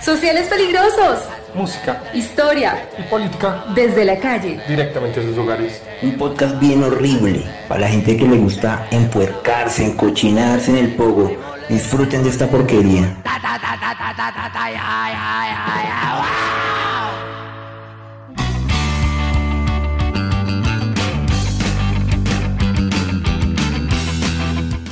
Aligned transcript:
Sociales 0.00 0.48
peligrosos. 0.48 1.28
Música. 1.54 2.02
Historia. 2.12 2.88
Y 2.98 3.02
política. 3.04 3.64
Desde 3.74 4.04
la 4.04 4.18
calle. 4.18 4.60
Directamente 4.68 5.20
a 5.20 5.22
sus 5.22 5.38
hogares. 5.38 5.82
Un 6.02 6.16
podcast 6.16 6.58
bien 6.58 6.82
horrible 6.82 7.44
para 7.68 7.82
la 7.82 7.88
gente 7.88 8.16
que 8.16 8.26
le 8.26 8.36
gusta 8.36 8.86
empuercarse, 8.90 9.84
encochinarse 9.84 10.70
en 10.70 10.78
el 10.78 10.94
pogo. 10.94 11.36
Disfruten 11.68 12.22
de 12.22 12.30
esta 12.30 12.46
porquería. 12.46 13.16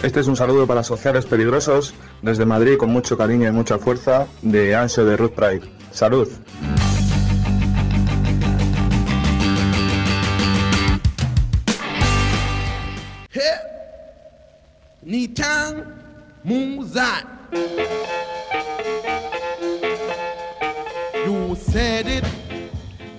Este 0.05 0.21
es 0.21 0.27
un 0.27 0.37
saludo 0.37 0.67
para 0.67 0.83
sociales 0.83 1.25
peligrosos 1.25 1.95
desde 2.21 2.45
Madrid 2.45 2.77
con 2.77 2.91
mucho 2.91 3.17
cariño 3.17 3.49
y 3.49 3.53
mucha 3.53 3.79
fuerza 3.79 4.27
de 4.43 4.75
Ansio 4.75 5.07
de 5.07 5.17
Ruth 5.17 5.33
Pride. 5.33 5.63
Salud. 5.93 6.29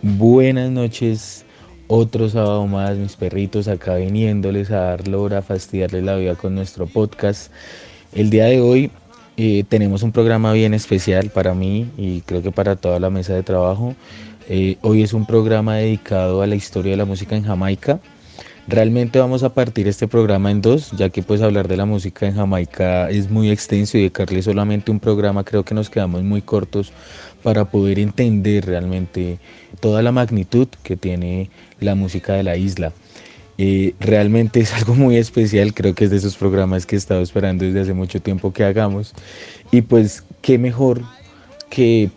Buenas 0.04 0.70
noches, 0.70 1.45
otro 1.88 2.30
sábado 2.30 2.66
más, 2.68 2.98
mis 2.98 3.16
perritos 3.16 3.68
acá 3.68 3.96
viniéndoles 3.96 4.72
a 4.72 4.82
dar 4.82 5.08
lora, 5.08 5.40
a 5.40 5.42
fastidiarles 5.42 6.04
la 6.04 6.16
vida 6.16 6.36
con 6.36 6.56
nuestro 6.56 6.88
podcast. 6.88 7.52
El 8.14 8.30
día 8.30 8.46
de 8.46 8.62
hoy 8.62 8.92
eh, 9.38 9.64
tenemos 9.68 10.02
un 10.04 10.12
programa 10.12 10.54
bien 10.54 10.74
especial 10.74 11.30
para 11.30 11.54
mí 11.54 11.90
y 11.98 12.22
creo 12.22 12.42
que 12.42 12.52
para 12.52 12.76
toda 12.76 13.00
la 13.00 13.10
mesa 13.10 13.34
de 13.34 13.44
trabajo. 13.44 13.96
Eh, 14.48 14.78
hoy 14.82 15.04
es 15.04 15.14
un 15.14 15.26
programa 15.26 15.76
dedicado 15.78 16.42
a 16.42 16.48
la 16.48 16.56
historia 16.56 16.92
de 16.92 16.98
la 16.98 17.06
música 17.06 17.36
en 17.36 17.44
Jamaica. 17.44 18.00
Realmente 18.68 19.20
vamos 19.20 19.44
a 19.44 19.54
partir 19.54 19.88
este 19.88 20.08
programa 20.08 20.50
en 20.50 20.62
dos, 20.62 20.92
ya 20.92 21.10
que 21.10 21.22
pues 21.22 21.42
hablar 21.44 21.68
de 21.68 21.78
la 21.78 21.86
música 21.86 22.26
en 22.26 22.34
Jamaica 22.36 23.10
es 23.12 23.30
muy 23.30 23.52
extenso 23.52 23.98
y 23.98 24.02
dedicarle 24.02 24.42
solamente 24.42 24.90
un 24.90 25.00
programa 25.00 25.44
creo 25.44 25.64
que 25.64 25.76
nos 25.76 25.92
quedamos 25.92 26.24
muy 26.24 26.42
cortos 26.42 26.92
para 27.46 27.66
poder 27.66 28.00
entender 28.00 28.66
realmente 28.66 29.38
toda 29.80 30.02
la 30.02 30.12
magnitud 30.12 30.68
que 30.82 30.98
tiene 30.98 31.52
la 31.80 31.94
música 31.94 32.34
de 32.34 32.42
la 32.42 32.58
isla. 32.58 32.92
Eh, 33.60 33.94
realmente 34.00 34.62
es 34.62 34.74
algo 34.74 34.96
muy 34.96 35.18
especial, 35.18 35.76
creo 35.76 35.94
que 35.94 36.06
es 36.06 36.10
de 36.10 36.18
esos 36.18 36.38
programas 36.38 36.88
que 36.88 36.96
he 36.96 36.98
estado 36.98 37.22
esperando 37.22 37.64
desde 37.64 37.82
hace 37.82 37.94
mucho 37.94 38.20
tiempo 38.20 38.52
que 38.52 38.64
hagamos. 38.64 39.14
Y 39.70 39.84
pues 39.84 40.24
qué 40.42 40.58
mejor 40.58 41.04
que 41.70 42.10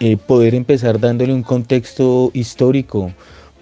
eh, 0.00 0.18
poder 0.18 0.54
empezar 0.54 1.00
dándole 1.00 1.32
un 1.32 1.44
contexto 1.44 2.30
histórico 2.34 3.10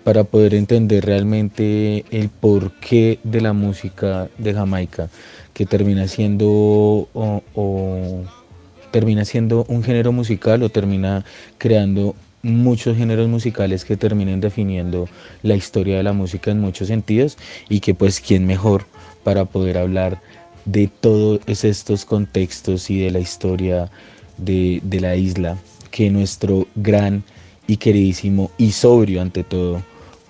para 0.02 0.24
poder 0.24 0.56
entender 0.56 1.04
realmente 1.04 2.04
el 2.10 2.30
porqué 2.30 3.20
de 3.22 3.40
la 3.40 3.52
música 3.52 4.28
de 4.38 4.54
Jamaica, 4.54 5.08
que 5.54 5.66
termina 5.66 6.08
siendo 6.08 7.08
termina 8.92 9.24
siendo 9.24 9.64
un 9.68 9.82
género 9.82 10.12
musical 10.12 10.62
o 10.62 10.68
termina 10.68 11.24
creando 11.58 12.14
muchos 12.42 12.96
géneros 12.96 13.28
musicales 13.28 13.84
que 13.84 13.96
terminen 13.96 14.40
definiendo 14.40 15.08
la 15.42 15.56
historia 15.56 15.96
de 15.96 16.02
la 16.02 16.12
música 16.12 16.50
en 16.50 16.60
muchos 16.60 16.88
sentidos 16.88 17.38
y 17.68 17.80
que 17.80 17.94
pues 17.94 18.20
quién 18.20 18.46
mejor 18.46 18.84
para 19.24 19.44
poder 19.44 19.78
hablar 19.78 20.20
de 20.64 20.88
todos 20.88 21.40
estos 21.64 22.04
contextos 22.04 22.90
y 22.90 23.00
de 23.00 23.10
la 23.10 23.20
historia 23.20 23.90
de, 24.38 24.80
de 24.84 25.00
la 25.00 25.16
isla 25.16 25.56
que 25.90 26.10
nuestro 26.10 26.66
gran 26.74 27.24
y 27.66 27.76
queridísimo 27.76 28.50
y 28.58 28.72
sobrio 28.72 29.22
ante 29.22 29.44
todo 29.44 29.82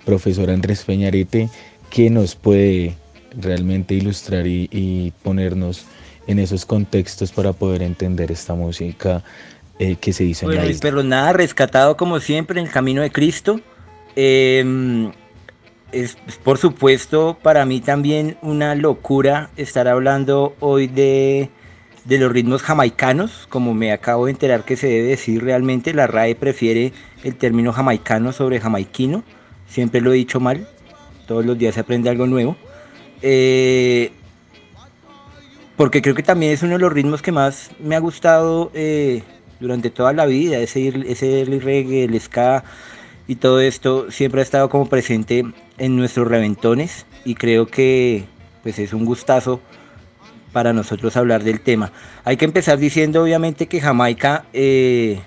profesor 0.05 0.49
Andrés 0.49 0.83
Peñarete 0.83 1.49
que 1.89 2.09
nos 2.09 2.35
puede 2.35 2.95
realmente 3.39 3.95
ilustrar 3.95 4.45
y, 4.45 4.69
y 4.71 5.11
ponernos 5.23 5.85
en 6.27 6.39
esos 6.39 6.65
contextos 6.65 7.31
para 7.31 7.53
poder 7.53 7.81
entender 7.81 8.31
esta 8.31 8.53
música 8.53 9.23
eh, 9.79 9.95
que 9.95 10.13
se 10.13 10.23
hizo 10.23 10.45
bueno, 10.45 10.61
en 10.61 10.67
la 10.67 10.71
isla. 10.71 10.81
Pero 10.81 11.03
nada, 11.03 11.33
rescatado 11.33 11.97
como 11.97 12.19
siempre 12.19 12.59
en 12.59 12.67
el 12.67 12.71
camino 12.71 13.01
de 13.01 13.11
Cristo. 13.11 13.59
Eh, 14.15 15.11
es 15.93 16.17
por 16.43 16.57
supuesto 16.57 17.37
para 17.41 17.65
mí 17.65 17.79
también 17.79 18.37
una 18.41 18.75
locura 18.75 19.49
estar 19.55 19.87
hablando 19.87 20.55
hoy 20.59 20.87
de, 20.87 21.49
de 22.05 22.17
los 22.17 22.31
ritmos 22.31 22.63
jamaicanos, 22.63 23.47
como 23.49 23.73
me 23.73 23.91
acabo 23.91 24.25
de 24.25 24.31
enterar 24.31 24.65
que 24.65 24.75
se 24.75 24.87
debe 24.87 25.09
decir 25.09 25.43
realmente, 25.43 25.93
la 25.93 26.07
RAE 26.07 26.35
prefiere 26.35 26.93
el 27.23 27.35
término 27.35 27.71
jamaicano 27.71 28.31
sobre 28.31 28.59
jamaiquino, 28.59 29.23
siempre 29.67 30.01
lo 30.01 30.11
he 30.11 30.17
dicho 30.17 30.39
mal, 30.39 30.67
todos 31.27 31.45
los 31.45 31.57
días 31.57 31.75
se 31.75 31.81
aprende 31.81 32.09
algo 32.09 32.25
nuevo. 32.25 32.57
Eh, 33.21 34.11
porque 35.75 36.01
creo 36.01 36.15
que 36.15 36.23
también 36.23 36.51
es 36.51 36.63
uno 36.63 36.73
de 36.73 36.79
los 36.79 36.93
ritmos 36.93 37.21
que 37.21 37.31
más 37.31 37.71
me 37.79 37.95
ha 37.95 37.99
gustado 37.99 38.71
eh, 38.73 39.23
durante 39.59 39.89
toda 39.89 40.13
la 40.13 40.25
vida, 40.25 40.57
ese, 40.59 40.93
ese 41.07 41.45
reggae, 41.61 42.03
el 42.03 42.19
ska 42.19 42.63
y 43.27 43.35
todo 43.35 43.61
esto 43.61 44.11
siempre 44.11 44.41
ha 44.41 44.43
estado 44.43 44.69
como 44.69 44.87
presente 44.87 45.45
en 45.77 45.95
nuestros 45.95 46.27
reventones 46.27 47.05
y 47.25 47.35
creo 47.35 47.67
que 47.67 48.25
pues 48.61 48.79
es 48.79 48.93
un 48.93 49.05
gustazo 49.05 49.61
para 50.51 50.71
nosotros 50.73 51.17
hablar 51.17 51.43
del 51.43 51.59
tema. 51.61 51.91
Hay 52.23 52.37
que 52.37 52.45
empezar 52.45 52.77
diciendo 52.77 53.23
obviamente 53.23 53.67
que 53.67 53.81
Jamaica, 53.81 54.45
eh, 54.53 55.19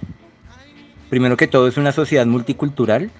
primero 1.10 1.36
que 1.36 1.48
todo, 1.48 1.66
es 1.66 1.76
una 1.76 1.92
sociedad 1.92 2.26
multicultural, 2.26 3.10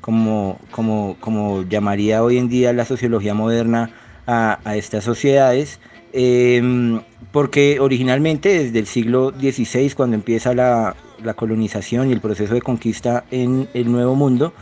como, 0.00 0.60
como, 0.70 1.16
como 1.18 1.62
llamaría 1.62 2.22
hoy 2.22 2.38
en 2.38 2.48
día 2.48 2.72
la 2.72 2.84
sociología 2.84 3.34
moderna 3.34 3.90
a, 4.26 4.60
a 4.64 4.76
estas 4.76 5.02
sociedades. 5.02 5.80
Eh, 6.12 7.00
porque 7.32 7.80
originalmente 7.80 8.64
desde 8.64 8.78
el 8.78 8.86
siglo 8.86 9.30
XVI, 9.38 9.92
cuando 9.94 10.16
empieza 10.16 10.54
la, 10.54 10.96
la, 11.22 11.34
colonización 11.34 12.08
y 12.08 12.12
el 12.12 12.20
proceso 12.20 12.54
de 12.54 12.62
conquista 12.62 13.24
en 13.30 13.68
el 13.74 13.92
Nuevo 13.92 14.14
Mundo, 14.14 14.54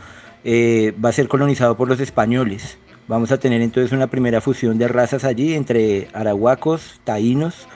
eh, 0.43 0.93
va 1.03 1.09
a 1.09 1.13
ser 1.13 1.27
colonizado 1.27 1.77
por 1.77 1.87
los 1.87 1.99
españoles. 1.99 2.77
Vamos 3.07 3.31
a 3.31 3.39
tener 3.39 3.61
entonces 3.61 3.91
una 3.93 4.07
primera 4.07 4.41
fusión 4.41 4.77
de 4.77 4.87
razas 4.87 5.23
allí 5.23 5.53
entre 5.53 6.07
arahuacos, 6.13 6.99
taínos 7.03 7.67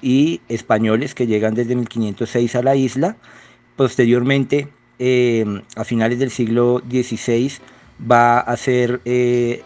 y 0.00 0.40
españoles 0.48 1.14
que 1.14 1.26
llegan 1.26 1.54
desde 1.54 1.76
1506 1.76 2.56
a 2.56 2.62
la 2.62 2.76
isla. 2.76 3.16
Posteriormente, 3.76 4.68
eh, 4.98 5.44
a 5.76 5.84
finales 5.84 6.18
del 6.18 6.30
siglo 6.30 6.82
XVI, 6.88 7.52
va 8.10 8.40
a 8.40 8.56
ser 8.56 9.00
eh, 9.04 9.62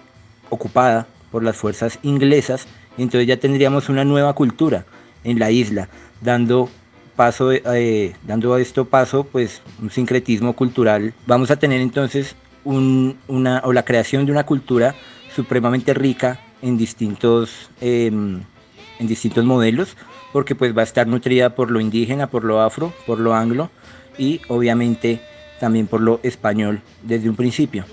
ocupada 0.48 1.06
por 1.30 1.44
las 1.44 1.56
fuerzas 1.56 1.98
inglesas 2.02 2.66
entonces 3.02 3.26
ya 3.26 3.36
tendríamos 3.38 3.88
una 3.88 4.04
nueva 4.04 4.34
cultura 4.34 4.84
en 5.24 5.38
la 5.38 5.50
isla, 5.50 5.88
dando 6.20 6.68
paso, 7.16 7.52
eh, 7.52 8.14
dando 8.26 8.54
a 8.54 8.60
esto 8.60 8.86
paso, 8.86 9.24
pues 9.24 9.62
un 9.80 9.90
sincretismo 9.90 10.54
cultural. 10.54 11.12
Vamos 11.26 11.50
a 11.50 11.56
tener 11.56 11.80
entonces 11.80 12.34
un, 12.64 13.18
una, 13.28 13.60
o 13.64 13.72
la 13.72 13.84
creación 13.84 14.26
de 14.26 14.32
una 14.32 14.44
cultura 14.44 14.94
supremamente 15.34 15.94
rica 15.94 16.40
en 16.62 16.76
distintos, 16.76 17.70
eh, 17.80 18.06
en 18.06 19.06
distintos 19.06 19.44
modelos, 19.44 19.96
porque 20.32 20.54
pues 20.54 20.76
va 20.76 20.82
a 20.82 20.84
estar 20.84 21.06
nutrida 21.06 21.54
por 21.54 21.70
lo 21.70 21.80
indígena, 21.80 22.28
por 22.28 22.44
lo 22.44 22.60
afro, 22.60 22.92
por 23.06 23.18
lo 23.18 23.34
anglo 23.34 23.70
y 24.18 24.40
obviamente 24.48 25.20
también 25.58 25.86
por 25.86 26.00
lo 26.00 26.20
español 26.22 26.80
desde 27.02 27.28
un 27.28 27.36
principio. 27.36 27.84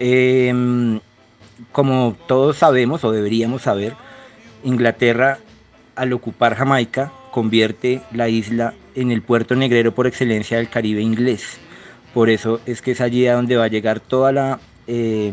Eh, 0.00 1.00
como 1.72 2.16
todos 2.26 2.56
sabemos 2.56 3.04
o 3.04 3.12
deberíamos 3.12 3.62
saber, 3.62 3.94
Inglaterra, 4.64 5.38
al 5.94 6.12
ocupar 6.12 6.54
Jamaica, 6.56 7.12
convierte 7.30 8.00
la 8.12 8.28
isla 8.28 8.74
en 8.94 9.10
el 9.10 9.22
puerto 9.22 9.54
negrero 9.54 9.94
por 9.94 10.06
excelencia 10.06 10.56
del 10.56 10.68
Caribe 10.68 11.02
inglés. 11.02 11.58
Por 12.12 12.30
eso 12.30 12.60
es 12.66 12.80
que 12.82 12.92
es 12.92 13.00
allí 13.00 13.26
a 13.26 13.34
donde 13.34 13.56
va 13.56 13.64
a 13.64 13.68
llegar 13.68 14.00
toda 14.00 14.32
la, 14.32 14.60
eh, 14.86 15.32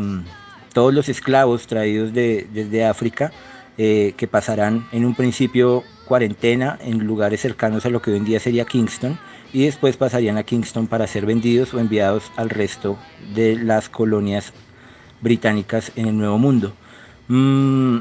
todos 0.74 0.94
los 0.94 1.10
esclavos 1.10 1.68
traídos 1.68 2.14
de, 2.14 2.48
desde 2.52 2.86
África, 2.86 3.32
eh, 3.78 4.14
que 4.18 4.28
pasarán 4.28 4.88
en 4.92 5.06
un 5.06 5.16
principio 5.16 5.84
cuarentena 6.06 6.78
en 6.82 7.06
lugares 7.06 7.42
cercanos 7.42 7.86
a 7.86 7.90
lo 7.90 8.02
que 8.02 8.12
hoy 8.12 8.18
en 8.18 8.26
día 8.26 8.40
sería 8.40 8.66
Kingston, 8.66 9.18
y 9.54 9.66
después 9.66 9.98
pasarían 9.98 10.38
a 10.38 10.44
Kingston 10.44 10.88
para 10.88 11.08
ser 11.08 11.26
vendidos 11.26 11.74
o 11.74 11.80
enviados 11.80 12.32
al 12.36 12.50
resto 12.50 12.98
de 13.34 13.56
las 13.58 13.90
colonias 13.90 14.54
británicas 15.22 15.92
en 15.96 16.08
el 16.08 16.18
Nuevo 16.18 16.38
Mundo. 16.38 16.74
Mm, 17.28 18.00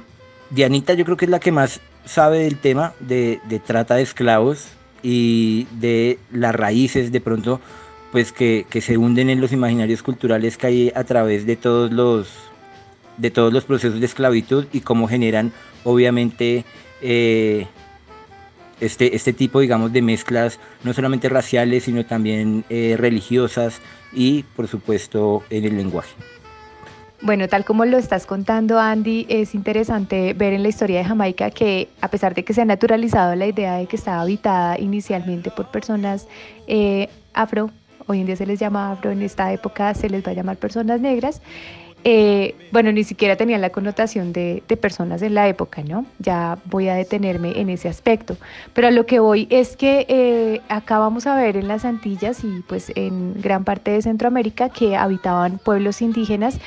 Dianita 0.51 0.95
yo 0.95 1.05
creo 1.05 1.17
que 1.17 1.27
es 1.27 1.31
la 1.31 1.41
que 1.41 1.53
más 1.53 1.81
sabe 2.05 2.41
del 2.41 2.59
tema 2.59 2.95
de, 3.01 3.41
de, 3.49 3.59
trata 3.59 3.95
de 3.97 4.03
esclavos 4.03 4.69
y 5.03 5.67
de 5.73 6.19
las 6.33 6.55
raíces 6.55 7.13
de 7.13 7.21
pronto 7.21 7.61
pues 8.13 8.33
que, 8.33 8.67
que, 8.69 8.81
se 8.81 8.97
hunden 8.97 9.31
en 9.31 9.41
los 9.41 9.53
imaginarios 9.53 10.03
culturales 10.03 10.57
que 10.57 10.67
hay 10.67 10.93
a 10.95 11.05
través 11.05 11.47
de 11.47 11.57
todos 11.57 11.93
los 11.93 12.29
de 13.17 13.31
todos 13.31 13.53
los 13.53 13.65
procesos 13.65 14.01
de 14.01 14.07
esclavitud 14.07 14.67
y 14.73 14.81
cómo 14.81 15.07
generan 15.07 15.53
obviamente 15.85 16.65
eh, 17.03 17.67
este, 18.81 19.15
este 19.15 19.33
tipo, 19.33 19.61
digamos, 19.61 19.93
de 19.93 20.03
mezclas, 20.03 20.59
no 20.85 20.93
solamente 20.95 21.29
raciales, 21.29 21.85
sino 21.85 22.05
también 22.07 22.65
eh, 22.71 22.97
religiosas 22.99 23.81
y, 24.13 24.43
por 24.57 24.69
supuesto, 24.69 25.43
en 25.51 25.65
el 25.65 25.77
lenguaje. 25.77 26.15
Bueno, 27.23 27.49
tal 27.49 27.67
como 27.67 27.85
lo 27.85 27.99
estás 27.99 28.25
contando, 28.25 28.79
Andy, 28.79 29.27
es 29.29 29.55
interesante 29.55 30.33
ver 30.33 30.55
en 30.55 30.63
la 30.63 30.71
historia 30.71 31.01
de 31.01 31.05
Jamaica 31.05 31.51
que 31.51 31.89
a 32.01 32.09
pesar 32.09 32.35
de 32.35 32.45
que 32.45 32.55
se 32.55 32.63
ha 32.63 32.65
naturalizado 32.65 33.35
la 33.35 33.47
idea 33.47 33.77
de 33.77 33.87
que 33.87 33.97
estaba 33.97 34.23
habitada 34.23 34.79
inicialmente 34.79 35.51
por 35.51 35.67
personas 35.71 36.27
eh, 36.67 37.09
afro, 37.35 37.71
hoy 38.07 38.21
en 38.21 38.27
día 38.27 38.37
se 38.37 38.47
les 38.47 38.59
llama 38.59 38.93
afro, 38.93 39.11
en 39.11 39.21
esta 39.21 39.53
época 39.53 39.93
se 39.93 40.09
les 40.09 40.27
va 40.27 40.31
a 40.31 40.35
llamar 40.35 40.57
personas 40.57 41.03
negras, 41.03 41.43
eh, 42.03 42.55
bueno, 42.73 42.93
ni 42.93 43.05
siquiera 43.05 43.37
tenían 43.37 43.61
la 43.61 43.71
connotación 43.71 44.33
de, 44.33 44.63
personas 44.81 45.21
en 45.21 45.35
la 45.35 45.49
época, 45.49 45.83
¿no? 45.83 46.07
Ya 46.19 46.59
voy 46.65 46.89
a 46.89 46.95
detenerme 46.95 47.61
en 47.61 47.69
ese 47.69 47.89
aspecto. 47.89 48.37
Pero 48.73 48.89
a 48.89 48.91
lo 48.91 49.05
que 49.05 49.21
voy 49.21 49.47
es 49.51 49.77
que 49.77 50.07
eh, 50.09 50.61
acá 50.69 50.99
vamos 50.99 51.27
a 51.27 51.37
ver 51.37 51.57
en 51.57 51.69
las 51.69 51.85
Antillas 51.85 52.43
y 52.45 52.63
pues 52.67 52.91
en 52.95 53.35
gran 53.43 53.65
parte 53.65 53.91
de 53.91 54.01
Centroamérica 54.01 54.71
que 54.71 54.97
habitaban 54.97 55.59
pueblos 55.59 56.01
indígenas 56.01 56.59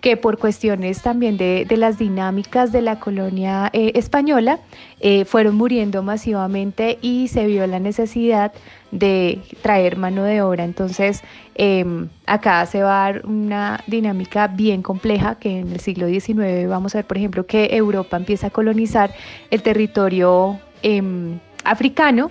que 0.00 0.16
por 0.16 0.38
cuestiones 0.38 1.02
también 1.02 1.36
de, 1.36 1.66
las 1.76 1.98
dinámicas 1.98 2.72
de 2.72 2.82
la 2.82 2.98
colonia 2.98 3.70
eh, 3.72 3.92
española 3.94 4.60
eh, 5.00 5.24
fueron 5.24 5.56
muriendo 5.56 6.02
masivamente 6.02 6.98
y 7.02 7.28
se 7.28 7.46
vio 7.46 7.66
la 7.66 7.78
necesidad 7.78 8.52
de 8.90 9.40
traer 9.62 9.96
mano 9.96 10.24
de 10.24 10.42
obra. 10.42 10.64
Entonces, 10.64 11.22
em, 11.54 12.08
acá 12.26 12.64
se 12.66 12.82
va 12.82 13.06
a 13.06 13.12
dar 13.12 13.26
una 13.26 13.82
dinámica 13.86 14.48
bien 14.48 14.82
compleja 14.82 15.36
que 15.36 15.60
en 15.60 15.72
el 15.72 15.80
siglo 15.80 16.08
XIX 16.08 16.68
vamos 16.68 16.94
a 16.94 16.98
ver, 16.98 17.06
por 17.06 17.18
ejemplo, 17.18 17.46
que 17.46 17.76
Europa 17.76 18.16
empieza 18.16 18.48
a 18.48 18.50
colonizar 18.50 19.12
el 19.50 19.62
territorio 19.62 20.58
em, 20.82 21.38
africano 21.64 22.30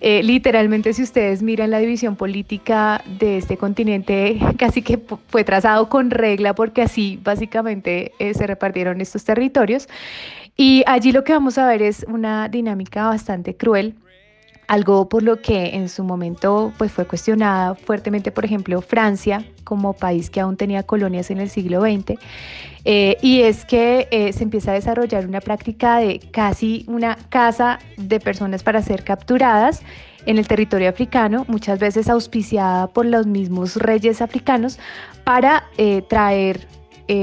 eh, 0.00 0.22
literalmente, 0.22 0.92
si 0.92 1.02
ustedes 1.02 1.42
miran 1.42 1.70
la 1.70 1.78
división 1.78 2.16
política 2.16 3.02
de 3.18 3.38
este 3.38 3.56
continente, 3.56 4.38
casi 4.58 4.82
que 4.82 4.98
fue 5.28 5.44
trazado 5.44 5.88
con 5.88 6.10
regla 6.10 6.54
porque 6.54 6.82
así 6.82 7.18
básicamente 7.22 8.12
eh, 8.18 8.34
se 8.34 8.46
repartieron 8.46 9.00
estos 9.00 9.24
territorios. 9.24 9.88
Y 10.56 10.82
allí 10.86 11.12
lo 11.12 11.24
que 11.24 11.32
vamos 11.32 11.58
a 11.58 11.66
ver 11.66 11.82
es 11.82 12.04
una 12.08 12.48
dinámica 12.48 13.06
bastante 13.08 13.56
cruel 13.56 13.94
algo 14.68 15.08
por 15.08 15.22
lo 15.22 15.40
que 15.40 15.74
en 15.74 15.88
su 15.88 16.04
momento 16.04 16.72
pues, 16.78 16.92
fue 16.92 17.06
cuestionada 17.06 17.74
fuertemente, 17.74 18.30
por 18.30 18.44
ejemplo, 18.44 18.80
Francia 18.80 19.44
como 19.64 19.92
país 19.92 20.30
que 20.30 20.40
aún 20.40 20.56
tenía 20.56 20.82
colonias 20.82 21.30
en 21.30 21.38
el 21.38 21.50
siglo 21.50 21.80
XX, 21.80 22.18
eh, 22.84 23.16
y 23.20 23.40
es 23.42 23.64
que 23.64 24.06
eh, 24.10 24.32
se 24.32 24.44
empieza 24.44 24.70
a 24.70 24.74
desarrollar 24.74 25.26
una 25.26 25.40
práctica 25.40 25.98
de 25.98 26.20
casi 26.30 26.84
una 26.86 27.16
casa 27.30 27.80
de 27.96 28.20
personas 28.20 28.62
para 28.62 28.80
ser 28.80 29.02
capturadas 29.02 29.82
en 30.24 30.38
el 30.38 30.46
territorio 30.46 30.88
africano, 30.88 31.44
muchas 31.48 31.78
veces 31.78 32.08
auspiciada 32.08 32.86
por 32.86 33.06
los 33.06 33.26
mismos 33.26 33.76
reyes 33.76 34.22
africanos, 34.22 34.78
para 35.24 35.64
eh, 35.76 36.02
traer 36.08 36.66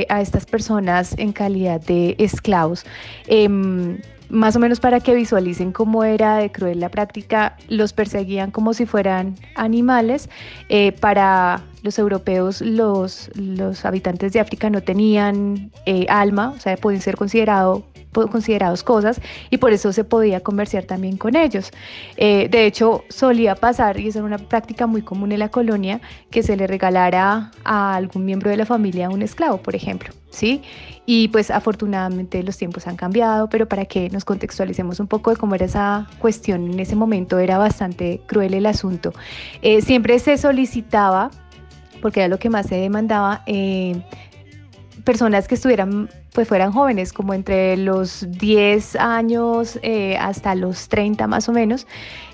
a 0.07 0.21
estas 0.21 0.45
personas 0.45 1.13
en 1.17 1.33
calidad 1.33 1.81
de 1.81 2.15
esclavos. 2.17 2.85
Em, 3.27 3.99
más 4.33 4.55
o 4.55 4.59
menos 4.59 4.79
para 4.79 4.99
que 4.99 5.13
visualicen 5.13 5.71
cómo 5.71 6.03
era 6.03 6.37
de 6.37 6.51
cruel 6.51 6.79
la 6.79 6.89
práctica, 6.89 7.55
los 7.69 7.93
perseguían 7.93 8.51
como 8.51 8.73
si 8.73 8.85
fueran 8.85 9.35
animales. 9.55 10.29
Eh, 10.69 10.91
para 10.91 11.61
los 11.83 11.99
europeos, 11.99 12.59
los, 12.61 13.29
los 13.35 13.85
habitantes 13.85 14.33
de 14.33 14.39
África 14.39 14.69
no 14.69 14.81
tenían 14.81 15.71
eh, 15.85 16.07
alma, 16.09 16.53
o 16.55 16.59
sea, 16.59 16.75
pueden 16.77 16.99
ser 16.99 17.15
considerados 17.15 17.83
considerados 18.13 18.83
cosas 18.83 19.19
y 19.49 19.57
por 19.57 19.73
eso 19.73 19.91
se 19.91 20.03
podía 20.03 20.39
comerciar 20.39 20.85
también 20.85 21.17
con 21.17 21.35
ellos. 21.35 21.71
Eh, 22.17 22.47
de 22.49 22.65
hecho, 22.65 23.03
solía 23.09 23.55
pasar, 23.55 23.99
y 23.99 24.07
eso 24.07 24.19
era 24.19 24.27
una 24.27 24.37
práctica 24.37 24.87
muy 24.87 25.01
común 25.01 25.31
en 25.31 25.39
la 25.39 25.49
colonia, 25.49 25.99
que 26.29 26.43
se 26.43 26.55
le 26.55 26.67
regalara 26.67 27.51
a 27.63 27.95
algún 27.95 28.25
miembro 28.25 28.49
de 28.49 28.57
la 28.57 28.65
familia 28.65 29.09
un 29.09 29.21
esclavo, 29.21 29.57
por 29.57 29.75
ejemplo. 29.75 30.13
¿sí? 30.33 30.61
Y 31.05 31.27
pues 31.29 31.51
afortunadamente 31.51 32.41
los 32.43 32.57
tiempos 32.57 32.87
han 32.87 32.95
cambiado, 32.95 33.47
pero 33.49 33.67
para 33.67 33.85
que 33.85 34.09
nos 34.09 34.25
contextualicemos 34.25 34.99
un 34.99 35.07
poco 35.07 35.29
de 35.31 35.37
cómo 35.37 35.55
era 35.55 35.65
esa 35.65 36.07
cuestión 36.19 36.71
en 36.71 36.79
ese 36.79 36.95
momento, 36.95 37.39
era 37.39 37.57
bastante 37.57 38.21
cruel 38.25 38.53
el 38.53 38.65
asunto. 38.65 39.13
Eh, 39.61 39.81
siempre 39.81 40.17
se 40.19 40.37
solicitaba, 40.37 41.29
porque 42.01 42.21
era 42.21 42.29
lo 42.29 42.39
que 42.39 42.49
más 42.49 42.67
se 42.67 42.75
demandaba, 42.75 43.43
eh, 43.45 44.01
personas 45.03 45.47
que 45.47 45.55
estuvieran, 45.55 46.09
pues 46.33 46.47
fueran 46.47 46.71
jóvenes, 46.71 47.13
como 47.13 47.33
entre 47.33 47.77
los 47.77 48.25
10 48.29 48.95
años 48.97 49.79
eh, 49.81 50.17
hasta 50.17 50.55
los 50.55 50.87
30 50.87 51.27
más 51.27 51.49
o 51.49 51.51
menos, 51.51 51.87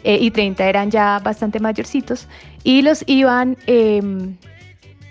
y 0.04 0.31
30 0.31 0.68
eran 0.68 0.92
ya 0.92 1.19
bastante 1.19 1.60
mayorcitos, 1.60 2.27
y 2.63 2.81
los 2.81 3.04
iban 3.07 3.57
em, 3.68 4.38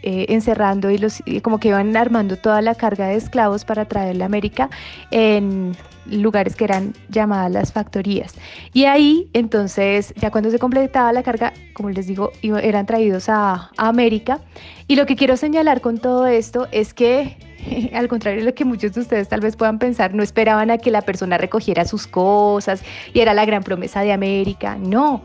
eh, 0.08 0.24
encerrando 0.30 0.90
y 0.90 0.96
los 0.96 1.22
como 1.42 1.60
que 1.60 1.68
iban 1.68 1.94
armando 1.94 2.38
toda 2.38 2.62
la 2.62 2.74
carga 2.74 3.08
de 3.08 3.16
esclavos 3.16 3.66
para 3.66 3.84
traerla 3.84 4.24
a 4.24 4.26
América 4.26 4.70
en 5.10 5.76
lugares 6.06 6.56
que 6.56 6.64
eran 6.64 6.94
llamadas 7.10 7.52
las 7.52 7.74
factorías. 7.74 8.34
Y 8.72 8.86
ahí, 8.86 9.28
entonces, 9.34 10.14
ya 10.16 10.30
cuando 10.30 10.50
se 10.50 10.58
completaba 10.58 11.12
la 11.12 11.22
carga, 11.22 11.52
como 11.74 11.90
les 11.90 12.06
digo, 12.06 12.32
eran 12.42 12.86
traídos 12.86 13.28
a, 13.28 13.70
América. 13.76 14.40
Y 14.86 14.96
lo 14.96 15.04
que 15.04 15.14
quiero 15.14 15.36
señalar 15.36 15.82
con 15.82 15.98
todo 15.98 16.26
esto 16.26 16.68
es 16.72 16.94
que 16.94 17.36
al 17.94 18.08
contrario 18.08 18.40
de 18.40 18.46
lo 18.46 18.54
que 18.54 18.64
muchos 18.64 18.92
de 18.92 19.00
ustedes 19.00 19.28
tal 19.28 19.40
vez 19.40 19.56
puedan 19.56 19.78
pensar, 19.78 20.14
no 20.14 20.22
esperaban 20.22 20.70
a 20.70 20.78
que 20.78 20.90
la 20.90 21.02
persona 21.02 21.38
recogiera 21.38 21.84
sus 21.84 22.06
cosas 22.06 22.82
y 23.12 23.20
era 23.20 23.34
la 23.34 23.44
gran 23.44 23.62
promesa 23.62 24.02
de 24.02 24.12
América. 24.12 24.76
No, 24.78 25.22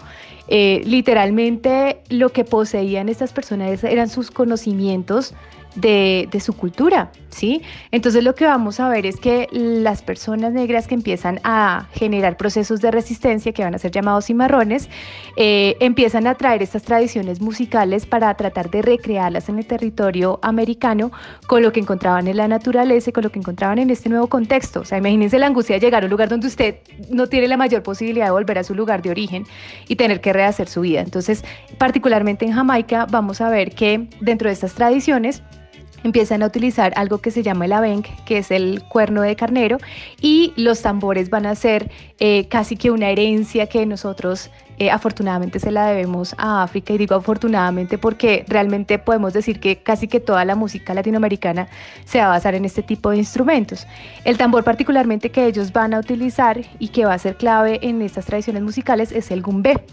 eh, 0.48 0.82
literalmente 0.86 2.02
lo 2.10 2.30
que 2.30 2.44
poseían 2.44 3.10
estas 3.10 3.32
personas 3.32 3.84
eran 3.84 4.10
sus 4.10 4.30
conocimientos 4.32 5.34
de, 5.76 6.30
su 6.40 6.54
cultura, 6.54 7.12
¿sí? 7.30 7.62
Entonces 7.92 8.24
lo 8.24 8.36
que 8.36 8.46
vamos 8.46 8.80
a 8.80 8.90
ver 8.90 9.06
es 9.06 9.18
que 9.18 9.48
las 9.52 10.02
personas 10.02 10.52
negras 10.54 10.88
que 10.88 10.96
empiezan 10.96 11.40
a 11.44 11.88
generar 11.94 12.38
procesos 12.38 12.82
de 12.82 12.92
resistencia, 12.92 13.54
que 13.54 13.64
van 13.64 13.76
a 13.76 13.78
ser 13.78 13.92
llamados 13.92 14.26
cimarrones, 14.26 14.90
eh, 15.38 15.78
empiezan 15.80 16.28
a 16.28 16.36
traer 16.36 16.62
estas 16.62 16.84
tradiciones 16.84 17.42
musicales 17.42 18.06
para 18.06 18.34
tratar 18.36 18.70
de 18.70 18.82
recrearlas 18.82 19.50
en 19.50 19.60
el 19.60 19.66
territorio 19.66 20.40
americano 20.42 21.12
con 21.48 21.62
lo 21.62 21.72
que 21.72 21.80
encontraban 21.80 22.28
en 22.28 22.38
la 22.38 22.48
naturaleza 22.48 23.10
y 23.10 23.14
con 23.14 23.24
lo 23.24 23.32
que 23.32 23.40
encontraban 23.40 23.80
en 23.80 23.90
este 23.90 24.10
nuevo 24.10 24.28
contexto. 24.28 24.82
O 24.82 24.86
sea, 24.86 24.98
imagínense 24.98 25.40
la 25.40 25.48
angustia 25.48 25.76
de 25.76 25.80
llegar 25.80 26.04
a 26.04 26.06
un 26.06 26.12
lugar 26.12 26.30
donde 26.30 26.48
usted 26.48 26.76
no 27.10 27.28
tiene 27.28 27.48
la 27.48 27.58
mayor 27.58 27.84
posibilidad 27.84 28.26
de 28.26 28.32
volver 28.32 28.60
a 28.60 28.64
su 28.64 28.76
lugar 28.76 29.02
de 29.02 29.10
origen 29.10 29.46
y 29.88 29.96
tener 29.96 30.22
que 30.22 30.34
rehacer 30.34 30.68
su 30.68 30.82
vida. 30.82 31.02
Entonces, 31.02 31.44
particularmente 31.78 32.46
en 32.46 32.54
Jamaica, 32.54 33.08
vamos 33.10 33.42
a 33.42 33.50
ver 33.50 33.74
que 33.74 34.08
dentro 34.22 34.50
de 34.50 34.54
estas 34.54 34.74
tradiciones, 34.74 35.42
empiezan 36.04 36.44
a 36.44 36.48
utilizar 36.48 36.94
algo 36.96 37.20
que 37.20 37.32
se 37.32 37.44
llama 37.44 37.66
el 37.66 37.74
abenc, 37.74 38.08
que 38.26 38.38
es 38.40 38.52
el 38.52 38.84
cuerno 38.84 39.22
de 39.22 39.36
carnero, 39.36 39.78
y 40.22 40.54
los 40.56 40.82
tambores 40.82 41.30
van 41.30 41.46
a 41.46 41.56
ser 41.56 41.90
eh, 42.20 42.48
casi 42.50 42.76
que 42.76 42.92
una 42.92 43.10
herencia 43.10 43.68
que 43.68 43.86
nosotros 43.86 44.50
eh, 44.80 44.90
afortunadamente 44.90 45.60
se 45.60 45.72
la 45.72 45.88
debemos 45.88 46.36
a 46.38 46.64
África, 46.64 46.94
y 46.94 46.98
digo 46.98 47.16
afortunadamente 47.16 47.98
porque 47.98 48.46
realmente 48.48 49.00
podemos 49.00 49.34
decir 49.34 49.60
que 49.60 49.78
casi 49.78 50.08
que 50.08 50.20
toda 50.20 50.46
la 50.46 50.56
música 50.56 50.94
latinoamericana 50.94 51.68
se 52.06 52.20
va 52.20 52.26
a 52.26 52.30
basar 52.30 52.56
en 52.56 52.66
este 52.66 52.84
tipo 52.84 53.12
de 53.12 53.18
instrumentos. 53.18 53.88
El 54.26 54.38
tambor 54.38 54.64
particularmente 54.64 55.30
que 55.30 55.46
ellos 55.46 55.72
van 55.72 55.94
a 55.94 56.00
utilizar 56.00 56.62
y 56.80 56.90
que 56.90 57.06
va 57.06 57.14
a 57.14 57.20
ser 57.20 57.38
clave 57.38 57.80
en 57.82 58.02
estas 58.02 58.26
tradiciones 58.26 58.64
musicales 58.64 59.12
es 59.12 59.32
el 59.32 59.42
gumbé. 59.42 59.84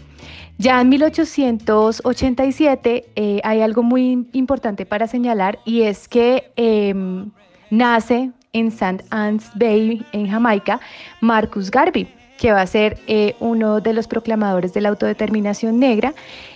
Ya 0.57 0.81
en 0.81 0.89
1887 0.89 3.05
eh, 3.15 3.41
hay 3.43 3.61
algo 3.61 3.83
muy 3.83 4.27
importante 4.33 4.85
para 4.85 5.07
señalar 5.07 5.59
y 5.65 5.83
es 5.83 6.07
que 6.07 6.51
em, 6.55 7.31
nace 7.69 8.31
en 8.53 8.67
St. 8.67 9.03
Anne's 9.09 9.49
Bay, 9.55 10.05
en 10.11 10.29
Jamaica, 10.29 10.79
Marcus 11.21 11.71
Garvey, 11.71 12.07
que 12.41 12.51
va 12.51 12.61
a 12.61 12.65
ser 12.65 12.97
eh, 13.05 13.35
uno 13.39 13.81
de 13.81 13.93
los 13.93 14.07
proclamadores 14.07 14.73
de 14.73 14.81
la 14.81 14.89
autodeterminación 14.89 15.77
negra 15.77 16.15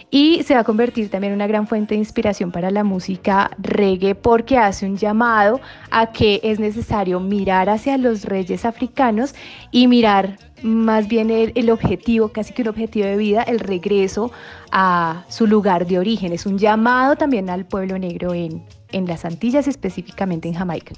y 0.10 0.42
se 0.42 0.56
va 0.56 0.62
a 0.62 0.63
convertir 0.63 1.12
también 1.12 1.34
en 1.34 1.38
una 1.38 1.46
gran 1.46 1.68
fuente 1.68 1.94
de 1.94 2.00
inspiración 2.00 2.51
para 2.51 2.72
la 2.72 2.84
música 2.84 3.51
reggae 3.60 4.15
porque 4.15 4.58
hace 4.58 4.88
un 4.88 4.98
llamado 4.98 5.62
a 5.92 6.12
que 6.12 6.39
es 6.42 6.60
necesario 6.60 7.20
mirar 7.20 7.70
hacia 7.70 8.00
los 8.00 8.24
reyes 8.25 8.65
africanos 8.65 9.36
y 9.70 9.88
mirar 9.88 10.39
más 10.63 11.08
bien 11.08 11.30
el, 11.30 11.70
objetivo, 11.70 12.30
casi 12.30 12.51
que 12.54 12.63
un 12.63 12.70
objetivo 12.70 13.06
de 13.06 13.18
vida, 13.18 13.44
el 13.44 13.60
regreso 13.60 14.32
a 14.72 15.24
su 15.30 15.46
lugar 15.46 15.86
de 15.86 16.00
origen. 16.00 16.34
Es 16.34 16.48
un 16.48 16.58
llamado 16.58 17.15
también 17.15 17.51
al 17.51 17.65
pueblo 17.65 18.00
negro 18.00 18.34
en, 18.34 18.63
en 18.92 19.06
las 19.06 19.24
Antillas, 19.24 19.68
específicamente 19.68 20.48
en 20.48 20.56
Jamaica. 20.56 20.96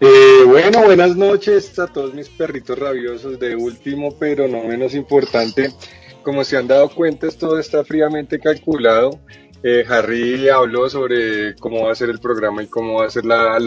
Eh, 0.00 0.44
bueno, 0.46 0.82
buenas 0.84 1.16
noches 1.16 1.78
a 1.78 1.86
todos 1.86 2.14
mis 2.14 2.28
perritos 2.28 2.78
rabiosos. 2.78 3.38
De 3.38 3.56
último, 3.56 4.16
pero 4.18 4.48
no 4.48 4.64
menos 4.64 4.94
importante, 4.94 5.70
como 6.22 6.44
se 6.44 6.56
han 6.56 6.66
dado 6.68 6.88
cuenta, 6.90 7.28
todo 7.30 7.58
está 7.58 7.84
fríamente 7.84 8.38
calculado. 8.38 9.20
Eh, 9.62 9.84
Harry 9.88 10.48
habló 10.48 10.90
sobre 10.90 11.54
cómo 11.56 11.84
va 11.86 11.92
a 11.92 11.94
ser 11.94 12.10
el 12.10 12.18
programa 12.20 12.62
y 12.62 12.66
cómo 12.66 13.00
va 13.00 13.06
a 13.06 13.10
ser 13.10 13.24
la, 13.24 13.58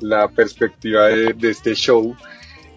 la, 0.00 0.28
perspectiva 0.28 1.06
de, 1.08 1.32
de 1.32 1.50
este 1.50 1.74
show. 1.74 2.14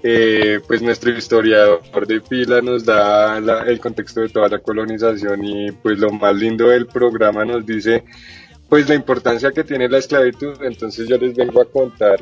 eh, 0.03 0.59
pues 0.67 0.81
nuestro 0.81 1.09
historiador 1.11 2.07
de 2.07 2.21
pila 2.21 2.61
nos 2.61 2.85
da 2.85 3.37
el 3.67 3.79
contexto 3.79 4.21
de 4.21 4.29
toda 4.29 4.47
la 4.47 4.59
colonización 4.59 5.43
y 5.43 5.71
pues 5.71 5.99
lo 5.99 6.11
más 6.11 6.35
lindo 6.35 6.69
del 6.69 6.85
programa 6.87 7.43
nos 7.43 7.65
dice 7.65 8.03
pues 8.69 8.87
la 8.87 8.95
importancia 8.95 9.51
que 9.51 9.63
tiene 9.63 9.89
la 9.89 9.97
esclavitud. 9.97 10.61
Entonces 10.61 11.07
yo 11.07 11.17
les 11.17 11.35
vengo 11.35 11.61
a 11.61 11.65
contar 11.65 12.19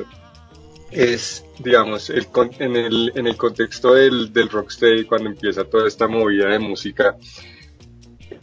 es, 0.90 1.44
digamos, 1.58 2.10
el, 2.10 2.26
en, 2.58 2.76
el, 2.76 3.12
en 3.14 3.26
el 3.26 3.36
contexto 3.36 3.94
del, 3.94 4.32
del 4.32 4.48
rocksteady, 4.48 5.04
cuando 5.04 5.30
empieza 5.30 5.64
toda 5.64 5.88
esta 5.88 6.06
movida 6.06 6.48
de 6.48 6.58
música, 6.58 7.16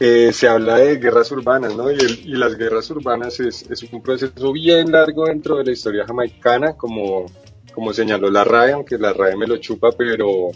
eh, 0.00 0.32
se 0.32 0.48
habla 0.48 0.76
de 0.76 0.96
guerras 0.96 1.30
urbanas, 1.32 1.74
¿no? 1.76 1.90
Y, 1.90 1.96
las 2.34 2.56
guerras 2.56 2.90
urbanas 2.90 3.38
es, 3.40 3.68
es, 3.70 3.82
un 3.84 4.02
proceso 4.02 4.52
bien 4.52 4.90
largo 4.90 5.26
dentro 5.26 5.56
de 5.56 5.64
la 5.64 5.72
historia 5.72 6.06
jamaicana, 6.06 6.76
como, 6.76 7.26
como 7.72 7.92
señaló 7.92 8.30
la 8.30 8.44
RAE, 8.44 8.72
aunque 8.72 8.98
la 8.98 9.12
RAE 9.12 9.36
me 9.36 9.46
lo 9.46 9.56
chupa, 9.58 9.92
pero 9.92 10.50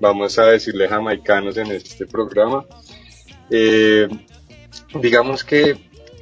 vamos 0.00 0.38
a 0.38 0.46
decirle 0.46 0.88
jamaicanos 0.88 1.56
en 1.56 1.70
este 1.72 2.06
programa. 2.06 2.64
Eh, 3.50 4.08
digamos 5.00 5.44
que 5.44 5.76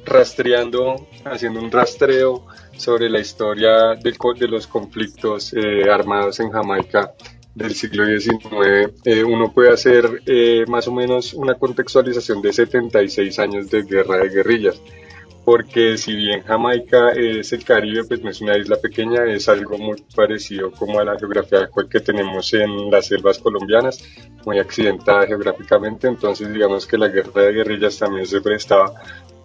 rastreando, 0.05 1.07
haciendo 1.25 1.59
un 1.59 1.71
rastreo 1.71 2.45
sobre 2.79 3.09
la 3.09 3.19
historia 3.19 3.95
de 3.95 4.47
los 4.47 4.67
conflictos 4.67 5.53
eh, 5.53 5.89
armados 5.89 6.39
en 6.39 6.49
Jamaica 6.49 7.13
del 7.53 7.75
siglo 7.75 8.05
XIX, 8.05 8.93
eh, 9.03 9.23
uno 9.23 9.51
puede 9.51 9.73
hacer 9.73 10.21
eh, 10.25 10.63
más 10.67 10.87
o 10.87 10.93
menos 10.93 11.33
una 11.33 11.55
contextualización 11.55 12.41
de 12.41 12.53
76 12.53 13.37
años 13.39 13.69
de 13.69 13.83
guerra 13.83 14.19
de 14.19 14.29
guerrillas, 14.29 14.81
porque 15.43 15.97
si 15.97 16.15
bien 16.15 16.41
Jamaica 16.43 17.09
es 17.09 17.51
el 17.51 17.65
Caribe, 17.65 18.05
pues 18.05 18.23
no 18.23 18.29
es 18.29 18.39
una 18.39 18.57
isla 18.57 18.77
pequeña, 18.77 19.25
es 19.25 19.49
algo 19.49 19.77
muy 19.77 20.01
parecido 20.15 20.71
como 20.71 20.99
a 20.99 21.03
la 21.03 21.19
geografía 21.19 21.69
que 21.89 21.99
tenemos 21.99 22.53
en 22.53 22.89
las 22.89 23.07
selvas 23.07 23.39
colombianas, 23.39 24.01
muy 24.45 24.57
accidentada 24.59 25.27
geográficamente, 25.27 26.07
entonces 26.07 26.53
digamos 26.53 26.87
que 26.87 26.97
la 26.97 27.09
guerra 27.09 27.41
de 27.41 27.53
guerrillas 27.53 27.97
también 27.97 28.25
se 28.25 28.39
prestaba 28.39 28.93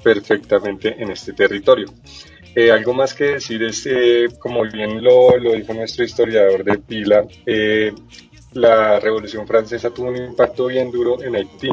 perfectamente 0.05 0.95
en 1.03 1.11
este 1.11 1.33
territorio. 1.33 1.87
Eh, 2.55 2.71
algo 2.71 2.95
más 2.95 3.15
que 3.15 3.25
decir 3.25 3.63
es, 3.65 3.85
eh, 3.87 4.29
como 4.39 4.63
bien 4.63 5.03
lo, 5.03 5.37
lo, 5.39 5.55
dijo 5.55 5.75
nuestro 5.75 6.05
historiador 6.05 6.63
de 6.63 6.79
pila, 6.79 7.25
eh, 7.45 7.93
la 8.53 9.01
Revolución 9.01 9.45
Francesa 9.49 9.91
tuvo 9.91 10.09
un 10.09 10.17
impacto 10.17 10.67
bien 10.67 10.93
duro 10.93 11.21
en 11.21 11.35
Haití. 11.35 11.71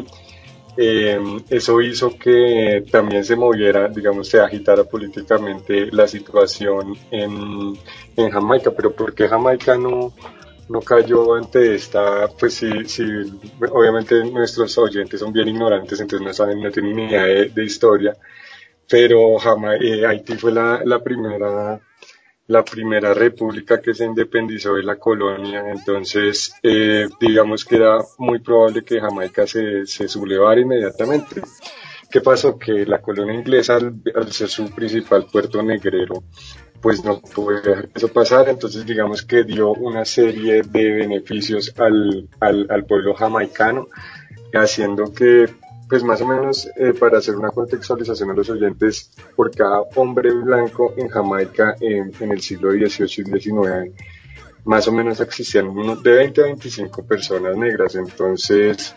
eso 1.50 1.80
hizo 1.82 2.18
que 2.18 2.84
también 2.90 3.24
se 3.24 3.36
moviera, 3.36 3.88
digamos, 3.88 4.26
se 4.28 4.40
agitara 4.40 4.82
políticamente 4.84 5.86
la 5.92 6.08
situación 6.08 6.96
en, 7.10 7.78
en 8.16 8.30
Jamaica, 8.30 8.72
pero 8.72 8.90
¿por 8.92 9.14
qué 9.14 9.28
Jamaica 9.28 9.76
no, 9.76 10.14
no 10.72 10.80
cayó 10.80 11.34
ante 11.34 11.74
esta, 11.74 12.28
pues 12.28 12.54
sí, 12.54 12.70
sí, 12.86 13.04
obviamente 13.70 14.24
nuestros 14.24 14.76
oyentes 14.78 15.20
son 15.20 15.32
bien 15.32 15.48
ignorantes, 15.48 16.00
entonces 16.00 16.26
no 16.26 16.32
saben, 16.32 16.60
no 16.62 16.70
tienen 16.70 16.96
ni 16.96 17.04
idea 17.04 17.24
de 17.24 17.64
historia, 17.64 18.16
pero 18.88 19.38
jamás, 19.38 19.76
eh, 19.80 20.06
Haití 20.06 20.34
fue 20.34 20.52
la, 20.52 20.80
la, 20.84 21.02
primera 21.02 21.80
la 22.46 22.64
primera 22.64 23.14
república 23.14 23.80
que 23.80 23.94
se 23.94 24.04
independizó 24.04 24.74
de 24.74 24.82
la 24.82 24.96
colonia, 24.96 25.62
entonces 25.70 26.54
eh, 26.62 27.06
digamos 27.20 27.64
que 27.64 27.76
era 27.76 27.98
muy 28.18 28.40
probable 28.40 28.84
que 28.84 29.00
Jamaica 29.00 29.46
se, 29.46 29.86
se 29.86 30.08
sublevara 30.08 30.60
inmediatamente. 30.60 31.42
¿Qué 32.10 32.20
pasó? 32.20 32.58
Que 32.58 32.84
la 32.84 33.00
colonia 33.00 33.32
inglesa, 33.32 33.76
al, 33.76 34.32
ser 34.32 34.48
su 34.48 34.70
principal 34.70 35.26
puerto 35.32 35.62
negrero, 35.62 36.24
pues 36.82 37.04
no 37.04 37.20
pudo 37.20 37.60
dejar 37.62 37.88
eso 37.94 38.08
pasar, 38.08 38.48
entonces 38.48 38.84
digamos 38.84 39.22
que 39.22 39.44
dio 39.44 39.72
una 39.72 40.04
serie 40.04 40.62
de 40.62 40.90
beneficios 40.92 41.72
al, 41.78 42.28
al, 42.40 42.66
al 42.68 42.84
pueblo 42.84 43.14
jamaicano, 43.14 43.88
haciendo 44.52 45.12
que 45.12 45.48
pues 45.92 46.02
más 46.02 46.22
o 46.22 46.26
menos 46.26 46.68
eh, 46.76 46.94
para 46.98 47.18
hacer 47.18 47.36
una 47.36 47.50
contextualización 47.50 48.30
a 48.30 48.32
los 48.32 48.48
oyentes, 48.48 49.10
por 49.36 49.54
cada 49.54 49.82
hombre 49.94 50.32
blanco 50.32 50.94
en 50.96 51.08
Jamaica 51.08 51.76
en, 51.80 52.10
el 52.18 52.40
siglo 52.40 52.70
XVIII 52.70 53.36
y 53.36 53.40
XIX, 53.40 53.92
más 54.64 54.88
o 54.88 54.92
menos 54.92 55.20
existían 55.20 55.68
unos 55.68 56.02
de 56.02 56.12
20 56.12 56.40
a 56.40 56.44
25 56.44 57.04
personas 57.04 57.58
negras. 57.58 57.94
Entonces, 57.94 58.96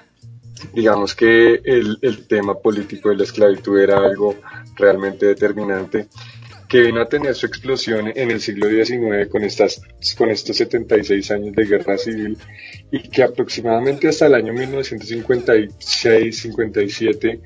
digamos 0.73 1.13
que 1.15 1.55
el, 1.65 1.97
el 2.01 2.27
tema 2.27 2.55
político 2.55 3.09
de 3.09 3.17
la 3.17 3.23
esclavitud 3.25 3.77
era 3.77 3.97
algo 3.97 4.35
realmente 4.77 5.25
determinante 5.25 6.07
que 6.75 6.81
vino 6.81 6.99
a 6.99 7.07
tener 7.07 7.33
su 7.35 7.45
explosión 7.45 8.11
en 8.13 8.31
el 8.31 8.41
siglo 8.41 8.67
XIX 8.67 9.29
con, 9.29 9.45
estas, 9.45 9.81
con 10.17 10.29
estos 10.29 10.57
76 10.57 11.31
años 11.31 11.55
de 11.55 11.63
guerra 11.63 11.97
civil 11.97 12.37
y 12.91 12.99
que 12.99 13.23
aproximadamente 13.23 14.09
hasta 14.09 14.27
el 14.27 14.33
año 14.33 14.51
1956-57 14.51 17.39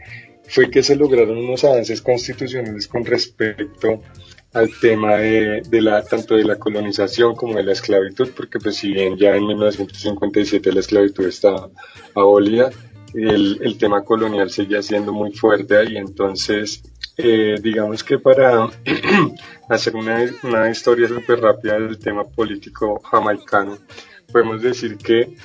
fue 0.48 0.72
que 0.72 0.82
se 0.82 0.96
lograron 0.96 1.38
unos 1.38 1.64
avances 1.64 2.02
constitucionales 2.02 2.88
con 2.88 3.06
respecto 3.06 4.02
al 4.52 4.72
tema 4.82 5.18
de, 5.18 5.62
la, 5.74 6.04
tanto 6.04 6.36
de 6.36 6.44
la 6.44 6.56
colonización 6.56 7.36
como 7.36 7.54
de 7.54 7.62
la 7.62 7.74
esclavitud, 7.74 8.30
porque 8.36 8.58
pues 8.58 8.78
si 8.78 8.92
bien 8.92 9.16
ya 9.16 9.36
en 9.36 9.46
1957 9.46 10.72
la 10.72 10.80
esclavitud 10.80 11.28
estaba 11.28 11.70
abolida, 12.16 12.72
el, 13.14 13.60
el 13.62 13.78
tema 13.78 14.04
colonial 14.04 14.50
seguía 14.50 14.82
siendo 14.82 15.14
muy 15.14 15.32
fuerte 15.32 15.78
ahí, 15.78 15.98
entonces 15.98 16.82
eh, 17.18 17.56
digamos 17.62 18.04
que 18.04 18.18
para 18.18 18.70
hacer 19.70 19.96
una, 19.96 20.26
una 20.44 20.70
historia 20.70 21.08
súper 21.08 21.42
rápida 21.42 21.74
del 21.80 22.00
tema 22.00 22.24
político 22.24 23.00
jamaicano, 23.00 23.78
podemos 24.32 24.62
decir 24.62 24.98
que 24.98 25.36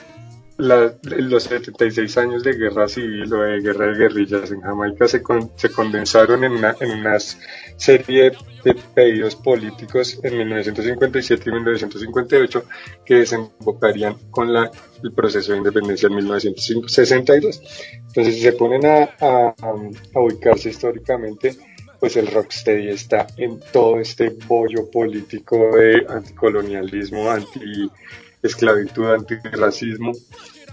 los 0.57 1.43
76 1.43 2.17
años 2.19 2.45
de 2.45 2.53
guerra 2.53 2.87
civil 2.87 3.33
o 3.33 3.43
de 3.43 3.61
guerra 3.61 3.87
de 3.87 3.99
guerrillas 3.99 4.51
en 4.53 4.61
Jamaica 4.61 5.09
se, 5.09 5.21
se 5.57 5.71
condensaron 5.71 6.45
en 6.45 6.53
una, 6.53 6.77
en 6.81 6.93
una 6.93 7.19
serie 7.19 8.33
de 8.65 8.75
pedidos 8.95 9.35
políticos 9.35 10.21
en 10.23 10.39
1957 10.39 11.51
y 11.51 11.53
1958 11.53 12.65
que 13.05 13.15
desembocarían 13.17 14.17
con 14.31 14.53
la, 14.53 14.71
el 15.03 15.13
proceso 15.13 15.53
de 15.53 15.59
independencia 15.59 16.07
en 16.07 16.15
1962. 16.17 17.61
Entonces, 18.07 18.35
si 18.35 18.41
se 18.41 18.53
ponen 18.53 18.87
a, 18.87 19.03
a, 19.21 19.55
a 20.15 20.21
ubicarse 20.21 20.69
históricamente, 20.69 21.57
pues 21.99 22.17
el 22.17 22.27
rocksteady 22.29 22.91
está 22.91 23.27
en 23.37 23.59
todo 23.73 23.99
este 23.99 24.29
bollo 24.47 24.91
político 24.91 25.77
de 25.77 26.05
anticolonialismo, 26.09 27.31
anti 27.31 27.91
esclavitud, 28.45 29.07
antirracismo, 29.07 30.13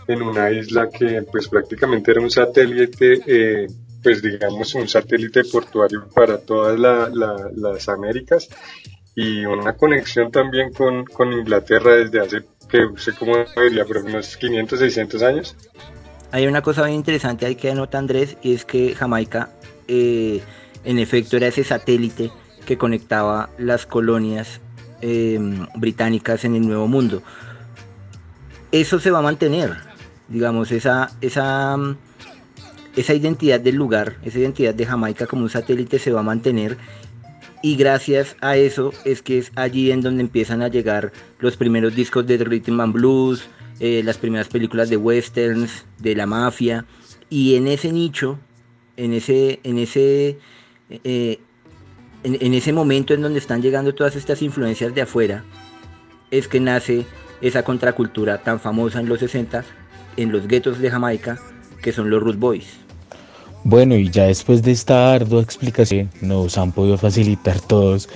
en 0.08 0.22
una 0.22 0.52
isla 0.52 0.90
que 0.90 1.24
pues 1.24 1.48
prácticamente 1.48 2.12
era 2.12 2.22
un 2.22 2.30
satélite, 2.30 3.22
eh, 3.26 3.68
pues 4.04 4.22
digamos 4.22 4.76
un 4.76 4.88
satélite 4.88 5.44
portuario 5.46 6.08
para 6.14 6.38
todas 6.40 6.80
las 6.80 7.90
Américas 7.90 8.50
y 9.16 9.46
una 9.46 9.74
conexión 9.74 10.32
también 10.32 10.72
con, 10.74 11.06
con 11.06 11.32
Inglaterra 11.34 11.96
desde 11.96 12.20
hace, 12.20 12.44
que 12.70 12.88
sé 12.98 13.14
cómo 13.14 13.34
diría, 13.56 13.86
pero 13.86 14.04
unos 14.04 14.38
500, 14.38 14.80
600 14.80 15.22
años. 15.24 15.56
Hay 16.32 16.48
una 16.48 16.62
cosa 16.62 16.84
bien 16.84 16.96
interesante 16.96 17.46
ahí 17.46 17.56
que 17.56 17.70
anota 17.70 17.98
Andrés, 17.98 18.38
y 18.42 18.54
es 18.54 18.64
que 18.64 18.96
Jamaica, 18.96 19.50
eh, 19.88 20.42
en 20.86 20.98
efecto, 20.98 21.36
era 21.38 21.48
ese 21.48 21.64
satélite 21.64 22.32
que 22.66 22.78
conectaba 22.78 23.50
las 23.58 23.86
colonias 23.86 24.62
eh, 25.02 25.40
británicas 25.76 26.46
en 26.46 26.56
el 26.56 26.62
Nuevo 26.62 26.88
Mundo 26.88 27.22
eso 28.72 29.00
se 29.00 29.12
va 29.12 29.20
a 29.20 29.22
mantener, 29.22 29.76
digamos, 30.28 30.72
esa, 30.72 31.12
esa, 31.22 31.78
esa 32.96 33.14
identidad 33.14 33.60
del 33.60 33.76
lugar, 33.76 34.18
esa 34.24 34.40
identidad 34.40 34.74
de 34.74 34.86
Jamaica 34.86 35.28
como 35.28 35.44
un 35.44 35.50
satélite 35.50 36.00
se 36.00 36.12
va 36.12 36.22
a 36.22 36.24
mantener. 36.24 36.78
Y 37.64 37.76
gracias 37.76 38.36
a 38.42 38.58
eso 38.58 38.92
es 39.06 39.22
que 39.22 39.38
es 39.38 39.52
allí 39.56 39.92
en 39.92 40.02
donde 40.02 40.22
empiezan 40.22 40.62
a 40.64 40.68
llegar 40.68 41.12
los 41.40 41.58
primeros 41.58 41.94
discos 41.96 42.26
de 42.26 42.38
rhythm 42.38 42.80
and 42.80 42.94
blues, 42.94 43.48
eh, 43.80 44.02
las 44.04 44.18
primeras 44.18 44.48
películas 44.48 44.90
de 44.90 44.98
westerns, 44.98 45.86
de 46.00 46.16
la 46.16 46.26
mafia. 46.26 46.86
Y 47.30 47.56
en 47.56 47.68
ese 47.68 47.92
nicho, 47.92 48.40
en 48.98 49.14
ese, 49.14 49.60
en 49.64 49.78
ese, 49.78 50.40
eh, 50.90 51.40
en 52.24 52.54
ese 52.54 52.74
momento 52.74 53.14
en 53.14 53.22
donde 53.22 53.40
están 53.40 53.62
llegando 53.62 53.94
todas 53.94 54.16
estas 54.16 54.42
influencias 54.42 54.96
de 54.96 55.02
afuera, 55.02 55.44
es 56.32 56.48
que 56.48 56.60
nace 56.60 57.06
esa 57.42 57.64
contracultura 57.64 58.38
tan 58.40 58.60
famosa 58.60 59.00
en 59.00 59.10
los 59.10 59.20
60 59.20 59.64
en 60.18 60.32
los 60.32 60.48
guetos 60.48 60.80
de 60.80 60.90
Jamaica, 60.90 61.40
que 61.82 61.92
son 61.92 62.10
los 62.10 62.22
Root 62.22 62.38
Boys. 62.38 62.66
Bueno, 63.64 63.96
y 63.96 64.10
ya 64.10 64.26
después 64.26 64.64
de 64.64 64.72
esta 64.72 65.14
ardua 65.14 65.42
explicación, 65.42 66.10
nos 66.22 66.58
han 66.58 66.72
podido 66.72 66.98
facilitar 66.98 67.60
todos, 67.60 68.10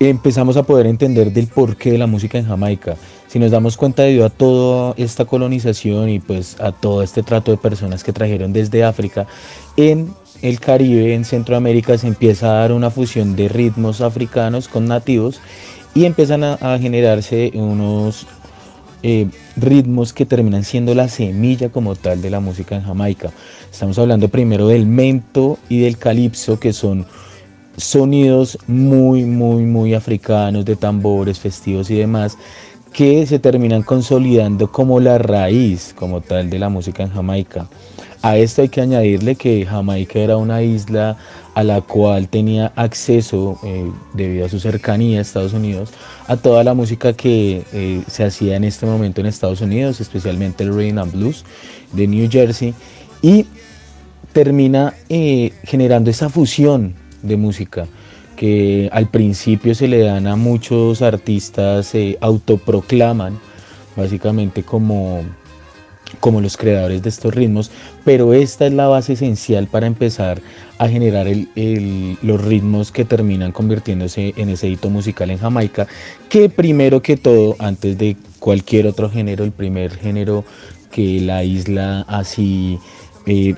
empezamos 0.00 0.56
a 0.56 0.64
poder 0.64 0.86
entender 0.86 1.32
del 1.32 1.46
porqué 1.46 1.92
de 1.92 1.98
la 1.98 2.06
música 2.06 2.36
en 2.38 2.46
Jamaica. 2.46 2.96
Si 3.28 3.38
nos 3.38 3.50
damos 3.50 3.76
cuenta 3.76 4.02
debido 4.02 4.26
a 4.26 4.30
toda 4.30 4.94
esta 4.96 5.24
colonización 5.24 6.08
y 6.08 6.20
pues 6.20 6.60
a 6.60 6.72
todo 6.72 7.02
este 7.02 7.22
trato 7.22 7.50
de 7.50 7.56
personas 7.56 8.02
que 8.02 8.12
trajeron 8.12 8.52
desde 8.52 8.84
África, 8.84 9.26
en 9.76 10.12
el 10.42 10.60
Caribe, 10.60 11.14
en 11.14 11.24
Centroamérica, 11.24 11.96
se 11.96 12.08
empieza 12.08 12.50
a 12.50 12.60
dar 12.60 12.72
una 12.72 12.90
fusión 12.90 13.36
de 13.36 13.48
ritmos 13.48 14.00
africanos 14.00 14.68
con 14.68 14.86
nativos 14.86 15.40
y 15.96 16.04
empiezan 16.04 16.44
a, 16.44 16.78
generarse 16.78 17.50
unos 17.54 18.26
eh, 19.02 19.28
ritmos 19.56 20.12
que 20.12 20.26
terminan 20.26 20.62
siendo 20.62 20.94
la 20.94 21.08
semilla 21.08 21.70
como 21.70 21.96
tal 21.96 22.20
de 22.20 22.28
la 22.28 22.38
música 22.38 22.76
en 22.76 22.82
Jamaica. 22.82 23.30
Estamos 23.72 23.98
hablando 23.98 24.28
primero 24.28 24.68
del 24.68 24.84
mento 24.84 25.58
y 25.70 25.80
del 25.80 25.96
calipso, 25.96 26.60
que 26.60 26.74
son 26.74 27.06
sonidos 27.78 28.58
muy, 28.66 29.24
muy, 29.24 29.62
muy 29.62 29.94
africanos 29.94 30.66
de 30.66 30.76
tambores, 30.76 31.40
festivos 31.40 31.90
y 31.90 31.94
demás, 31.94 32.36
que 32.92 33.26
se 33.26 33.38
terminan 33.38 33.82
consolidando 33.82 34.70
como 34.70 35.00
la 35.00 35.16
raíz 35.16 35.94
como 35.96 36.20
tal 36.20 36.50
de 36.50 36.58
la 36.58 36.68
música 36.68 37.04
en 37.04 37.10
Jamaica. 37.10 37.68
A 38.20 38.36
esto 38.36 38.60
hay 38.60 38.68
que 38.68 38.82
añadirle 38.82 39.34
que 39.34 39.64
Jamaica 39.64 40.18
era 40.18 40.36
una 40.36 40.60
isla 40.60 41.16
a 41.56 41.64
la 41.64 41.80
cual 41.80 42.28
tenía 42.28 42.70
acceso, 42.76 43.58
eh, 43.64 43.90
debido 44.12 44.44
a 44.44 44.48
su 44.50 44.60
cercanía 44.60 45.20
a 45.20 45.22
Estados 45.22 45.54
Unidos, 45.54 45.88
a 46.28 46.36
toda 46.36 46.62
la 46.62 46.74
música 46.74 47.14
que 47.14 47.64
eh, 47.72 48.02
se 48.06 48.24
hacía 48.24 48.56
en 48.56 48.64
este 48.64 48.84
momento 48.84 49.22
en 49.22 49.26
Estados 49.26 49.62
Unidos, 49.62 49.98
especialmente 50.02 50.64
el 50.64 50.76
Rain 50.76 50.98
and 50.98 51.12
Blues 51.12 51.46
de 51.94 52.06
New 52.08 52.28
Jersey, 52.30 52.74
y 53.22 53.46
termina 54.34 54.92
eh, 55.08 55.54
generando 55.64 56.10
esa 56.10 56.28
fusión 56.28 56.94
de 57.22 57.38
música 57.38 57.86
que 58.36 58.90
al 58.92 59.08
principio 59.08 59.74
se 59.74 59.88
le 59.88 60.00
dan 60.00 60.26
a 60.26 60.36
muchos 60.36 61.00
artistas, 61.00 61.86
se 61.86 62.18
autoproclaman 62.20 63.38
básicamente 63.96 64.62
como 64.62 65.22
como 66.20 66.40
los 66.40 66.56
creadores 66.56 67.02
de 67.02 67.08
estos 67.08 67.34
ritmos, 67.34 67.70
pero 68.04 68.32
esta 68.32 68.66
es 68.66 68.72
la 68.72 68.88
base 68.88 69.14
esencial 69.14 69.66
para 69.66 69.86
empezar 69.86 70.40
a 70.78 70.88
generar 70.88 71.26
los 72.22 72.44
ritmos 72.44 72.92
que 72.92 73.04
terminan 73.04 73.52
convirtiéndose 73.52 74.34
en 74.36 74.50
ese 74.50 74.68
hito 74.68 74.90
musical 74.90 75.30
en 75.30 75.38
Jamaica, 75.38 75.86
que 76.28 76.48
primero 76.48 77.02
que 77.02 77.16
todo, 77.16 77.56
antes 77.58 77.98
de 77.98 78.16
cualquier 78.38 78.86
otro 78.86 79.10
género, 79.10 79.44
el 79.44 79.52
primer 79.52 79.96
género 79.96 80.44
que 80.90 81.20
la 81.20 81.44
isla 81.44 82.04
así 82.08 82.78
eh, 83.26 83.54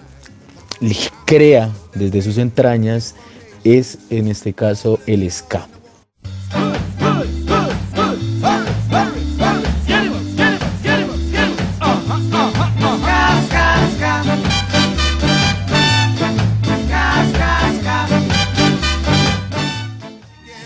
crea 1.25 1.71
desde 1.95 2.23
sus 2.23 2.39
entrañas 2.39 3.15
es 3.65 3.99
en 4.11 4.29
este 4.29 4.53
caso 4.53 4.99
el 5.07 5.31
ska. 5.31 5.69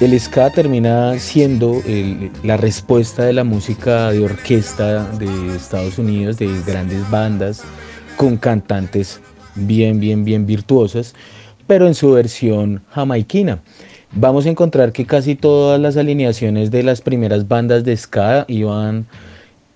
El 0.02 0.18
ska 0.18 0.50
termina 0.50 1.16
siendo 1.20 1.80
la 2.42 2.56
respuesta 2.56 3.24
de 3.24 3.32
la 3.32 3.44
música 3.44 4.10
de 4.10 4.18
orquesta 4.18 5.08
de 5.12 5.54
Estados 5.54 5.96
Unidos, 5.96 6.38
de 6.38 6.48
grandes 6.66 7.08
bandas, 7.08 7.62
con 8.16 8.36
cantantes 8.36 9.20
bien, 9.54 10.00
bien, 10.00 10.24
bien 10.24 10.44
virtuosas, 10.44 11.14
pero 11.68 11.86
en 11.86 11.94
su 11.94 12.10
versión 12.10 12.82
jamaiquina. 12.90 13.60
Vamos 14.10 14.44
a 14.46 14.48
encontrar 14.48 14.90
que 14.90 15.06
casi 15.06 15.36
todas 15.36 15.80
las 15.80 15.96
alineaciones 15.96 16.72
de 16.72 16.82
las 16.82 17.00
primeras 17.00 17.46
bandas 17.46 17.84
de 17.84 17.96
ska 17.96 18.44
iban 18.48 19.06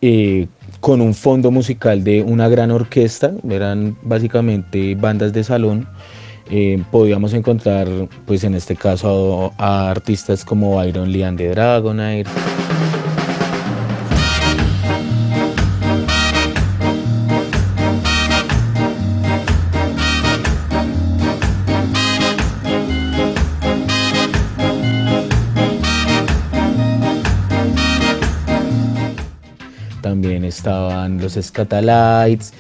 eh, 0.03 0.49
con 0.81 1.03
un 1.03 1.15
fondo 1.15 1.53
musical 1.53 2.03
de 2.03 2.25
una 2.25 2.49
gran 2.49 2.73
orquesta, 2.73 3.31
eran 3.49 3.97
básicamente 4.03 4.97
bandas 4.97 5.33
de 5.33 5.45
salón 5.45 5.87
eh, 6.51 6.83
podíamos 6.91 7.33
encontrar, 7.33 7.89
pues 8.25 8.45
en 8.45 8.55
este 8.55 8.77
caso, 8.77 9.53
a, 9.59 9.91
artistas 9.91 10.45
como 10.45 10.83
Iron 10.85 11.11
Lian 11.11 11.37
de 11.37 11.49
Dragonair. 11.51 12.27
También 30.01 30.45
estaban 30.45 31.21
los 31.21 31.35
Scatalites. 31.35 32.53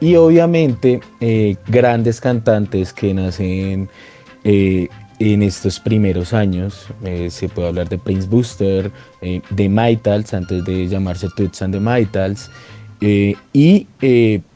Y 0.00 0.14
obviamente 0.14 1.00
eh, 1.20 1.56
grandes 1.66 2.20
cantantes 2.20 2.92
que 2.92 3.12
nacen 3.12 3.88
eh, 4.44 4.88
en 5.18 5.42
estos 5.42 5.80
primeros 5.80 6.32
años. 6.32 6.86
Eh, 7.04 7.28
se 7.30 7.48
puede 7.48 7.68
hablar 7.68 7.88
de 7.88 7.98
Prince 7.98 8.28
Booster, 8.28 8.92
de 9.20 9.68
Maitals, 9.68 10.32
antes 10.34 10.64
de 10.64 10.86
llamarse 10.86 11.28
Toots 11.36 11.62
and 11.62 11.74
the 11.74 11.80
Maitals. 11.80 12.48
y 13.00 13.86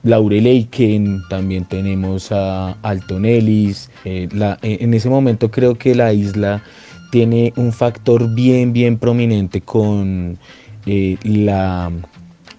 Laurel 0.04 0.46
Aiken, 0.46 1.22
también 1.28 1.64
tenemos 1.64 2.30
a 2.30 2.72
Alton 2.82 3.24
Ellis. 3.24 3.90
en 4.04 4.94
ese 4.94 5.08
momento 5.08 5.50
creo 5.50 5.74
que 5.74 5.94
la 5.94 6.12
isla 6.12 6.62
tiene 7.10 7.52
un 7.56 7.72
factor 7.72 8.32
bien, 8.32 8.72
bien 8.72 8.96
prominente 8.98 9.60
con 9.60 10.38
la 10.86 11.90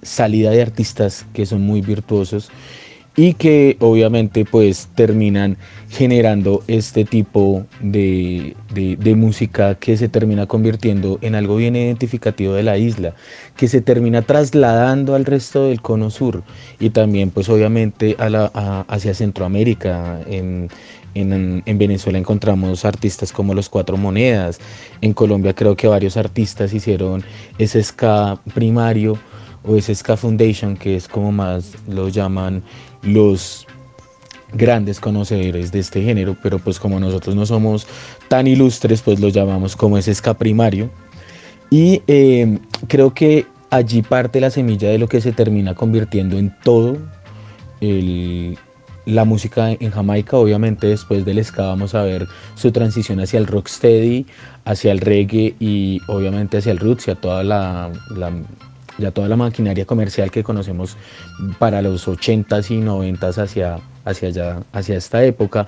salida 0.04 0.52
de 0.52 0.62
artistas 0.62 1.26
que 1.34 1.46
son 1.46 1.62
muy 1.62 1.82
virtuosos 1.82 2.52
y 3.16 3.34
que 3.36 3.78
obviamente 3.80 4.44
pues 4.44 4.90
terminan 4.96 5.58
generando 5.90 6.64
este 6.68 7.06
tipo 7.06 7.66
de, 7.80 8.56
música 9.16 9.76
que 9.76 9.98
se 9.98 10.10
termina 10.10 10.48
convirtiendo 10.48 11.20
en 11.22 11.36
algo 11.36 11.58
bien 11.58 11.76
identificativo 11.76 12.54
de 12.54 12.64
la 12.64 12.78
isla, 12.78 13.14
que 13.56 13.68
se 13.68 13.82
termina 13.82 14.24
trasladando 14.24 15.14
al 15.14 15.26
resto 15.26 15.68
del 15.68 15.82
cono 15.82 16.10
sur 16.10 16.44
y 16.80 16.90
también 16.90 17.30
pues 17.30 17.50
obviamente 17.50 18.16
hacia 18.18 19.14
Centroamérica. 19.14 20.20
En, 20.28 20.70
en, 21.16 21.78
Venezuela 21.78 22.18
encontramos 22.18 22.86
artistas 22.86 23.32
como 23.32 23.54
los 23.54 23.70
Cuatro 23.70 23.98
Monedas, 23.98 24.60
en 25.02 25.14
Colombia 25.14 25.54
creo 25.54 25.76
que 25.76 25.88
varios 25.88 26.18
artistas 26.18 26.74
hicieron 26.74 27.24
ese 27.60 27.84
ska 27.84 28.40
primario 28.56 29.20
o 29.66 29.76
ese 29.76 29.96
Ska 29.96 30.18
Foundation, 30.18 30.76
que 30.78 30.96
es 30.96 31.08
como 31.08 31.32
más 31.32 31.74
lo 31.88 32.10
llaman 32.10 32.64
los 33.02 33.66
grandes 34.54 35.00
conocedores 35.00 35.72
de 35.72 35.80
este 35.80 36.04
género, 36.04 36.38
pero 36.42 36.60
pues 36.60 36.80
como 36.80 37.00
nosotros 37.00 37.36
no 37.36 37.46
somos 37.46 37.88
tan 38.28 38.48
ilustres, 38.48 39.02
pues 39.02 39.20
lo 39.20 39.30
llamamos 39.30 39.76
como 39.76 39.98
ese 39.98 40.14
ska 40.14 40.36
primario. 40.36 40.90
Y 41.70 42.02
eh, 42.08 42.60
creo 42.88 43.14
que 43.14 43.48
allí 43.70 44.04
parte 44.04 44.40
la 44.40 44.52
semilla 44.52 44.90
de 44.90 45.00
lo 45.00 45.08
que 45.08 45.22
se 45.22 45.32
termina 45.32 45.74
convirtiendo 45.74 46.38
en 46.38 46.56
todo 46.64 46.98
la 49.06 49.26
música 49.26 49.72
en 49.72 49.92
Jamaica. 49.92 50.38
Obviamente 50.38 50.88
después 50.88 51.26
del 51.26 51.44
ska 51.44 51.64
vamos 51.64 51.96
a 51.96 52.04
ver 52.04 52.28
su 52.56 52.72
transición 52.72 53.20
hacia 53.20 53.40
el 53.40 53.48
rocksteady, 53.48 54.26
hacia 54.66 54.92
el 54.92 55.00
reggae 55.00 55.56
y 55.60 56.00
obviamente 56.08 56.58
hacia 56.58 56.72
el 56.72 56.78
roots 56.78 57.08
y 57.08 57.16
toda 57.16 57.44
la 57.44 57.92
ya 59.04 59.12
toda 59.12 59.28
la 59.28 59.36
maquinaria 59.36 59.86
comercial 59.86 60.32
que 60.32 60.44
conocemos 60.44 60.98
para 61.60 61.82
los 61.82 62.08
80s 62.08 62.72
y 62.72 62.82
90s 62.82 63.38
hacia, 63.38 63.80
hacia, 64.06 64.28
allá, 64.30 64.64
hacia 64.72 64.98
esta 64.98 65.24
época. 65.24 65.68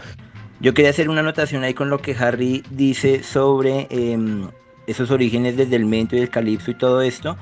Yo 0.62 0.74
quería 0.74 0.90
hacer 0.90 1.10
una 1.10 1.20
anotación 1.20 1.64
ahí 1.64 1.74
con 1.74 1.90
lo 1.90 2.00
que 2.00 2.16
Harry 2.16 2.64
dice 2.72 3.24
sobre 3.24 3.88
em, 3.90 4.48
esos 4.88 5.12
orígenes 5.12 5.58
desde 5.58 5.76
el 5.76 5.86
mento 5.86 6.16
y 6.16 6.20
el 6.20 6.30
calipso 6.30 6.72
y 6.72 6.76
todo 6.76 7.02
esto. 7.02 7.38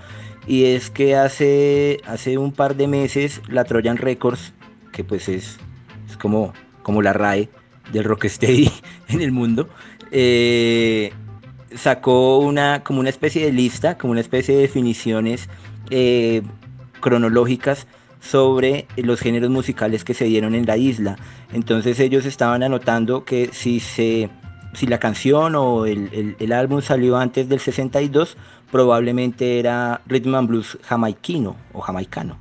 Y 0.47 0.65
es 0.65 0.89
que 0.89 1.15
hace, 1.15 2.01
hace 2.05 2.37
un 2.37 2.51
par 2.51 2.75
de 2.75 2.87
meses 2.87 3.41
la 3.47 3.63
Trojan 3.63 3.97
Records, 3.97 4.53
que 4.91 5.03
pues 5.03 5.29
es, 5.29 5.57
es 6.09 6.17
como, 6.17 6.53
como 6.81 7.01
la 7.01 7.13
RAE 7.13 7.49
del 7.91 8.03
rocksteady 8.03 8.69
en 9.09 9.21
el 9.21 9.31
mundo, 9.31 9.69
eh, 10.11 11.13
sacó 11.75 12.39
una, 12.39 12.83
como 12.83 12.99
una 12.99 13.09
especie 13.09 13.45
de 13.45 13.51
lista, 13.51 13.97
como 13.97 14.11
una 14.11 14.21
especie 14.21 14.55
de 14.55 14.61
definiciones 14.61 15.49
eh, 15.89 16.41
cronológicas 16.99 17.87
sobre 18.23 18.87
los 18.95 19.19
géneros 19.19 19.49
musicales 19.49 20.03
que 20.03 20.13
se 20.13 20.25
dieron 20.25 20.55
en 20.55 20.65
la 20.65 20.77
isla. 20.77 21.17
Entonces 21.51 21.99
ellos 21.99 22.25
estaban 22.25 22.63
anotando 22.63 23.25
que 23.25 23.49
si, 23.51 23.79
se, 23.79 24.29
si 24.73 24.87
la 24.87 24.97
canción 24.97 25.55
o 25.55 25.85
el, 25.85 26.51
álbum 26.53 26.81
salió 26.81 27.17
antes 27.17 27.49
del 27.49 27.59
62, 27.59 28.37
probablemente 28.71 29.59
era 29.59 30.01
Rhythm 30.07 30.35
and 30.35 30.47
Blues 30.47 30.77
jamaiquino 30.83 31.57
o 31.73 31.81
jamaicano. 31.81 32.39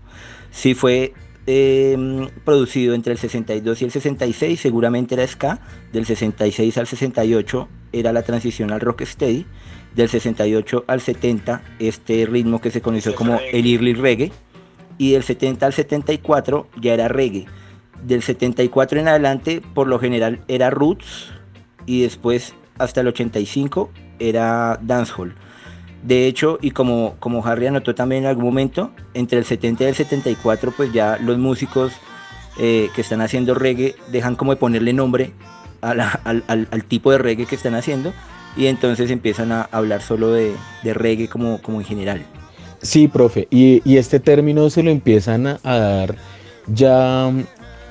Si 0.50 0.74
fue 0.74 1.14
em, 1.46 2.28
producido 2.44 2.94
entre 2.94 3.12
el 3.12 3.18
62 3.18 3.82
y 3.82 3.84
el 3.84 3.90
66, 3.90 4.60
seguramente 4.60 5.14
era 5.14 5.26
ska. 5.26 5.58
Del 5.92 6.06
66 6.06 6.78
al 6.78 6.86
68 6.86 7.68
era 7.92 8.12
la 8.12 8.22
transición 8.22 8.70
al 8.70 8.80
rocksteady 8.80 9.46
del 9.94 10.08
68 10.08 10.84
al 10.86 11.00
70 11.00 11.62
este 11.78 12.26
ritmo 12.26 12.60
que 12.60 12.70
se 12.70 12.80
conoció 12.80 13.14
como 13.14 13.38
el 13.52 13.66
early 13.66 13.94
reggae 13.94 14.32
y 14.98 15.12
del 15.12 15.22
70 15.22 15.66
al 15.66 15.72
74 15.72 16.68
ya 16.80 16.94
era 16.94 17.08
reggae. 17.08 17.46
Del 18.02 18.22
74 18.22 19.00
en 19.00 19.08
adelante 19.08 19.62
por 19.74 19.86
lo 19.86 19.98
general 19.98 20.42
era 20.48 20.70
roots 20.70 21.32
y 21.86 22.02
después 22.02 22.54
hasta 22.78 23.00
el 23.00 23.08
85 23.08 23.90
era 24.18 24.78
dancehall. 24.82 25.34
De 26.02 26.26
hecho, 26.26 26.58
y 26.60 26.72
como, 26.72 27.14
como 27.20 27.46
Harry 27.46 27.68
anotó 27.68 27.94
también 27.94 28.24
en 28.24 28.30
algún 28.30 28.44
momento, 28.44 28.90
entre 29.14 29.38
el 29.38 29.44
70 29.44 29.84
y 29.84 29.86
el 29.86 29.94
74, 29.94 30.72
pues 30.76 30.92
ya 30.92 31.16
los 31.18 31.38
músicos 31.38 31.92
eh, 32.58 32.90
que 32.94 33.00
están 33.00 33.20
haciendo 33.20 33.54
reggae 33.54 33.94
dejan 34.08 34.34
como 34.34 34.52
de 34.52 34.56
ponerle 34.56 34.92
nombre 34.92 35.32
al, 35.80 36.84
tipo 36.88 37.10
de 37.12 37.18
reggae 37.18 37.46
que 37.46 37.54
están 37.54 37.74
haciendo 37.74 38.12
y 38.56 38.66
entonces 38.66 39.10
empiezan 39.10 39.52
a 39.52 39.62
hablar 39.62 40.02
solo 40.02 40.32
de, 40.32 40.54
reggae 40.84 41.28
como, 41.28 41.60
como 41.62 41.80
en 41.80 41.86
general. 41.86 42.22
Sí, 42.80 43.08
profe, 43.08 43.46
y, 43.50 43.96
este 43.96 44.20
término 44.20 44.68
se 44.70 44.82
lo 44.82 44.90
empiezan 44.90 45.46
a, 45.46 45.58
dar 45.62 46.16
ya 46.66 47.30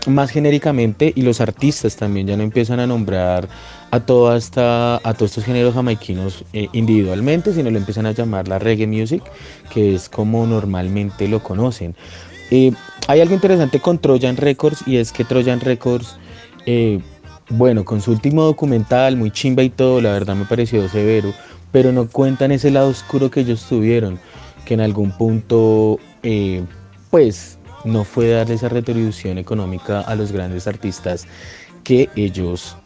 más 0.08 0.32
genéricamente 0.32 1.14
y 1.16 1.22
los 1.22 1.42
artistas 1.42 1.96
también 1.96 2.26
ya 2.26 2.36
no 2.36 2.44
empiezan 2.44 2.80
a 2.80 2.88
nombrar 2.88 3.48
a 3.92 4.00
toda 4.00 4.36
esta 4.36 4.96
a 4.96 5.14
todos 5.14 5.32
estos 5.32 5.44
géneros 5.44 5.76
jamaiquinos 5.76 6.44
eh, 6.54 6.70
individualmente 6.74 7.54
sino 7.54 7.70
lo 7.70 7.78
empiezan 7.78 8.08
a 8.08 8.12
llamar 8.12 8.48
la 8.48 8.58
reggae 8.58 8.88
music 8.88 9.22
que 9.72 9.94
es 9.94 10.10
como 10.10 10.48
normalmente 10.48 11.28
lo 11.28 11.44
conocen 11.44 11.94
eh, 12.52 12.74
hay 13.08 13.22
algo 13.22 13.34
interesante 13.34 13.80
con 13.80 13.98
Trojan 13.98 14.38
Records 14.38 14.84
y 14.86 14.98
es 14.98 15.12
que 15.12 15.24
Trojan 15.24 15.62
Records, 15.62 16.18
eh, 16.66 17.00
bueno, 17.52 17.86
con 17.86 18.02
su 18.02 18.12
último 18.12 18.44
documental, 18.44 19.16
muy 19.18 19.32
chimba 19.32 19.64
y 19.64 19.70
todo, 19.70 20.02
la 20.02 20.12
verdad 20.12 20.36
me 20.36 20.46
pareció 20.46 20.88
severo, 20.90 21.34
pero 21.72 21.92
no 21.92 22.08
cuentan 22.08 22.52
ese 22.52 22.72
lado 22.72 22.90
oscuro 22.90 23.30
que 23.30 23.42
ellos 23.42 23.66
tuvieron, 23.68 24.20
que 24.66 24.74
en 24.74 24.82
algún 24.82 25.12
punto, 25.12 26.00
eh, 26.24 26.64
pues, 27.10 27.58
no 27.84 28.04
fue 28.04 28.30
darle 28.30 28.56
esa 28.56 28.70
retribución 28.70 29.38
económica 29.38 30.02
a 30.02 30.16
los 30.16 30.32
grandes 30.32 30.68
artistas 30.68 31.26
que 31.84 32.10
ellos 32.16 32.78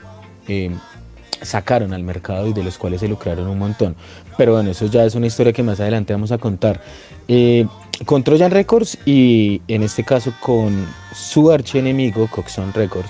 sacaron 1.42 1.94
al 1.94 2.04
mercado 2.04 2.48
y 2.48 2.54
de 2.54 2.64
los 2.64 2.78
cuales 2.78 3.02
se 3.02 3.08
lucraron 3.08 3.48
un 3.48 3.60
montón. 3.60 3.96
Pero 4.38 4.54
bueno, 4.54 4.72
eso 4.72 4.86
ya 4.88 5.06
es 5.06 5.16
una 5.16 5.28
historia 5.28 5.54
que 5.54 5.64
más 5.64 5.80
adelante 5.80 6.14
vamos 6.14 6.32
a 6.32 6.38
contar. 6.38 6.82
Eh, 7.28 7.66
con 8.06 8.24
Trojan 8.24 8.52
Records 8.52 8.98
y 9.06 9.62
en 9.68 9.84
este 9.84 10.04
caso 10.04 10.34
con 10.42 10.86
su 11.14 11.52
archienemigo 11.52 12.28
Coxon 12.28 12.74
Records, 12.74 13.10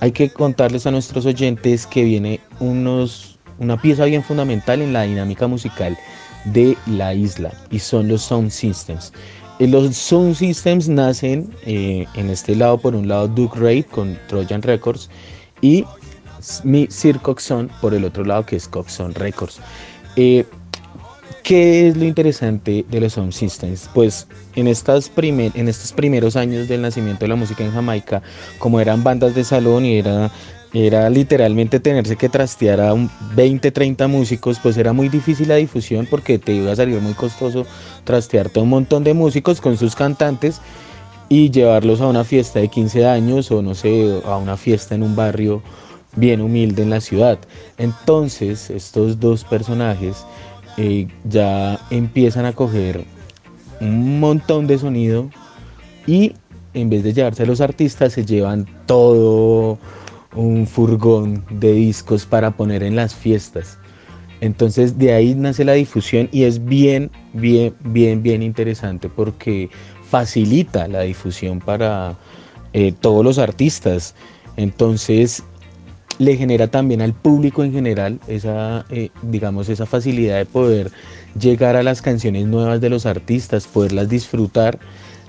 hay 0.00 0.12
que 0.12 0.30
contarles 0.30 0.86
a 0.86 0.90
nuestros 0.90 1.26
oyentes 1.26 1.86
que 1.86 2.02
viene 2.04 2.40
unos, 2.58 3.38
una 3.58 3.80
pieza 3.80 4.06
bien 4.06 4.22
fundamental 4.22 4.80
en 4.80 4.92
la 4.92 5.02
dinámica 5.02 5.46
musical 5.46 5.96
de 6.46 6.76
la 6.86 7.14
isla 7.14 7.52
y 7.70 7.78
son 7.78 8.08
los 8.08 8.22
sound 8.22 8.50
systems. 8.50 9.12
Eh, 9.58 9.68
los 9.68 9.94
sound 9.94 10.34
systems 10.34 10.88
nacen 10.88 11.50
eh, 11.66 12.06
en 12.14 12.30
este 12.30 12.56
lado, 12.56 12.78
por 12.78 12.94
un 12.94 13.08
lado 13.08 13.28
Duke 13.28 13.58
Raid 13.58 13.84
con 13.86 14.18
Trojan 14.26 14.62
Records 14.62 15.10
y 15.60 15.84
mi 16.64 16.86
Sir 16.90 17.20
Coxon 17.20 17.70
por 17.82 17.92
el 17.92 18.04
otro 18.04 18.24
lado 18.24 18.46
que 18.46 18.56
es 18.56 18.66
Coxon 18.66 19.14
Records. 19.14 19.60
Eh, 20.16 20.46
¿Qué 21.42 21.88
es 21.88 21.96
lo 21.96 22.04
interesante 22.04 22.84
de 22.88 23.00
los 23.00 23.14
Sound 23.14 23.32
Systems? 23.32 23.88
Pues 23.94 24.26
en, 24.54 24.66
estas 24.66 25.10
estos 25.14 25.92
primeros 25.92 26.36
años 26.36 26.68
del 26.68 26.82
nacimiento 26.82 27.20
de 27.20 27.28
la 27.28 27.36
música 27.36 27.64
en 27.64 27.72
Jamaica, 27.72 28.22
como 28.58 28.80
eran 28.80 29.02
bandas 29.02 29.34
de 29.34 29.44
salón 29.44 29.84
y 29.84 29.98
era, 29.98 30.30
era 30.74 31.08
literalmente 31.08 31.80
tenerse 31.80 32.16
que 32.16 32.28
trastear 32.28 32.80
a 32.80 32.94
20, 33.34 33.70
30 33.70 34.06
músicos, 34.08 34.58
pues 34.60 34.76
era 34.76 34.92
muy 34.92 35.08
difícil 35.08 35.48
la 35.48 35.56
difusión 35.56 36.06
porque 36.08 36.38
te 36.38 36.52
iba 36.52 36.72
a 36.72 36.76
salir 36.76 37.00
muy 37.00 37.14
costoso 37.14 37.66
trastearte 38.04 38.60
a 38.60 38.62
un 38.62 38.68
montón 38.68 39.02
de 39.02 39.14
músicos 39.14 39.60
con 39.60 39.76
sus 39.76 39.96
cantantes 39.96 40.60
y 41.28 41.50
llevarlos 41.50 42.00
a 42.00 42.06
una 42.06 42.24
fiesta 42.24 42.58
de 42.58 42.68
15 42.68 43.06
años 43.06 43.50
o 43.50 43.62
no 43.62 43.74
sé, 43.74 44.20
a 44.26 44.36
una 44.36 44.56
fiesta 44.56 44.94
en 44.94 45.02
un 45.02 45.16
barrio 45.16 45.62
bien 46.16 46.40
humilde 46.40 46.82
en 46.82 46.90
la 46.90 47.00
ciudad. 47.00 47.38
Entonces 47.78 48.68
estos 48.70 49.20
dos 49.20 49.44
personajes 49.44 50.24
ya 51.24 51.80
empiezan 51.90 52.44
a 52.44 52.52
coger 52.52 53.04
un 53.80 54.20
montón 54.20 54.66
de 54.66 54.78
sonido 54.78 55.30
y 56.06 56.34
en 56.74 56.90
vez 56.90 57.02
de 57.02 57.12
llevarse 57.12 57.42
a 57.42 57.46
los 57.46 57.60
artistas 57.60 58.12
se 58.12 58.24
llevan 58.24 58.66
todo 58.86 59.78
un 60.34 60.66
furgón 60.66 61.44
de 61.50 61.72
discos 61.72 62.24
para 62.24 62.52
poner 62.52 62.82
en 62.82 62.96
las 62.96 63.14
fiestas. 63.14 63.78
Entonces 64.40 64.98
de 64.98 65.12
ahí 65.12 65.34
nace 65.34 65.64
la 65.64 65.74
difusión 65.74 66.28
y 66.32 66.44
es 66.44 66.64
bien, 66.64 67.10
bien, 67.34 67.74
bien, 67.80 68.22
bien 68.22 68.42
interesante 68.42 69.08
porque 69.08 69.68
facilita 70.08 70.88
la 70.88 71.02
difusión 71.02 71.60
para 71.60 72.16
eh, 72.72 72.92
todos 72.92 73.24
los 73.24 73.38
artistas. 73.38 74.14
Entonces 74.56 75.42
le 76.20 76.36
genera 76.36 76.68
también 76.68 77.00
al 77.00 77.14
público 77.14 77.64
en 77.64 77.72
general 77.72 78.20
esa, 78.28 78.84
eh, 78.90 79.08
digamos, 79.22 79.70
esa 79.70 79.86
facilidad 79.86 80.36
de 80.36 80.44
poder 80.44 80.92
llegar 81.34 81.76
a 81.76 81.82
las 81.82 82.02
canciones 82.02 82.46
nuevas 82.46 82.82
de 82.82 82.90
los 82.90 83.06
artistas, 83.06 83.66
poderlas 83.66 84.10
disfrutar 84.10 84.78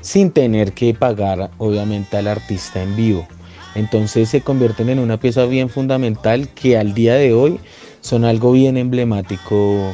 sin 0.01 0.31
tener 0.31 0.73
que 0.73 0.93
pagar 0.93 1.49
obviamente 1.59 2.17
al 2.17 2.27
artista 2.27 2.83
en 2.83 2.97
vivo. 2.97 3.25
Entonces 3.73 4.27
se 4.27 4.41
convierten 4.41 4.89
en 4.89 4.99
una 4.99 5.17
pieza 5.17 5.45
bien 5.45 5.69
fundamental 5.69 6.49
que 6.49 6.77
al 6.77 6.93
día 6.93 7.13
de 7.13 7.33
hoy 7.33 7.57
son 8.01 8.25
algo 8.25 8.51
bien 8.51 8.75
emblemático 8.75 9.93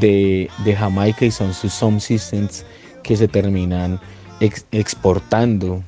de, 0.00 0.48
Jamaica 0.78 1.26
y 1.26 1.32
son 1.32 1.52
sus 1.52 1.74
sound 1.74 2.00
systems 2.00 2.64
que 3.02 3.14
se 3.14 3.28
terminan 3.28 4.00
exportando 4.72 5.82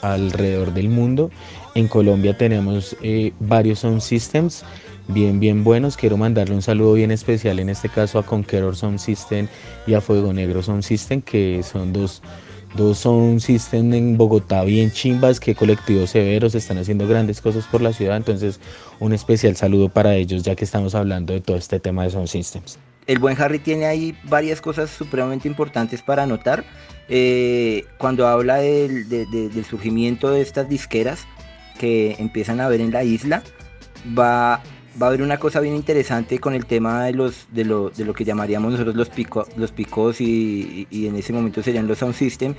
alrededor 0.00 0.72
del 0.72 0.88
mundo 0.88 1.30
en 1.74 1.88
Colombia 1.88 2.36
tenemos 2.36 2.96
eh, 3.02 3.32
varios 3.40 3.80
sound 3.80 4.00
systems 4.00 4.64
bien, 5.08 5.40
bien 5.40 5.64
buenos. 5.64 5.96
Quiero 5.96 6.16
mandarle 6.16 6.54
un 6.54 6.62
saludo 6.62 6.94
bien 6.94 7.10
especial 7.10 7.58
en 7.58 7.68
este 7.68 7.88
caso 7.88 8.18
a 8.18 8.26
Conqueror 8.26 8.76
Sound 8.76 8.98
System 8.98 9.48
y 9.86 9.94
a 9.94 10.00
Fuego 10.00 10.32
Negro 10.32 10.62
Sound 10.62 10.82
System, 10.82 11.22
que 11.22 11.62
son 11.62 11.92
dos, 11.92 12.22
dos 12.74 12.98
sound 12.98 13.40
systems 13.40 13.94
en 13.94 14.16
Bogotá 14.16 14.64
bien 14.64 14.90
chimbas, 14.90 15.40
que 15.40 15.54
colectivos 15.54 16.10
severos 16.10 16.54
están 16.54 16.78
haciendo 16.78 17.06
grandes 17.06 17.40
cosas 17.40 17.66
por 17.66 17.80
la 17.80 17.92
ciudad. 17.92 18.16
Entonces, 18.16 18.60
un 19.00 19.12
especial 19.12 19.56
saludo 19.56 19.88
para 19.88 20.14
ellos, 20.14 20.42
ya 20.42 20.54
que 20.54 20.64
estamos 20.64 20.94
hablando 20.94 21.32
de 21.32 21.40
todo 21.40 21.56
este 21.56 21.80
tema 21.80 22.04
de 22.04 22.10
sound 22.10 22.28
systems. 22.28 22.78
El 23.08 23.18
buen 23.18 23.40
Harry 23.40 23.58
tiene 23.58 23.86
ahí 23.86 24.16
varias 24.24 24.60
cosas 24.60 24.90
supremamente 24.90 25.48
importantes 25.48 26.02
para 26.02 26.22
anotar. 26.22 26.64
Eh, 27.08 27.84
cuando 27.98 28.28
habla 28.28 28.58
del 28.58 29.64
surgimiento 29.68 30.30
de 30.30 30.40
estas 30.40 30.68
disqueras, 30.68 31.26
que 31.82 32.14
empiezan 32.20 32.60
a 32.60 32.68
ver 32.68 32.80
en 32.80 32.92
la 32.92 33.02
isla, 33.02 33.42
va, 34.16 34.62
va 35.02 35.06
a 35.06 35.08
haber 35.08 35.20
una 35.20 35.38
cosa 35.38 35.58
bien 35.58 35.74
interesante 35.74 36.38
con 36.38 36.54
el 36.54 36.64
tema 36.64 37.06
de 37.06 37.12
los 37.12 37.48
de 37.50 37.64
lo, 37.64 37.90
de 37.90 38.04
lo 38.04 38.14
que 38.14 38.24
llamaríamos 38.24 38.70
nosotros 38.70 38.94
los, 38.94 39.08
pico, 39.08 39.48
los 39.56 39.72
picos 39.72 40.20
y, 40.20 40.86
en 40.92 41.16
ese 41.16 41.32
momento 41.32 41.60
serían 41.60 41.88
los 41.88 41.98
sound 41.98 42.14
system, 42.14 42.54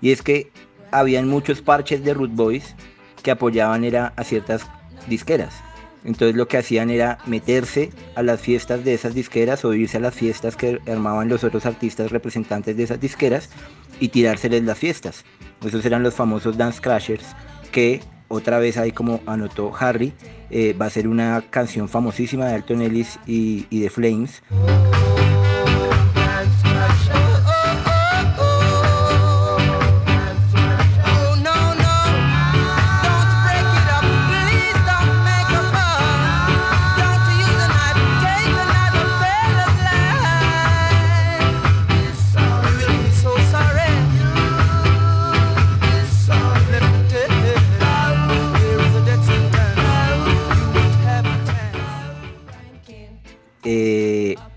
y 0.00 0.12
es 0.12 0.22
que 0.22 0.52
habían 0.92 1.26
muchos 1.26 1.60
parches 1.60 2.04
de 2.04 2.14
Root 2.14 2.30
Boys 2.36 2.76
que 3.24 3.32
apoyaban 3.32 3.82
era 3.82 4.12
a 4.14 4.22
ciertas 4.22 4.64
disqueras. 5.08 5.56
Entonces 6.04 6.36
lo 6.36 6.46
que 6.46 6.58
hacían 6.58 6.88
era 6.90 7.18
meterse 7.26 7.90
a 8.14 8.22
las 8.22 8.40
fiestas 8.40 8.84
de 8.84 8.94
esas 8.94 9.12
disqueras 9.12 9.64
o 9.64 9.74
irse 9.74 9.96
a 9.96 10.00
las 10.00 10.14
fiestas 10.14 10.54
que 10.54 10.78
armaban 10.86 11.28
los 11.28 11.42
otros 11.42 11.66
artistas 11.66 12.12
representantes 12.12 12.76
de 12.76 12.84
esas 12.84 13.00
disqueras 13.00 13.50
y 13.98 14.10
tirárseles 14.10 14.62
las 14.62 14.78
fiestas. 14.78 15.24
Esos 15.66 15.84
eran 15.84 16.04
los 16.04 16.14
famosos 16.14 16.56
dance 16.56 16.80
crashers 16.80 17.26
que 17.72 18.00
otra 18.28 18.58
vez 18.58 18.76
ahí 18.76 18.92
como 18.92 19.20
anotó 19.26 19.72
Harry, 19.78 20.12
eh, 20.50 20.74
va 20.74 20.86
a 20.86 20.90
ser 20.90 21.08
una 21.08 21.42
canción 21.50 21.88
famosísima 21.88 22.46
de 22.46 22.54
Alton 22.54 22.82
Ellis 22.82 23.18
y, 23.26 23.66
y 23.70 23.80
de 23.80 23.90
Flames. 23.90 24.42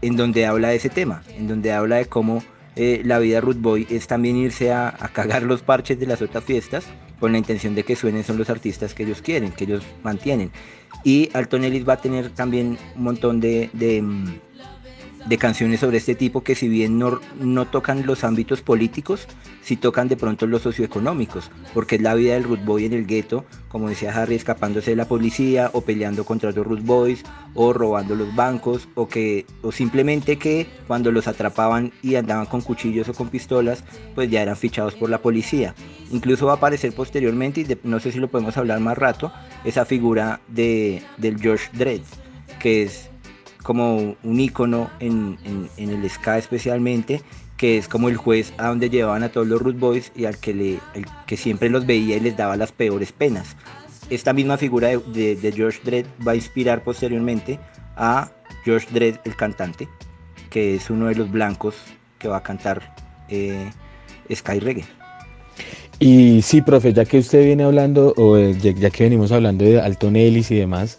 En 0.01 0.15
donde 0.15 0.45
habla 0.45 0.69
de 0.69 0.75
ese 0.75 0.89
tema, 0.89 1.23
en 1.37 1.47
donde 1.47 1.71
habla 1.71 1.97
de 1.97 2.05
cómo 2.05 2.43
eh, 2.75 3.01
la 3.03 3.19
vida 3.19 3.41
Root 3.41 3.59
Boy 3.59 3.87
es 3.89 4.07
también 4.07 4.37
irse 4.37 4.71
a, 4.71 4.93
cagar 5.13 5.43
los 5.43 5.61
parches 5.61 5.99
de 5.99 6.05
las 6.05 6.21
otras 6.21 6.43
fiestas 6.43 6.85
con 7.19 7.33
la 7.33 7.37
intención 7.37 7.75
de 7.75 7.83
que 7.83 7.95
suenen 7.95 8.23
son 8.23 8.37
los 8.37 8.49
artistas 8.49 8.93
que 8.93 9.03
ellos 9.03 9.21
quieren, 9.21 9.51
que 9.51 9.65
ellos 9.65 9.83
mantienen. 10.03 10.51
Y 11.03 11.29
Alton 11.33 11.63
Ellis 11.63 11.87
va 11.87 11.93
a 11.93 12.01
tener 12.01 12.29
también 12.29 12.77
un 12.95 13.03
montón 13.03 13.39
de, 13.39 13.69
de, 13.73 14.01
mm, 14.01 14.39
de 15.25 15.37
canciones 15.37 15.79
sobre 15.79 15.97
este 15.97 16.15
tipo 16.15 16.43
que 16.43 16.55
si 16.55 16.67
bien 16.67 16.97
no, 16.97 17.19
no 17.39 17.65
tocan 17.67 18.05
los 18.05 18.23
ámbitos 18.23 18.61
políticos, 18.61 19.27
sí 19.61 19.77
tocan 19.77 20.07
de 20.07 20.17
pronto 20.17 20.47
los 20.47 20.63
socioeconómicos, 20.63 21.51
porque 21.73 21.95
es 21.95 22.01
la 22.01 22.15
vida 22.15 22.33
del 22.33 22.43
root 22.43 22.63
boy 22.65 22.85
en 22.85 22.93
el 22.93 23.05
gueto, 23.05 23.45
como 23.67 23.89
decía 23.89 24.15
Harry, 24.15 24.35
escapándose 24.35 24.91
de 24.91 24.95
la 24.95 25.07
policía 25.07 25.69
o 25.73 25.81
peleando 25.81 26.25
contra 26.25 26.51
los 26.51 26.65
root 26.65 26.81
boys 26.81 27.23
o 27.53 27.73
robando 27.73 28.15
los 28.15 28.35
bancos 28.35 28.87
o 28.95 29.07
que 29.07 29.45
o 29.61 29.71
simplemente 29.71 30.37
que 30.37 30.67
cuando 30.87 31.11
los 31.11 31.27
atrapaban 31.27 31.91
y 32.01 32.15
andaban 32.15 32.47
con 32.47 32.61
cuchillos 32.61 33.09
o 33.09 33.13
con 33.13 33.29
pistolas, 33.29 33.83
pues 34.15 34.29
ya 34.29 34.41
eran 34.41 34.57
fichados 34.57 34.95
por 34.95 35.09
la 35.09 35.21
policía. 35.21 35.75
Incluso 36.11 36.47
va 36.47 36.53
a 36.53 36.55
aparecer 36.55 36.93
posteriormente 36.93 37.51
no 37.83 37.99
sé 37.99 38.11
si 38.11 38.19
lo 38.19 38.29
podemos 38.29 38.57
hablar 38.57 38.79
más 38.79 38.97
rato, 38.97 39.31
esa 39.63 39.85
figura 39.85 40.41
de, 40.47 41.03
del 41.17 41.39
George 41.39 41.69
Dredd, 41.73 42.01
que 42.59 42.83
es 42.83 43.10
como 43.63 44.15
un 44.23 44.39
ícono 44.39 44.89
en, 44.99 45.37
el 45.77 46.09
ska 46.09 46.37
especialmente, 46.37 47.21
que 47.57 47.77
es 47.77 47.87
como 47.87 48.09
el 48.09 48.17
juez 48.17 48.53
a 48.57 48.67
donde 48.67 48.89
llevaban 48.89 49.23
a 49.23 49.29
todos 49.29 49.47
los 49.47 49.61
Root 49.61 49.77
Boys 49.77 50.11
y 50.15 50.25
al 50.25 50.37
que, 50.37 50.53
le, 50.53 50.79
que 51.27 51.37
siempre 51.37 51.69
los 51.69 51.85
veía 51.85 52.17
y 52.17 52.19
les 52.19 52.35
daba 52.35 52.57
las 52.57 52.71
peores 52.71 53.11
penas. 53.11 53.55
Esta 54.09 54.33
misma 54.33 54.57
figura 54.57 54.89
de, 54.89 55.53
George 55.55 55.79
Dredd 55.83 56.05
va 56.25 56.33
a 56.33 56.35
inspirar 56.35 56.83
posteriormente 56.83 57.59
a 57.95 58.31
George 58.65 58.87
Dredd, 58.91 59.15
el 59.25 59.35
cantante, 59.35 59.87
que 60.49 60.75
es 60.75 60.89
uno 60.89 61.07
de 61.07 61.15
los 61.15 61.31
blancos 61.31 61.75
que 62.19 62.27
va 62.27 62.37
a 62.37 62.43
cantar 62.43 62.95
eh, 63.29 63.71
Sky 64.33 64.59
Reggae. 64.59 64.85
Y 66.01 66.41
sí, 66.41 66.61
profe, 66.61 66.93
ya 66.93 67.05
que 67.05 67.19
usted 67.19 67.45
viene 67.45 67.63
hablando, 67.63 68.13
o 68.17 68.35
eh, 68.35 68.57
ya, 68.57 68.89
que 68.89 69.03
venimos 69.03 69.31
hablando 69.31 69.63
de 69.63 69.79
Alton 69.79 70.15
Ellis 70.15 70.49
y 70.49 70.55
demás, 70.55 70.97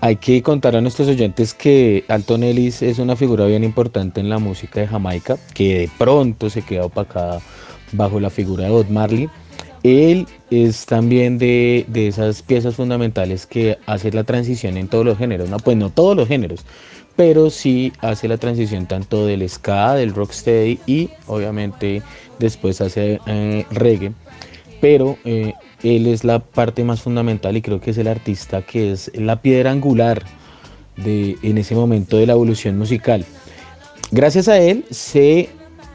hay 0.00 0.16
que 0.16 0.42
contar 0.42 0.76
a 0.76 0.80
nuestros 0.80 1.08
oyentes 1.08 1.52
que 1.52 2.04
Alton 2.08 2.42
Ellis 2.42 2.80
es 2.82 2.98
una 2.98 3.16
figura 3.16 3.46
bien 3.46 3.64
importante 3.64 4.20
en 4.20 4.30
la 4.30 4.38
música 4.38 4.80
de 4.80 4.86
Jamaica, 4.86 5.36
que 5.54 5.80
de 5.80 5.90
pronto 5.98 6.48
se 6.48 6.62
queda 6.62 6.86
opacada 6.86 7.40
bajo 7.92 8.18
la 8.18 8.30
figura 8.30 8.64
de 8.64 8.70
Bob 8.70 8.88
Marley. 8.88 9.28
Él 9.82 10.26
es 10.50 10.86
también 10.86 11.38
de, 11.38 11.86
esas 11.94 12.42
piezas 12.42 12.76
fundamentales 12.76 13.46
que 13.46 13.78
hace 13.86 14.10
la 14.12 14.24
transición 14.24 14.76
en 14.76 14.88
todos 14.88 15.04
los 15.04 15.18
géneros, 15.18 15.50
no, 15.50 15.58
pues 15.58 15.76
no 15.76 15.90
todos 15.90 16.16
los 16.16 16.28
géneros, 16.28 16.64
pero 17.16 17.50
sí 17.50 17.92
hace 18.00 18.28
la 18.28 18.38
transición 18.38 18.86
tanto 18.86 19.26
del 19.26 19.46
ska, 19.48 19.94
del 19.94 20.14
rocksteady 20.14 20.80
y 20.86 21.10
obviamente 21.26 22.02
después 22.38 22.80
hace 22.80 23.20
eh, 23.26 23.66
reggae 23.70 24.12
pero 24.80 25.18
eh, 25.24 25.52
él 25.82 26.06
es 26.06 26.24
la 26.24 26.38
parte 26.38 26.84
más 26.84 27.00
fundamental 27.00 27.56
y 27.56 27.62
creo 27.62 27.80
que 27.80 27.90
es 27.90 27.98
el 27.98 28.08
artista 28.08 28.62
que 28.62 28.92
es 28.92 29.10
la 29.14 29.40
piedra 29.40 29.70
angular 29.70 30.22
de, 30.96 31.36
en 31.42 31.58
ese 31.58 31.74
momento 31.74 32.16
de 32.16 32.26
la 32.26 32.34
evolución 32.34 32.78
musical. 32.78 33.24
Gracias 34.10 34.48
a 34.48 34.58
él 34.58 34.84
se 34.90 35.48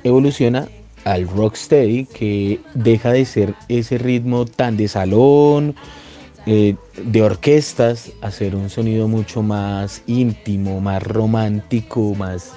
evoluciona 0.04 0.68
al 1.04 1.28
rocksteady 1.28 2.06
que 2.06 2.60
deja 2.74 3.12
de 3.12 3.26
ser 3.26 3.54
ese 3.70 3.98
ritmo 3.98 4.46
tan 4.46 4.76
de 4.78 4.88
salón, 4.88 5.76
eh, 6.48 6.76
de 7.04 7.22
orquestas, 7.22 8.12
a 8.22 8.32
ser 8.32 8.56
un 8.56 8.70
sonido 8.70 9.08
mucho 9.08 9.42
más 9.42 10.02
íntimo, 10.08 10.80
más 10.80 11.02
romántico, 11.04 12.16
más 12.16 12.54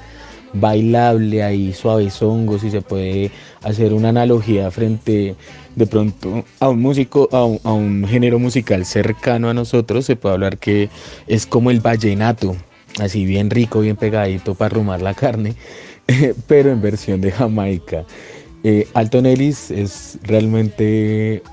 bailable, 0.52 1.42
ahí 1.42 1.72
suavezongo, 1.72 2.58
si 2.58 2.70
se 2.70 2.80
puede 2.80 3.30
hacer 3.62 3.92
una 3.92 4.10
analogía 4.10 4.70
frente 4.70 5.36
de 5.78 5.86
pronto 5.86 6.44
a 6.58 6.68
un 6.68 6.80
músico, 6.80 7.28
a 7.32 7.72
un, 7.72 8.04
género 8.06 8.40
musical 8.40 8.84
cercano 8.84 9.48
a 9.48 9.54
nosotros, 9.54 10.04
se 10.04 10.16
puede 10.16 10.34
hablar 10.34 10.58
que 10.58 10.90
es 11.28 11.46
como 11.46 11.70
el 11.70 11.80
vallenato, 11.80 12.56
así 12.98 13.24
bien 13.24 13.48
rico, 13.48 13.80
bien 13.80 13.96
pegadito 13.96 14.56
para 14.56 14.72
arrumar 14.74 15.00
la 15.00 15.14
carne, 15.14 15.54
pero 16.48 16.72
en 16.72 16.82
versión 16.82 17.20
de 17.20 17.30
Jamaica. 17.30 18.04
Eh, 18.64 18.88
Alton 18.92 19.26
Ellis 19.26 19.70
es 19.70 20.18
realmente 20.22 21.44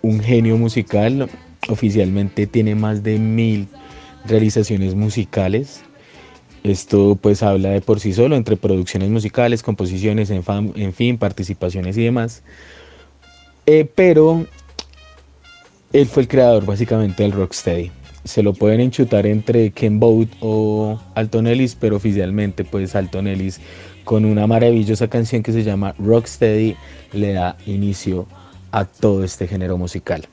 un 0.00 0.20
genio 0.20 0.56
musical, 0.56 1.28
oficialmente 1.68 2.46
tiene 2.46 2.74
más 2.74 3.02
de 3.02 3.18
mil 3.18 3.68
realizaciones 4.24 4.94
musicales. 4.94 5.82
Esto 6.64 7.18
pues 7.20 7.42
habla 7.42 7.68
de 7.68 7.82
por 7.82 8.00
sí 8.00 8.14
solo 8.14 8.36
entre 8.36 8.56
producciones 8.56 9.10
musicales, 9.10 9.62
composiciones, 9.62 10.30
en 10.30 10.92
fin, 10.94 11.18
participaciones 11.18 11.96
y 11.98 12.04
demás. 12.04 12.42
Eh, 13.66 13.88
pero 13.94 14.46
él 15.92 16.06
fue 16.06 16.22
el 16.22 16.28
creador 16.28 16.64
básicamente 16.64 17.22
del 17.22 17.32
Rocksteady. 17.32 17.90
Se 18.24 18.42
lo 18.42 18.54
pueden 18.54 18.80
enchutar 18.80 19.26
entre 19.26 19.70
Ken 19.70 20.00
Boat 20.00 20.28
o 20.40 21.00
Alton 21.14 21.46
Ellis, 21.46 21.74
pero 21.74 21.96
oficialmente 21.96 22.64
pues 22.64 22.94
Alton 22.94 23.28
Ellis 23.28 23.60
con 24.04 24.24
una 24.24 24.46
maravillosa 24.46 25.08
canción 25.08 25.42
que 25.42 25.52
se 25.52 25.64
llama 25.64 25.94
Rocksteady 25.98 26.76
le 27.12 27.32
da 27.32 27.56
inicio 27.66 28.26
a 28.70 28.84
todo 28.84 29.24
este 29.24 29.48
género 29.48 29.78
musical. 29.78 30.28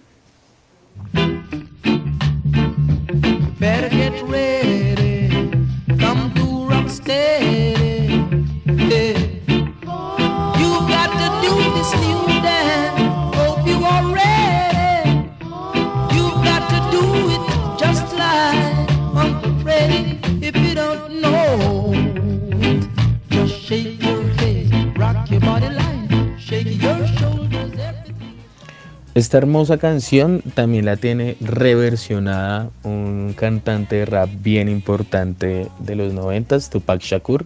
Esta 29.15 29.37
hermosa 29.37 29.77
canción 29.77 30.41
también 30.55 30.85
la 30.85 30.97
tiene 30.97 31.37
reversionada 31.39 32.71
un 32.81 33.35
cantante 33.37 33.97
de 33.97 34.05
rap 34.05 34.27
bien 34.41 34.69
importante 34.69 35.67
de 35.77 35.95
los 35.95 36.13
noventas, 36.13 36.71
Tupac 36.71 36.99
Shakur. 36.99 37.45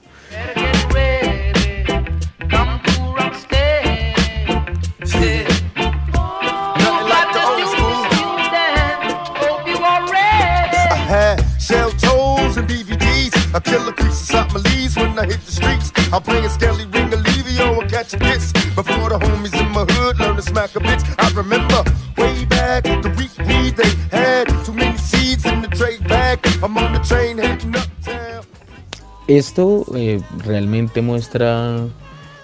Esto 29.28 29.86
eh, 29.96 30.22
realmente 30.46 31.02
muestra 31.02 31.86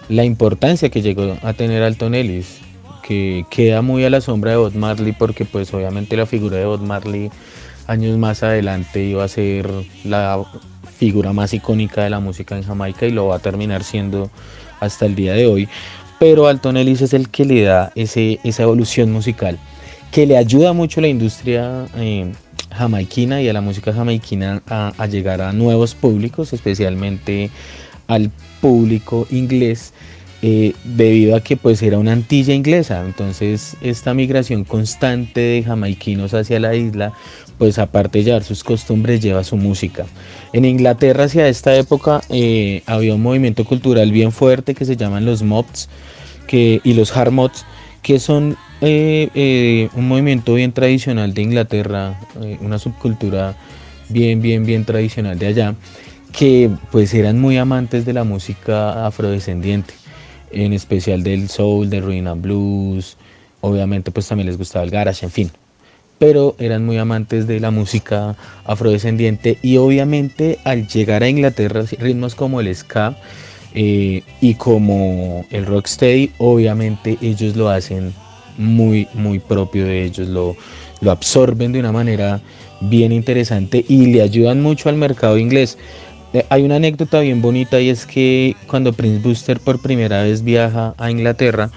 la 0.10 0.23
importancia 0.23 0.89
que 0.89 1.01
llegó 1.01 1.38
a 1.41 1.53
tener 1.53 1.82
Alton 1.82 2.13
Ellis, 2.13 2.60
que 3.01 3.45
queda 3.49 3.82
muy 3.82 4.03
a 4.06 4.10
la 4.10 4.21
sombra 4.21 4.51
de 4.51 4.58
Bob 4.58 4.75
Marley 4.75 5.13
porque 5.13 5.45
pues 5.45 5.73
obviamente 5.73 6.17
la 6.17 6.25
figura 6.25 6.58
de 6.58 6.65
Bob 6.65 6.82
Marley 6.82 7.32
años 7.88 8.17
más 8.17 8.43
adelante 8.43 9.03
iba 9.03 9.23
a 9.23 9.27
ser 9.27 9.69
la 10.03 10.43
figura 10.97 11.34
más 11.34 11.53
icónica 11.53 12.03
de 12.03 12.10
la 12.10 12.19
música 12.19 12.56
en 12.56 12.63
Jamaica 12.63 13.06
y 13.06 13.12
lo 13.12 13.27
va 13.27 13.38
a 13.38 13.39
terminar 13.39 13.84
siendo 13.84 14.29
hasta 14.79 15.06
el 15.06 15.15
día 15.15 15.34
de 15.34 15.47
hoy. 15.47 15.69
Pero 16.23 16.47
Alton 16.47 16.77
Ellis 16.77 17.01
es 17.01 17.13
el 17.13 17.27
que 17.27 17.43
le 17.43 17.63
da 17.63 17.91
ese, 17.95 18.39
esa 18.45 18.63
evolución 18.63 19.12
musical, 19.12 19.59
que 20.09 20.25
le 20.25 20.38
ayuda 20.38 20.71
mucho 20.71 21.01
a 21.01 21.03
la 21.03 21.09
industria 21.09 21.86
eh, 21.97 22.31
jamaiquina 22.71 23.41
y 23.41 23.49
a 23.49 23.53
la 23.53 23.59
música 23.59 23.91
jamaiquina 23.91 24.62
a, 24.69 25.05
llegar 25.07 25.41
a 25.41 25.51
nuevos 25.51 25.95
públicos, 25.95 26.53
especialmente 26.53 27.49
al 28.07 28.31
público 28.62 29.27
inglés. 29.31 29.91
Eh, 30.41 30.73
debido 30.83 31.36
a 31.36 31.41
que 31.41 31.57
pues 31.57 31.81
era 31.81 31.97
una 31.97 32.13
antilla 32.13 32.53
inglesa, 32.53 33.01
entonces 33.05 33.77
esta 33.81 34.13
migración 34.13 34.65
constante 34.65 35.39
de 35.39 35.63
jamaiquinos 35.63 36.33
hacia 36.33 36.59
la 36.59 36.75
isla, 36.75 37.13
pues 37.57 37.79
aparte 37.79 38.19
de 38.19 38.25
llevar 38.25 38.43
sus 38.43 38.63
costumbres, 38.63 39.21
lleva 39.21 39.43
su 39.43 39.57
música. 39.57 40.05
En 40.53 40.63
Inglaterra 40.65 41.25
hacia 41.25 41.47
esta 41.49 41.75
época 41.75 42.21
eh, 42.29 42.81
había 42.86 43.15
un 43.15 43.21
movimiento 43.21 43.63
cultural 43.65 44.12
bien 44.12 44.31
fuerte 44.31 44.73
que 44.73 44.86
se 44.86 44.97
llaman 44.97 45.25
los 45.25 45.43
mobs 45.43 45.89
que, 46.47 46.82
y 46.84 46.93
los 46.93 47.15
hard 47.15 47.32
mods, 47.32 47.65
que 48.01 48.19
son 48.19 48.58
eh, 48.82 49.29
eh, 49.34 49.89
un 49.95 50.08
movimiento 50.08 50.53
bien 50.56 50.73
tradicional 50.73 51.34
de 51.34 51.41
Inglaterra, 51.41 52.19
eh, 52.41 52.58
una 52.62 52.79
subcultura 52.79 53.56
bien, 54.10 54.41
bien, 54.41 54.65
bien 54.65 54.86
tradicional 54.86 55.39
de 55.39 55.47
allá, 55.47 55.75
que 56.32 56.69
pues 56.91 57.13
eran 57.13 57.39
muy 57.39 57.58
amantes 57.58 58.06
de 58.06 58.13
la 58.13 58.23
música 58.23 59.06
afrodescendiente, 59.06 59.93
en 60.51 60.73
especial 60.73 61.23
del 61.23 61.49
soul, 61.49 61.89
del 61.89 62.06
rhythm 62.06 62.27
and 62.27 62.41
blues, 62.41 63.17
obviamente 63.62 64.12
pues 64.12 64.27
también 64.27 64.47
les 64.47 64.58
gustaba 64.58 64.84
el 64.84 64.91
garage, 64.91 65.25
en 65.25 65.32
fin. 65.32 65.51
pero 66.19 66.56
eran 66.60 66.86
muy 66.86 66.97
amantes 66.97 67.47
de 67.47 67.60
la 67.60 67.71
música 67.71 68.36
afrodescendiente 68.65 69.58
y 69.62 69.77
obviamente 69.77 70.60
al 70.63 70.88
llegar 70.88 71.23
a 71.23 71.27
Inglaterra 71.27 71.84
ritmos 71.99 72.36
como 72.36 72.62
el 72.62 72.73
ska 72.73 73.17
eh, 73.73 74.23
y 74.41 74.53
como 74.55 75.45
el 75.49 75.65
rocksteady, 75.65 76.31
obviamente 76.38 77.17
ellos 77.21 77.55
lo 77.55 77.69
hacen 77.69 78.13
muy, 78.57 79.07
muy 79.13 79.39
propio 79.39 79.86
de 79.86 80.03
ellos, 80.03 80.27
lo, 80.27 80.55
lo 81.01 81.12
absorben 81.12 81.71
de 81.71 81.79
una 81.79 81.91
manera 81.91 82.39
bien 82.81 83.12
interesante 83.12 83.83
y 83.88 84.07
le 84.07 84.21
ayudan 84.21 84.62
mucho 84.62 84.89
al 84.89 84.95
mercado 84.95 85.38
inglés. 85.38 85.77
Eh, 86.33 86.45
hay 86.49 86.63
una 86.63 86.75
anécdota 86.75 87.19
bien 87.19 87.41
bonita 87.41 87.79
y 87.79 87.89
es 87.89 88.05
que 88.05 88.55
cuando 88.67 88.93
Prince 88.93 89.21
Booster 89.21 89.59
por 89.59 89.81
primera 89.81 90.23
vez 90.23 90.43
viaja 90.43 90.93
a 90.97 91.09
Inglaterra, 91.09 91.69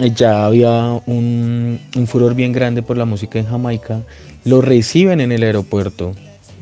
eh, 0.00 0.10
ya 0.14 0.46
había 0.46 1.00
un, 1.06 1.80
un, 1.96 2.06
furor 2.06 2.34
bien 2.34 2.52
grande 2.52 2.82
por 2.82 2.96
la 2.96 3.04
música 3.04 3.38
en 3.38 3.46
Jamaica. 3.46 4.02
Lo 4.44 4.60
reciben 4.60 5.20
en 5.20 5.32
el 5.32 5.42
aeropuerto 5.42 6.14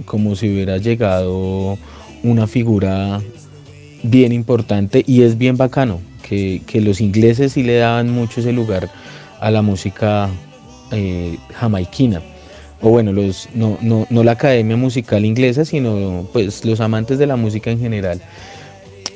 como 0.05 0.37
si 0.37 0.51
hubiera 0.51 0.79
llegado 0.79 1.79
una 2.23 2.47
figura 2.47 3.21
bien 4.03 4.33
importante 4.33 5.03
y 5.07 5.23
es 5.23 5.39
bien 5.39 5.57
bacano 5.57 6.01
que, 6.23 6.63
que 6.67 6.81
los 6.81 7.01
ingleses 7.01 7.53
sí 7.53 7.63
le 7.63 7.77
daban 7.77 8.11
mucho 8.11 8.41
ese 8.41 8.53
lugar 8.53 8.91
a 9.41 9.51
la 9.51 9.63
música 9.63 10.29
eh, 10.91 11.37
jamaiquina 11.55 12.21
o 12.83 12.91
bueno, 12.91 13.13
los, 13.13 13.49
no, 13.55 13.79
no, 13.81 14.07
no, 14.11 14.25
la 14.25 14.33
academia 14.33 14.77
musical 14.77 15.25
inglesa, 15.25 15.65
sino 15.65 16.27
pues 16.33 16.65
los 16.65 16.81
amantes 16.81 17.17
de 17.17 17.29
la 17.29 17.37
música 17.37 17.71
en 17.71 17.79
general. 17.79 18.21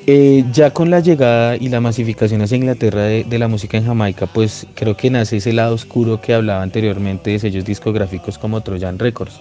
Eh, 0.06 0.44
ya 0.52 0.70
con 0.70 0.88
la 0.88 1.00
llegada 1.00 1.56
y 1.56 1.68
la 1.68 1.80
masificación 1.80 2.40
hacia 2.40 2.56
Inglaterra 2.56 3.02
de, 3.02 3.24
de, 3.24 3.38
la 3.40 3.48
música 3.48 3.76
en 3.76 3.84
Jamaica, 3.84 4.28
pues 4.28 4.68
creo 4.74 4.96
que 4.96 5.10
nace 5.10 5.38
ese 5.38 5.52
lado 5.52 5.74
oscuro 5.74 6.20
que 6.20 6.32
hablaba 6.32 6.62
anteriormente 6.62 7.32
de 7.32 7.40
sellos 7.40 7.64
discográficos 7.64 8.38
como 8.38 8.60
Trojan 8.60 9.00
Records. 9.00 9.40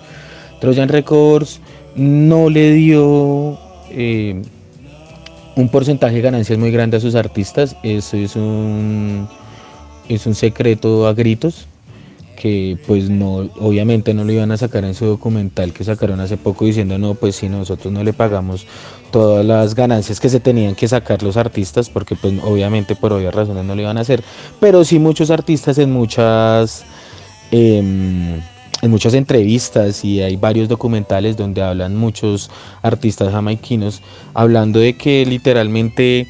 Trojan 0.59 0.89
Records 0.89 1.61
no 1.95 2.49
le 2.49 2.73
dio 2.73 3.59
eh, 3.91 4.41
un 5.55 5.69
porcentaje 5.69 6.15
de 6.15 6.21
ganancias 6.21 6.59
muy 6.59 6.71
grande 6.71 6.97
a 6.97 6.99
sus 6.99 7.15
artistas, 7.15 7.75
eso 7.83 8.17
es 8.17 8.35
un, 8.35 9.27
es 10.09 10.25
un 10.25 10.35
secreto 10.35 11.07
a 11.07 11.13
gritos, 11.13 11.67
que 12.35 12.77
pues 12.85 13.09
no, 13.09 13.49
obviamente 13.59 14.13
no 14.13 14.25
lo 14.25 14.31
iban 14.31 14.51
a 14.51 14.57
sacar 14.57 14.83
en 14.83 14.93
su 14.93 15.05
documental 15.05 15.71
que 15.71 15.83
sacaron 15.83 16.19
hace 16.19 16.35
poco 16.35 16.65
diciendo 16.65 16.97
no, 16.97 17.15
pues 17.15 17.37
si 17.37 17.47
nosotros 17.47 17.93
no 17.93 18.03
le 18.03 18.11
pagamos 18.11 18.67
todas 19.11 19.45
las 19.45 19.75
ganancias 19.75 20.19
que 20.19 20.27
se 20.27 20.41
tenían 20.41 20.75
que 20.75 20.87
sacar 20.87 21.23
los 21.23 21.37
artistas, 21.37 21.89
porque 21.89 22.15
pues 22.15 22.33
obviamente 22.43 22.95
por 22.95 23.13
obvias 23.13 23.33
razones 23.33 23.63
no 23.63 23.75
lo 23.75 23.81
iban 23.81 23.97
a 23.97 24.01
hacer, 24.01 24.23
pero 24.59 24.83
sí 24.83 24.99
muchos 24.99 25.29
artistas 25.29 25.77
en 25.77 25.91
muchas 25.91 26.83
eh, 27.51 28.41
en 28.81 28.91
muchas 28.91 29.13
entrevistas 29.13 30.03
y 30.03 30.21
hay 30.21 30.35
varios 30.35 30.67
documentales 30.67 31.37
donde 31.37 31.61
hablan 31.61 31.95
muchos 31.95 32.51
artistas 32.81 33.31
jamaiquinos 33.31 34.01
hablando 34.33 34.79
de 34.79 34.93
que 34.95 35.25
literalmente 35.25 36.27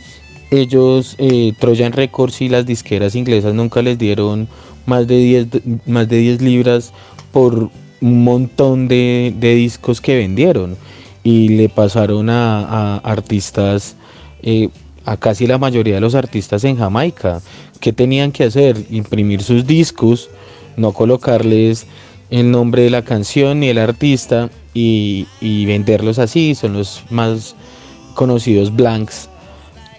ellos, 0.51 1.15
eh, 1.17 1.53
Trojan 1.59 1.91
Records 1.91 2.41
y 2.41 2.49
las 2.49 2.65
disqueras 2.65 3.15
inglesas 3.15 3.53
nunca 3.53 3.81
les 3.81 3.97
dieron 3.97 4.47
más 4.85 5.07
de 5.07 5.17
10, 5.17 5.47
más 5.85 6.07
de 6.07 6.17
10 6.17 6.41
libras 6.41 6.93
por 7.31 7.69
un 8.01 8.23
montón 8.23 8.87
de, 8.87 9.33
discos 9.39 9.99
que 10.01 10.15
vendieron 10.15 10.77
y 11.23 11.49
le 11.49 11.69
pasaron 11.69 12.29
a, 12.29 12.59
a 12.59 12.97
artistas, 12.97 13.95
eh, 14.43 14.69
a 15.05 15.17
casi 15.17 15.47
la 15.47 15.57
mayoría 15.57 15.95
de 15.95 16.01
los 16.01 16.13
artistas 16.13 16.63
en 16.63 16.77
Jamaica. 16.77 17.41
¿Qué 17.79 17.91
tenían 17.91 18.31
que 18.31 18.43
hacer? 18.43 18.77
Imprimir 18.91 19.41
sus 19.41 19.65
discos, 19.65 20.29
no 20.77 20.91
colocarles 20.91 21.87
el 22.29 22.51
nombre 22.51 22.83
de 22.83 22.89
la 22.89 23.03
canción 23.03 23.59
ni 23.59 23.69
el 23.69 23.77
artista 23.77 24.49
y, 24.73 25.27
y 25.41 25.65
venderlos 25.65 26.19
así. 26.19 26.55
Son 26.55 26.73
los 26.73 27.03
más 27.09 27.55
conocidos 28.15 28.75
blanks, 28.75 29.29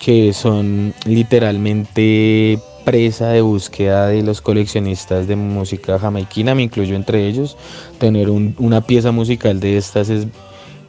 que 0.00 0.32
son 0.32 0.94
literalmente 1.04 2.58
presa 2.86 3.30
de 3.30 3.40
búsqueda 3.40 4.06
de 4.06 4.22
los 4.22 4.40
coleccionistas 4.40 5.26
de 5.26 5.34
música 5.34 5.98
jamaiquina, 5.98 6.54
me 6.54 6.62
incluyo 6.62 6.94
entre 6.94 7.26
ellos. 7.26 7.56
Tener 7.98 8.30
un, 8.30 8.54
una 8.58 8.80
pieza 8.80 9.10
musical 9.10 9.58
de 9.58 9.76
estas 9.76 10.08
es, 10.08 10.28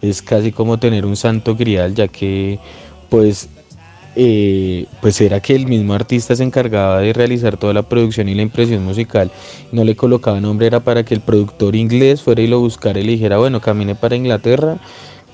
es, 0.03 0.21
casi 0.21 0.51
como 0.51 0.77
tener 0.77 1.07
un 1.07 1.15
santo 1.15 1.55
grial, 1.55 1.95
ya 1.95 2.07
que 2.07 2.59
pues, 3.09 3.49
eh, 4.19 4.87
pues 5.01 5.21
era 5.21 5.39
que 5.39 5.55
el 5.55 5.67
mismo 5.67 5.93
artista 5.93 6.35
se 6.35 6.43
encargaba 6.43 6.99
de 6.99 7.13
realizar 7.13 7.57
toda 7.57 7.73
la 7.73 7.83
producción 7.83 8.27
y 8.27 8.35
la 8.35 8.41
impresión 8.41 8.83
musical. 8.83 9.31
No 9.71 9.83
le 9.83 9.95
colocaba 9.95 10.41
nombre, 10.41 10.67
era 10.67 10.79
para 10.79 11.05
que 11.05 11.13
el 11.13 11.21
productor 11.21 11.75
inglés 11.75 12.23
fuera 12.23 12.41
y 12.41 12.47
lo 12.47 12.59
buscara 12.59 12.99
y 12.99 13.03
le 13.03 13.11
dijera, 13.13 13.37
bueno, 13.37 13.61
camine 13.61 13.95
para 13.95 14.15
Inglaterra. 14.15 14.77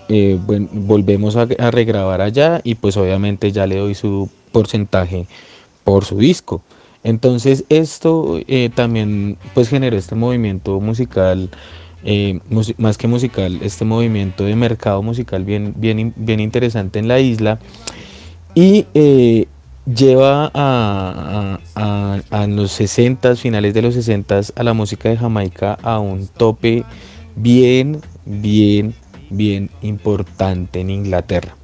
Eh, 0.10 0.38
bueno, 0.46 0.68
volvemos 0.74 1.38
a, 1.38 1.48
a 1.60 1.72
regrabar 1.72 2.20
allá 2.22 2.60
y 2.64 2.76
pues 2.76 2.98
obviamente 2.98 3.54
ya 3.54 3.66
le 3.66 3.78
doy 3.78 3.96
su 3.96 4.30
porcentaje 4.52 5.28
por 5.86 6.04
su 6.06 6.18
disco. 6.18 6.62
Entonces 7.04 7.66
esto 7.70 8.40
eh, 8.48 8.70
también 8.74 9.38
pues 9.54 9.70
generó 9.70 9.98
este 9.98 10.16
movimiento 10.16 10.80
musical, 10.80 11.50
eh, 12.06 12.40
más 12.78 12.98
que 12.98 13.08
musical, 13.08 13.60
este 13.62 13.86
movimiento 13.86 14.46
de 14.46 14.56
mercado 14.56 15.02
musical 15.02 15.44
bien, 15.44 15.74
bien, 15.78 16.14
bien 16.16 16.40
interesante 16.40 17.00
en 17.00 17.08
la 17.08 17.20
isla 17.20 17.60
y 18.56 18.86
eh, 18.94 19.48
lleva 19.86 20.52
a, 20.54 21.60
los 22.48 22.72
60, 22.72 23.36
finales 23.36 23.74
de 23.74 23.82
los 23.82 23.94
60 23.94 24.42
a 24.56 24.64
la 24.64 24.74
música 24.74 25.10
de 25.10 25.18
Jamaica 25.18 25.78
a 25.82 26.00
un 26.00 26.28
tope 26.28 26.84
bien, 27.36 28.02
bien, 28.26 28.94
bien 29.30 29.70
importante 29.82 30.82
en 30.82 30.90
Inglaterra. 30.90 31.56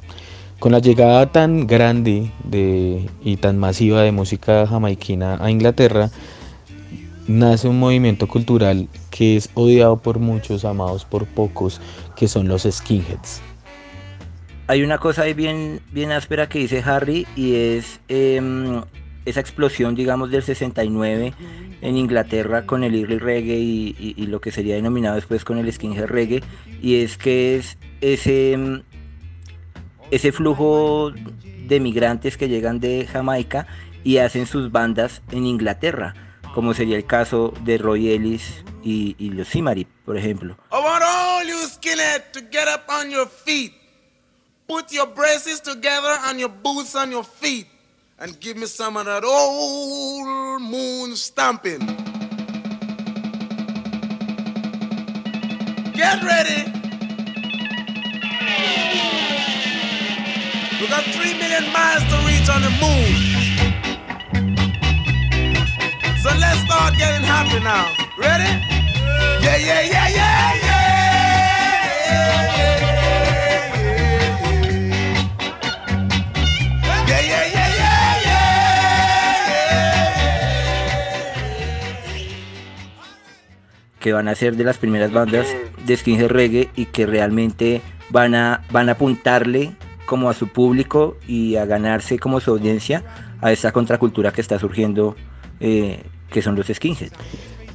Con 0.59 0.71
la 0.73 0.79
llegada 0.79 1.31
tan 1.31 1.67
grande 1.67 2.31
de, 2.43 3.09
y 3.23 3.37
tan 3.37 3.57
masiva 3.57 4.01
de 4.01 4.11
música 4.11 4.67
jamaiquina 4.67 5.37
a 5.39 5.49
Inglaterra, 5.49 6.09
nace 7.27 7.67
un 7.67 7.79
movimiento 7.79 8.27
cultural 8.27 8.89
que 9.09 9.37
es 9.37 9.49
odiado 9.53 9.97
por 9.97 10.19
muchos, 10.19 10.65
amados 10.65 11.05
por 11.05 11.25
pocos, 11.27 11.79
que 12.15 12.27
son 12.27 12.47
los 12.47 12.63
skinheads. 12.63 13.41
Hay 14.69 14.83
una 14.83 14.99
cosa 14.99 15.23
ahí 15.23 15.33
bien, 15.33 15.81
bien 15.91 16.11
áspera 16.11 16.47
que 16.47 16.59
dice 16.59 16.83
Harry 16.85 17.25
y 17.35 17.55
es 17.55 18.01
eh, 18.07 18.39
esa 19.25 19.39
explosión, 19.39 19.95
digamos, 19.95 20.29
del 20.29 20.43
69 20.43 21.33
en 21.81 21.97
Inglaterra 21.97 22.67
con 22.67 22.83
el 22.83 22.93
early 22.93 23.17
reggae 23.17 23.57
y, 23.57 24.27
lo 24.27 24.39
que 24.39 24.51
sería 24.51 24.75
denominado 24.75 25.15
después 25.15 25.43
con 25.43 25.57
el 25.57 25.73
skinhead 25.73 26.05
reggae 26.05 26.43
y 26.83 26.97
es 26.97 27.17
que 27.17 27.55
es 27.55 27.79
ese 28.01 28.83
ese 30.11 30.31
flujo 30.31 31.13
de 31.65 31.79
migrantes 31.79 32.37
que 32.37 32.47
llegan 32.47 32.79
de 32.79 33.07
Jamaica 33.11 33.65
y 34.03 34.17
hacen 34.17 34.45
sus 34.45 34.71
bandas 34.71 35.23
en 35.31 35.47
Inglaterra, 35.47 36.13
como 36.53 36.75
sería 36.75 36.95
el 36.95 37.07
caso 37.07 37.55
de 37.63 37.79
Roy 37.79 38.11
Ellis 38.11 38.63
y, 38.83 39.15
y 39.17 39.31
los 39.31 39.47
Simari, 39.47 39.87
por 40.05 40.15
ejemplo. 40.15 40.57
Put 44.69 44.93
your 44.93 45.07
braces 45.07 45.59
together 45.59 46.15
and 46.25 46.39
your 46.39 46.49
boots 46.49 46.93
on 46.95 47.09
your 47.09 47.23
feet. 47.23 47.65
And 48.19 48.39
give 48.39 48.55
me 48.55 48.67
some 48.67 48.97
of 48.97 49.05
that 49.07 49.23
old 49.23 50.61
moon 50.61 51.15
stamping. 51.15 51.79
Get 55.91 56.21
ready. 56.21 56.71
We 60.79 60.87
got 60.87 61.03
three 61.15 61.33
million 61.33 61.73
miles 61.73 62.03
to 62.03 62.17
reach 62.29 62.47
on 62.47 62.61
the 62.61 62.69
moon. 62.79 63.09
So 66.21 66.29
let's 66.37 66.59
start 66.59 66.95
getting 66.95 67.25
happy 67.25 67.59
now. 67.63 67.91
Ready? 68.19 68.43
Yeah, 69.43 69.57
yeah, 69.57 69.81
yeah, 69.81 70.09
yeah, 70.09 70.55
yeah. 70.61 70.68
Que 83.99 84.13
van 84.13 84.27
a 84.27 84.35
ser 84.35 84.55
de 84.55 84.63
las 84.63 84.77
primeras 84.77 85.11
bandas 85.11 85.47
de 85.85 85.97
skinhead 85.97 86.29
reggae 86.29 86.69
y 86.75 86.85
que 86.85 87.05
realmente 87.05 87.81
van 88.09 88.35
a, 88.35 88.63
van 88.71 88.89
a 88.89 88.93
apuntarle 88.93 89.71
como 90.05 90.29
a 90.29 90.33
su 90.33 90.47
público 90.47 91.17
y 91.27 91.55
a 91.57 91.65
ganarse 91.65 92.17
como 92.17 92.39
su 92.39 92.51
audiencia 92.51 93.03
a 93.41 93.51
esa 93.51 93.71
contracultura 93.71 94.31
que 94.31 94.41
está 94.41 94.57
surgiendo, 94.57 95.15
eh, 95.59 96.01
que 96.29 96.41
son 96.41 96.55
los 96.55 96.67
skinheads. 96.67 97.11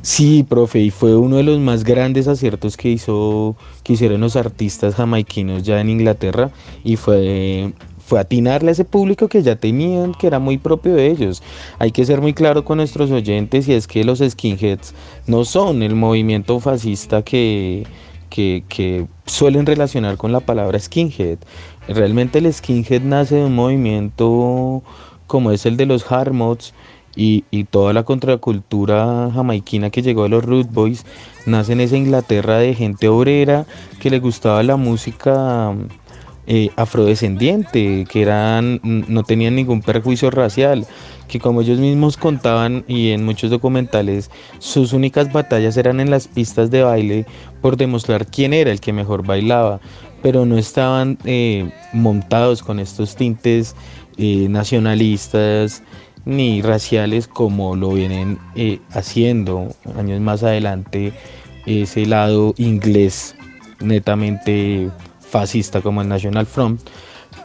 Sí, 0.03 0.45
profe, 0.47 0.81
y 0.81 0.91
fue 0.91 1.17
uno 1.17 1.37
de 1.37 1.45
los 1.45 1.59
más 1.61 1.83
grandes 1.83 2.29
aciertos 2.29 2.77
que 2.77 2.91
hizo, 2.91 3.57
que 3.83 3.95
hicieron 3.95 4.21
los 4.21 4.37
artistas 4.37 4.97
jamaiquinos 4.97 5.63
ya 5.63 5.81
en 5.81 5.89
Inglaterra, 5.89 6.51
y 6.83 6.97
fue, 6.97 7.73
fue 8.05 8.21
atinarle 8.21 8.69
a 8.69 8.73
ese 8.73 8.85
público 8.85 9.29
que 9.29 9.43
ya 9.43 9.57
tenían, 9.57 10.13
que 10.13 10.27
era 10.27 10.39
muy 10.39 10.59
propio 10.59 10.95
de 10.95 11.11
ellos. 11.11 11.43
Hay 11.79 11.91
que 11.91 12.05
ser 12.05 12.21
muy 12.21 12.35
claro 12.35 12.65
con 12.65 12.79
nuestros 12.79 13.11
oyentes 13.11 13.67
y 13.69 13.73
es 13.73 13.87
que 13.87 14.05
los 14.05 14.19
skinheads 14.19 14.95
no 15.27 15.45
son 15.45 15.83
el 15.83 15.95
movimiento 15.95 16.61
fascista 16.61 17.23
que, 17.23 17.87
que, 18.29 18.65
que 18.69 19.07
suelen 19.27 19.65
relacionar 19.65 20.17
con 20.17 20.33
la 20.33 20.41
palabra 20.41 20.79
skinhead. 20.79 21.39
Realmente 21.89 22.39
el 22.39 22.53
skinhead 22.53 23.03
nace 23.03 23.37
de 23.37 23.45
un 23.47 23.55
movimiento 23.55 24.83
como 25.27 25.51
es 25.51 25.65
el 25.65 25.77
de 25.77 25.87
los 25.87 26.11
Harmots 26.13 26.75
y, 27.17 27.45
y 27.51 27.65
toda 27.65 27.93
la 27.93 28.03
contracultura 28.03 29.31
jamaiquina 29.33 29.91
que 29.91 30.03
llegó 30.03 30.25
de 30.25 30.31
los 30.31 30.45
Root 30.45 30.71
Boys, 30.71 31.07
nace 31.47 31.73
en 31.73 31.81
esa 31.81 31.97
Inglaterra 31.97 32.59
de 32.59 32.75
gente 32.75 33.09
obrera 33.09 33.67
que 34.01 34.11
le 34.11 34.19
gustaba 34.19 34.63
la 34.63 34.77
música 34.77 35.75
eh, 36.47 36.71
afrodescendiente, 36.77 38.07
que 38.09 38.23
eran, 38.23 38.81
no 38.83 39.23
tenían 39.23 39.57
ningún 39.57 39.81
perjuicio 39.81 40.31
racial, 40.31 40.87
que 41.27 41.41
como 41.41 41.63
ellos 41.63 41.79
mismos 41.79 42.17
contaban 42.17 42.85
y 42.87 43.11
en 43.11 43.25
muchos 43.25 43.51
documentales, 43.51 44.31
sus 44.59 44.93
únicas 44.93 45.33
batallas 45.33 45.77
eran 45.77 46.01
en 46.01 46.11
las 46.11 46.29
pistas 46.29 46.71
de 46.71 46.83
baile 46.83 47.27
por 47.63 47.77
demostrar 47.77 48.27
quién 48.27 48.53
era 48.53 48.71
el 48.71 48.81
que 48.81 48.93
mejor 48.93 49.27
bailaba, 49.27 49.81
pero 50.23 50.45
no 50.45 50.59
estaban 50.59 51.17
eh, 51.25 51.71
montados 51.93 52.63
con 52.63 52.79
estos 52.79 53.17
tintes 53.17 53.75
eh, 54.19 54.47
nacionalistas 54.51 55.83
ni 56.27 56.63
raciales 56.63 57.27
como 57.27 57.77
lo 57.77 57.91
vienen 57.91 58.39
haciendo 58.93 59.69
años 59.99 60.21
más 60.21 60.43
adelante 60.43 61.13
ese 61.67 62.07
lado 62.07 62.55
inglés 62.57 63.35
netamente 63.81 64.91
fascista 65.35 65.81
como 65.83 66.03
el 66.03 66.09
National 66.09 66.47
Front 66.47 66.81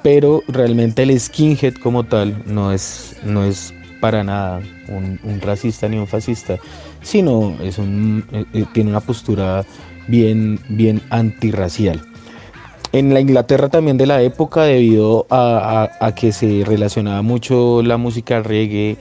pero 0.04 0.44
realmente 0.48 1.04
el 1.04 1.20
skinhead 1.20 1.76
como 1.76 2.04
tal 2.06 2.42
no 2.46 2.72
es, 2.72 3.18
no 3.24 3.44
es 3.44 3.74
para 4.00 4.24
nada 4.24 4.62
un, 4.88 5.20
racista 5.42 5.90
ni 5.90 5.98
un 5.98 6.08
fascista, 6.08 6.58
sino 7.02 7.56
es 7.62 7.78
un, 7.78 8.24
eh, 8.32 8.46
eh, 8.54 8.66
tiene 8.74 8.92
una 8.92 9.02
postura 9.02 9.66
bien, 10.08 10.60
bien 10.70 11.02
antirracial. 11.10 12.02
En 12.92 13.14
la 13.14 13.20
Inglaterra 13.20 13.70
también 13.70 13.98
de 13.98 14.08
la 14.08 14.22
época, 14.24 14.64
debido 14.64 15.28
a, 15.30 15.90
a- 16.02 16.08
a 16.08 16.16
que 16.16 16.32
se 16.32 16.64
relacionaba 16.66 17.22
mucho 17.22 17.82
la 17.84 17.98
música 17.98 18.42
reggae, 18.42 18.98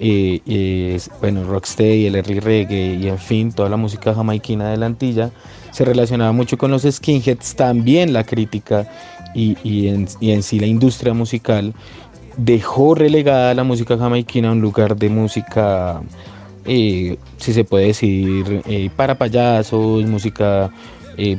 eh, 0.00 0.40
eh, 0.46 1.00
bueno, 1.20 1.44
rocksteady, 1.44 2.06
el 2.06 2.16
early 2.16 2.40
reggae 2.40 2.94
y 3.00 3.08
en 3.08 3.18
fin, 3.18 3.52
toda 3.52 3.68
la 3.68 3.76
música 3.76 4.14
jamaiquina 4.14 4.70
de 4.70 4.76
la 4.76 4.86
Antilla, 4.86 5.30
se 5.74 5.84
relacionaba 5.84 6.30
mucho 6.30 6.56
con 6.56 6.70
los 6.70 6.82
skinheads, 6.82 7.56
también 7.56 8.12
la 8.12 8.22
crítica 8.22 8.88
y, 9.34 9.56
y 9.64 9.88
en, 9.88 10.06
y 10.20 10.30
en 10.30 10.44
sí 10.44 10.60
la 10.60 10.66
industria 10.66 11.14
musical 11.14 11.74
dejó 12.36 12.94
relegada 12.94 13.52
la 13.54 13.64
música 13.64 13.98
jamaiquina 13.98 14.50
a 14.50 14.52
un 14.52 14.60
lugar 14.60 14.94
de 14.94 15.08
música, 15.08 16.00
eh, 16.64 17.16
si 17.38 17.52
se 17.52 17.64
puede 17.64 17.88
decir, 17.88 18.62
eh, 18.68 18.88
para 18.94 19.18
payasos, 19.18 20.04
música 20.04 20.70
eh, 21.16 21.38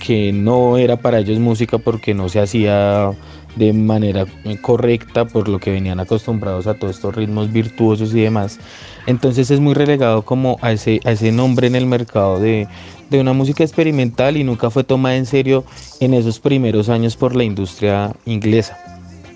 que 0.00 0.32
no 0.32 0.78
era 0.78 0.96
para 0.96 1.20
ellos 1.20 1.38
música 1.38 1.78
porque 1.78 2.12
no 2.12 2.28
se 2.28 2.40
hacía 2.40 3.12
de 3.54 3.72
manera 3.72 4.26
correcta 4.62 5.26
por 5.26 5.48
lo 5.48 5.60
que 5.60 5.70
venían 5.70 6.00
acostumbrados 6.00 6.66
a 6.66 6.74
todos 6.74 6.96
estos 6.96 7.14
ritmos 7.14 7.52
virtuosos 7.52 8.12
y 8.14 8.20
demás. 8.20 8.58
Entonces 9.06 9.52
es 9.52 9.60
muy 9.60 9.74
relegado 9.74 10.22
como 10.22 10.58
a 10.60 10.72
ese, 10.72 11.00
a 11.04 11.12
ese 11.12 11.30
nombre 11.30 11.68
en 11.68 11.76
el 11.76 11.86
mercado 11.86 12.40
de, 12.40 12.66
de 13.10 13.20
una 13.20 13.32
música 13.32 13.62
experimental 13.62 14.36
y 14.36 14.44
nunca 14.44 14.70
fue 14.70 14.84
tomada 14.84 15.16
en 15.16 15.26
serio 15.26 15.64
en 16.00 16.14
esos 16.14 16.40
primeros 16.40 16.88
años 16.88 17.16
por 17.16 17.36
la 17.36 17.44
industria 17.44 18.12
inglesa. 18.24 18.76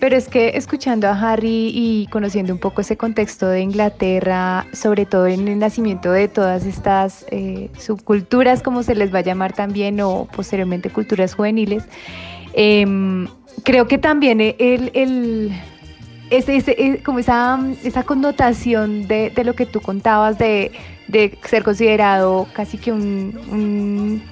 Pero 0.00 0.16
es 0.16 0.28
que 0.28 0.52
escuchando 0.56 1.08
a 1.08 1.12
Harry 1.12 1.70
y 1.74 2.06
conociendo 2.10 2.54
un 2.54 2.58
poco 2.58 2.80
ese 2.80 2.96
contexto 2.96 3.46
de 3.48 3.60
Inglaterra, 3.60 4.66
sobre 4.72 5.04
todo 5.04 5.26
en 5.26 5.46
el 5.46 5.58
nacimiento 5.58 6.10
de 6.10 6.26
todas 6.26 6.64
estas 6.64 7.26
eh, 7.30 7.68
subculturas, 7.78 8.62
como 8.62 8.82
se 8.82 8.94
les 8.94 9.12
va 9.12 9.18
a 9.18 9.22
llamar 9.22 9.52
también, 9.52 10.00
o 10.00 10.26
posteriormente 10.34 10.88
culturas 10.88 11.34
juveniles, 11.34 11.84
em, 12.54 13.28
creo 13.62 13.88
que 13.88 13.98
también 13.98 14.40
el, 14.40 15.52
ese- 16.30 16.74
eh, 16.78 17.02
como 17.04 17.18
esa, 17.18 17.60
esa 17.84 18.02
connotación 18.02 19.06
de, 19.06 19.28
de 19.28 19.44
lo 19.44 19.54
que 19.54 19.66
tú 19.66 19.80
contabas 19.82 20.38
de, 20.38 20.72
de 21.10 21.38
ser 21.44 21.62
considerado 21.62 22.46
casi 22.52 22.78
que 22.78 22.92
un, 22.92 24.22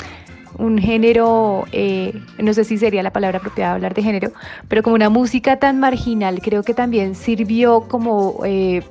un- 0.58 0.78
género, 0.78 1.64
eh, 1.72 2.12
no 2.38 2.52
sé 2.52 2.64
si 2.64 2.78
sería 2.78 3.02
la 3.02 3.12
palabra 3.12 3.38
apropiada 3.38 3.74
hablar 3.74 3.94
de 3.94 4.02
género, 4.02 4.32
pero 4.68 4.82
como 4.82 4.96
una 4.96 5.08
música 5.08 5.56
tan 5.58 5.78
marginal, 5.78 6.40
creo 6.40 6.62
que 6.62 6.74
también 6.74 7.14
sirvió 7.14 7.82
como 7.82 8.40
eh, 8.44 8.82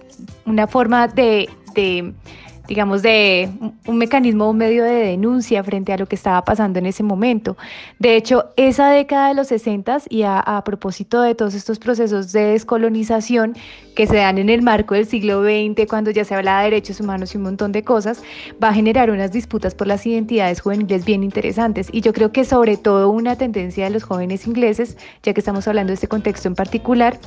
una 0.46 0.68
forma 0.68 1.08
de, 1.08 1.50
de, 1.74 2.14
digamos, 2.68 3.01
de 3.01 3.49
un- 3.86 3.97
mecanismo, 3.97 4.49
un 4.49 4.57
medio 4.57 4.84
de 4.84 4.91
denuncia 4.93 5.63
frente 5.63 5.93
a 5.93 5.97
lo 5.97 6.05
que 6.07 6.15
estaba 6.15 6.43
pasando 6.43 6.80
en 6.80 6.86
ese 6.86 7.03
momento. 7.03 7.57
De 7.99 8.15
hecho, 8.15 8.45
esa 8.57 8.89
década 8.89 9.30
de 9.30 9.36
los 9.36 9.47
60 9.47 9.97
y 10.09 10.24
a, 10.24 10.39
a 10.39 10.63
propósito 10.63 11.22
de 11.22 11.34
todos 11.36 11.53
estos 11.53 11.80
procesos 11.80 12.32
de 12.32 12.41
descolonización 12.45 13.55
que 13.95 14.05
se 14.05 14.18
dan 14.18 14.38
en 14.38 14.49
el 14.49 14.61
marco 14.61 14.93
del 14.93 15.05
siglo 15.07 15.41
XX, 15.43 15.88
cuando 15.88 16.11
ya 16.11 16.24
se 16.24 16.36
habla 16.36 16.59
de 16.59 16.65
derechos 16.65 16.99
humanos 16.99 17.34
y 17.34 17.38
un 17.38 17.43
montón 17.43 17.72
de 17.72 17.84
cosas, 17.84 18.22
va 18.63 18.70
a 18.70 18.74
generar 18.74 19.09
unas 19.09 19.32
disputas 19.32 19.74
por 19.74 19.88
las 19.88 20.05
identidades 20.05 20.61
juveniles 20.61 21.03
bien 21.05 21.24
interesantes. 21.24 21.88
Y 21.91 22.01
yo 22.01 22.13
creo 22.13 22.32
que 22.32 22.45
sobre 22.45 22.78
todo 22.78 23.09
una 23.09 23.36
tendencia 23.38 23.86
de 23.86 23.91
los 23.91 24.03
jóvenes 24.03 24.45
ingleses, 24.45 24.97
ya 25.24 25.34
que 25.34 25.39
estamos 25.39 25.68
hablando 25.68 25.91
de 25.91 25.95
este 25.95 26.07
contexto 26.07 26.47
en 26.47 26.55
particular, 26.55 27.18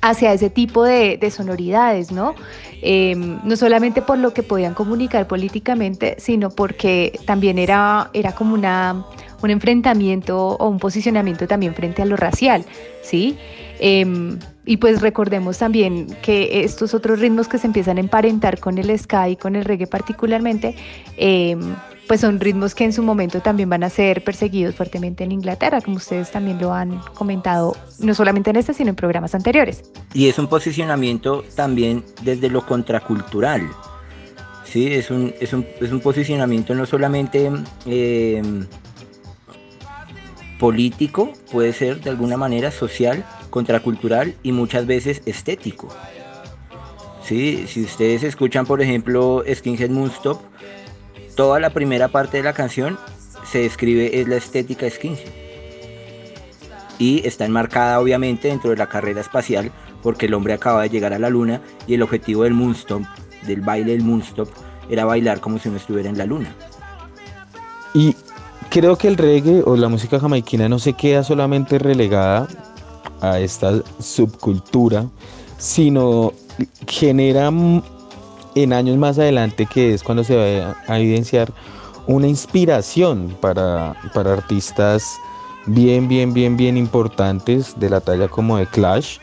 hacia 0.00 0.32
ese 0.32 0.50
tipo 0.50 0.84
de, 0.84 1.16
de 1.16 1.30
sonoridades, 1.30 2.12
¿no? 2.12 2.34
Eh, 2.80 3.16
no 3.16 3.56
solamente 3.56 4.02
por 4.02 4.18
lo 4.18 4.32
que 4.32 4.42
podían 4.42 4.74
comunicar 4.74 5.26
políticamente, 5.26 6.16
sino 6.18 6.50
porque 6.50 7.18
también 7.26 7.58
era, 7.58 8.10
era 8.12 8.32
como 8.32 8.54
una, 8.54 9.04
un 9.42 9.50
enfrentamiento 9.50 10.50
o 10.50 10.68
un 10.68 10.78
posicionamiento 10.78 11.46
también 11.48 11.74
frente 11.74 12.02
a 12.02 12.04
lo 12.04 12.16
racial, 12.16 12.64
¿sí? 13.02 13.36
Eh, 13.80 14.38
y 14.64 14.76
pues 14.76 15.00
recordemos 15.00 15.58
también 15.58 16.06
que 16.20 16.62
estos 16.62 16.92
otros 16.92 17.20
ritmos 17.20 17.48
que 17.48 17.56
se 17.56 17.66
empiezan 17.66 17.96
a 17.96 18.00
emparentar 18.00 18.60
con 18.60 18.76
el 18.76 18.96
ska 18.98 19.28
y 19.28 19.36
con 19.36 19.56
el 19.56 19.64
reggae 19.64 19.86
particularmente, 19.86 20.76
eh, 21.16 21.56
pues 22.08 22.22
son 22.22 22.40
ritmos 22.40 22.74
que 22.74 22.84
en 22.84 22.92
su 22.92 23.02
momento 23.02 23.40
también 23.40 23.68
van 23.68 23.84
a 23.84 23.90
ser 23.90 24.24
perseguidos 24.24 24.74
fuertemente 24.74 25.22
en 25.24 25.30
Inglaterra, 25.30 25.82
como 25.82 25.98
ustedes 25.98 26.30
también 26.32 26.58
lo 26.58 26.72
han 26.72 26.98
comentado, 27.14 27.76
no 28.00 28.14
solamente 28.14 28.50
en 28.50 28.56
este, 28.56 28.72
sino 28.72 28.90
en 28.90 28.96
programas 28.96 29.34
anteriores. 29.34 29.84
Y 30.14 30.28
es 30.28 30.38
un 30.38 30.48
posicionamiento 30.48 31.44
también 31.54 32.02
desde 32.22 32.48
lo 32.48 32.64
contracultural. 32.66 33.68
Sí, 34.64 34.92
es 34.92 35.10
un, 35.10 35.34
es 35.38 35.52
un, 35.52 35.66
es 35.80 35.92
un 35.92 36.00
posicionamiento 36.00 36.74
no 36.74 36.86
solamente 36.86 37.50
eh, 37.86 38.42
político, 40.58 41.32
puede 41.52 41.72
ser 41.72 42.00
de 42.00 42.10
alguna 42.10 42.36
manera 42.36 42.70
social, 42.70 43.24
contracultural 43.50 44.34
y 44.42 44.52
muchas 44.52 44.86
veces 44.86 45.22
estético. 45.26 45.88
Sí, 47.22 47.66
si 47.66 47.82
ustedes 47.82 48.22
escuchan, 48.22 48.64
por 48.64 48.80
ejemplo, 48.80 49.44
Skinhead 49.52 49.90
Moonstop, 49.90 50.40
toda 51.38 51.60
la 51.60 51.70
primera 51.70 52.08
parte 52.08 52.38
de 52.38 52.42
la 52.42 52.52
canción 52.52 52.98
se 53.44 53.60
describe 53.60 54.20
es 54.20 54.26
la 54.26 54.34
estética 54.34 54.90
skinhead. 54.90 55.20
Y 56.98 57.24
está 57.24 57.44
enmarcada 57.44 58.00
obviamente 58.00 58.48
dentro 58.48 58.70
de 58.70 58.76
la 58.76 58.88
carrera 58.88 59.20
espacial 59.20 59.70
porque 60.02 60.26
el 60.26 60.34
hombre 60.34 60.54
acaba 60.54 60.82
de 60.82 60.90
llegar 60.90 61.12
a 61.12 61.18
la 61.20 61.30
luna 61.30 61.60
y 61.86 61.94
el 61.94 62.02
objetivo 62.02 62.42
del 62.42 62.54
Moonstop, 62.54 63.02
del 63.46 63.60
baile 63.60 63.92
del 63.92 64.02
Moonstop, 64.02 64.48
era 64.90 65.04
bailar 65.04 65.38
como 65.38 65.60
si 65.60 65.68
uno 65.68 65.78
estuviera 65.78 66.08
en 66.08 66.18
la 66.18 66.26
luna. 66.26 66.52
Y 67.94 68.16
creo 68.68 68.98
que 68.98 69.06
el 69.06 69.16
reggae 69.16 69.62
o 69.64 69.76
la 69.76 69.88
música 69.88 70.18
jamaiquina 70.18 70.68
no 70.68 70.80
se 70.80 70.94
queda 70.94 71.22
solamente 71.22 71.78
relegada 71.78 72.48
a 73.20 73.38
esta 73.38 73.80
subcultura, 74.00 75.06
sino 75.56 76.32
genera 76.88 77.52
en 78.54 78.72
años 78.72 78.96
más 78.96 79.18
adelante, 79.18 79.66
que 79.66 79.94
es 79.94 80.02
cuando 80.02 80.24
se 80.24 80.36
va 80.36 80.76
a 80.86 80.98
evidenciar 80.98 81.52
una 82.06 82.26
inspiración 82.26 83.36
para, 83.40 83.94
para 84.14 84.32
artistas 84.32 85.18
bien, 85.66 86.08
bien, 86.08 86.32
bien, 86.32 86.56
bien 86.56 86.76
importantes 86.76 87.78
de 87.78 87.90
la 87.90 88.00
talla 88.00 88.28
como 88.28 88.56
de 88.56 88.66
Clash. 88.66 89.18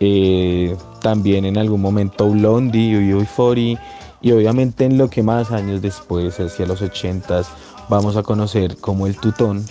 eh, 0.00 0.76
también 1.00 1.44
en 1.44 1.56
algún 1.58 1.80
momento 1.80 2.28
Blondie, 2.28 2.94
UB40 2.98 3.78
y 4.20 4.32
obviamente 4.32 4.84
en 4.84 4.98
lo 4.98 5.08
que 5.08 5.22
más 5.22 5.52
años 5.52 5.80
después, 5.80 6.38
hacia 6.40 6.66
los 6.66 6.82
80s, 6.82 7.46
vamos 7.88 8.16
a 8.16 8.22
conocer 8.22 8.76
como 8.78 9.06
el 9.06 9.16
tutón. 9.16 9.64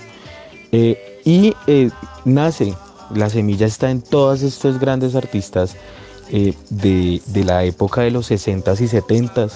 Eh, 0.72 1.22
y 1.26 1.54
eh, 1.68 1.90
nace, 2.24 2.74
la 3.14 3.30
semilla 3.30 3.68
está 3.68 3.92
en 3.92 4.02
todos 4.02 4.42
estos 4.42 4.80
grandes 4.80 5.16
artistas 5.16 5.76
eh, 6.30 6.54
de, 6.70 7.22
de 7.26 7.44
la 7.44 7.64
época 7.64 8.02
de 8.02 8.12
los 8.12 8.30
60s 8.30 8.82
y 8.82 8.88
70s 8.88 9.52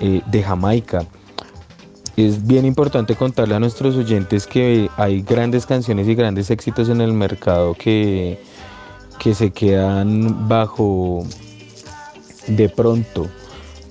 eh, 0.00 0.22
de 0.26 0.42
Jamaica. 0.42 1.04
Es 2.16 2.46
bien 2.46 2.64
importante 2.64 3.16
contarle 3.16 3.56
a 3.56 3.60
nuestros 3.60 3.96
oyentes 3.96 4.46
que 4.46 4.88
hay 4.96 5.22
grandes 5.22 5.66
canciones 5.66 6.06
y 6.06 6.14
grandes 6.14 6.50
éxitos 6.50 6.88
en 6.88 7.00
el 7.00 7.12
mercado 7.12 7.74
que, 7.74 8.40
que 9.18 9.34
se 9.34 9.50
quedan 9.50 10.48
bajo 10.48 11.24
de 12.46 12.68
pronto 12.68 13.28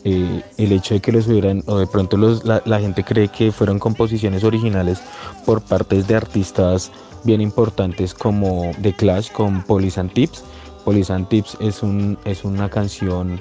eh, 0.05 0.41
el 0.57 0.71
hecho 0.71 0.93
de 0.93 0.99
que 0.99 1.11
los 1.11 1.27
hubieran, 1.27 1.63
o 1.65 1.77
de 1.77 1.87
pronto 1.87 2.17
los, 2.17 2.43
la, 2.43 2.61
la, 2.65 2.79
gente 2.79 3.03
cree 3.03 3.29
que 3.29 3.51
fueron 3.51 3.79
composiciones 3.79 4.43
originales 4.43 5.01
por 5.45 5.61
partes 5.61 6.07
de 6.07 6.15
artistas 6.15 6.91
bien 7.23 7.39
importantes 7.39 8.13
como 8.13 8.71
The 8.81 8.93
Clash 8.93 9.31
con 9.31 9.63
Police 9.63 9.99
and 9.99 10.13
Tips. 10.13 10.43
Police 10.83 11.13
and 11.13 11.27
Tips 11.29 11.57
es, 11.61 11.81
un, 11.81 12.17
es 12.25 12.43
una 12.43 12.69
canción 12.69 13.39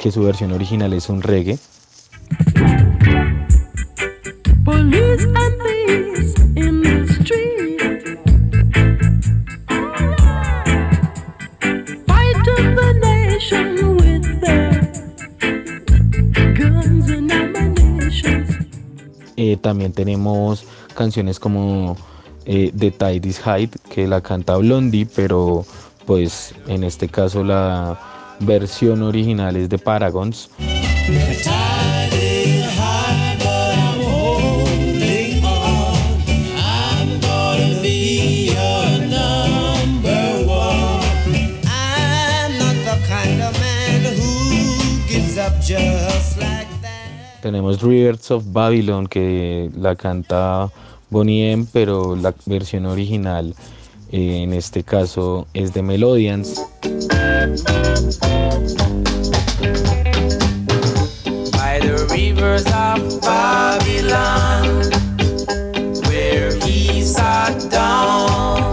que 0.00 0.12
su 0.12 0.22
versión 0.22 0.52
original 0.52 0.92
es 0.92 1.08
un 1.08 1.20
reggae. 1.22 1.58
Eh, 19.38 19.56
también 19.58 19.92
tenemos 19.92 20.64
canciones 20.94 21.38
como 21.38 21.96
eh, 22.46 22.72
The 22.76 22.90
Tide 22.90 23.28
is 23.28 23.40
High, 23.40 23.70
que 23.90 24.06
la 24.06 24.20
canta 24.20 24.56
Blondie, 24.56 25.06
pero 25.06 25.66
pues 26.06 26.54
en 26.68 26.84
este 26.84 27.08
caso 27.08 27.42
la 27.42 27.98
versión 28.40 29.02
original 29.02 29.56
es 29.56 29.68
de 29.68 29.78
Paragons. 29.78 30.50
Tenemos 47.42 47.80
Rivers 47.82 48.30
of 48.30 48.44
Babylon 48.48 49.06
que 49.06 49.70
la 49.76 49.94
canta 49.94 50.68
Bonnie 51.10 51.52
M, 51.52 51.66
pero 51.72 52.16
la 52.16 52.34
versión 52.46 52.86
original 52.86 53.54
en 54.16 54.52
este 54.54 54.82
caso 54.82 55.46
es 55.52 55.74
de 55.74 55.82
Melodians. 55.82 56.62
By 61.52 61.80
the 61.80 62.06
rivers 62.10 62.64
of 62.66 63.20
Babylon, 63.20 64.80
where 66.08 66.54
he 66.64 67.02
sat 67.02 67.70
down, 67.70 68.72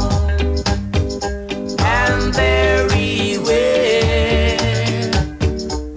and 1.80 2.34
there 2.34 2.88
he 2.94 3.38
went 3.40 5.14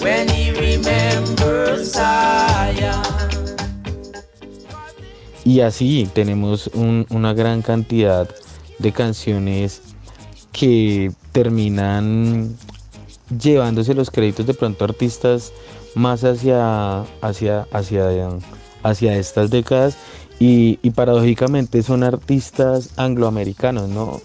when 0.03 0.29
he 0.29 0.51
remembers 0.51 1.93
Zion. 1.93 3.03
Y 5.45 5.61
así 5.61 6.09
tenemos 6.13 6.69
un, 6.75 7.07
una 7.11 7.33
gran 7.33 7.63
cantidad 7.63 8.29
de 8.79 8.93
canciones 8.93 9.83
que 10.53 11.13
terminan 11.33 12.57
llevándose 13.41 13.95
los 13.95 14.11
créditos 14.11 14.47
de 14.47 14.55
pronto 14.55 14.85
artistas 14.85 15.53
más 15.95 16.25
hacia, 16.25 17.01
hacia, 17.21 17.67
hacia, 17.73 18.29
hacia 18.83 19.17
estas 19.17 19.51
décadas 19.51 19.97
y, 20.39 20.77
paradójicamente 20.91 21.83
son 21.83 22.03
artistas 22.03 22.91
angloamericanos, 22.97 23.89
no, 23.89 24.21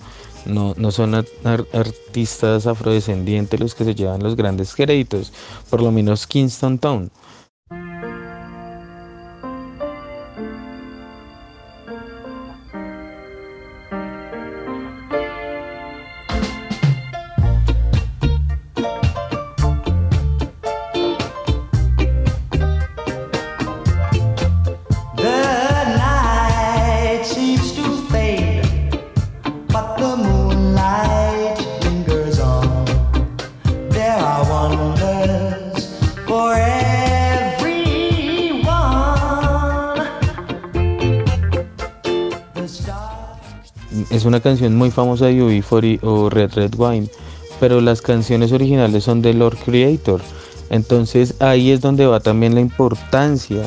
no, 0.46 0.74
no 0.78 0.92
son 0.92 1.16
ar 1.16 1.26
artistas 1.74 2.68
afrodescendientes 2.68 3.60
los 3.60 3.76
que 3.76 3.86
se 3.86 3.96
llevan 3.96 4.22
los 4.22 4.36
grandes 4.36 4.76
créditos, 4.76 5.32
por 5.70 5.82
lo 5.82 5.92
menos 5.92 6.28
Kingston 6.28 6.80
Town. 6.80 7.12
Es 44.22 44.26
una 44.26 44.40
canción 44.40 44.76
muy 44.76 44.92
famosa 44.92 45.26
de 45.26 45.42
UB40 45.42 46.00
o 46.04 46.30
Red 46.30 46.54
Red 46.54 46.76
Wine, 46.78 47.08
pero 47.60 47.82
las 47.82 48.04
canciones 48.04 48.52
originales 48.52 49.04
son 49.04 49.24
de 49.24 49.34
Lord 49.34 49.58
Creator. 49.66 50.22
Entonces 50.70 51.34
ahí 51.40 51.72
es 51.72 51.82
donde 51.82 52.06
va 52.06 52.20
también 52.20 52.54
la 52.54 52.62
importancia 52.62 53.64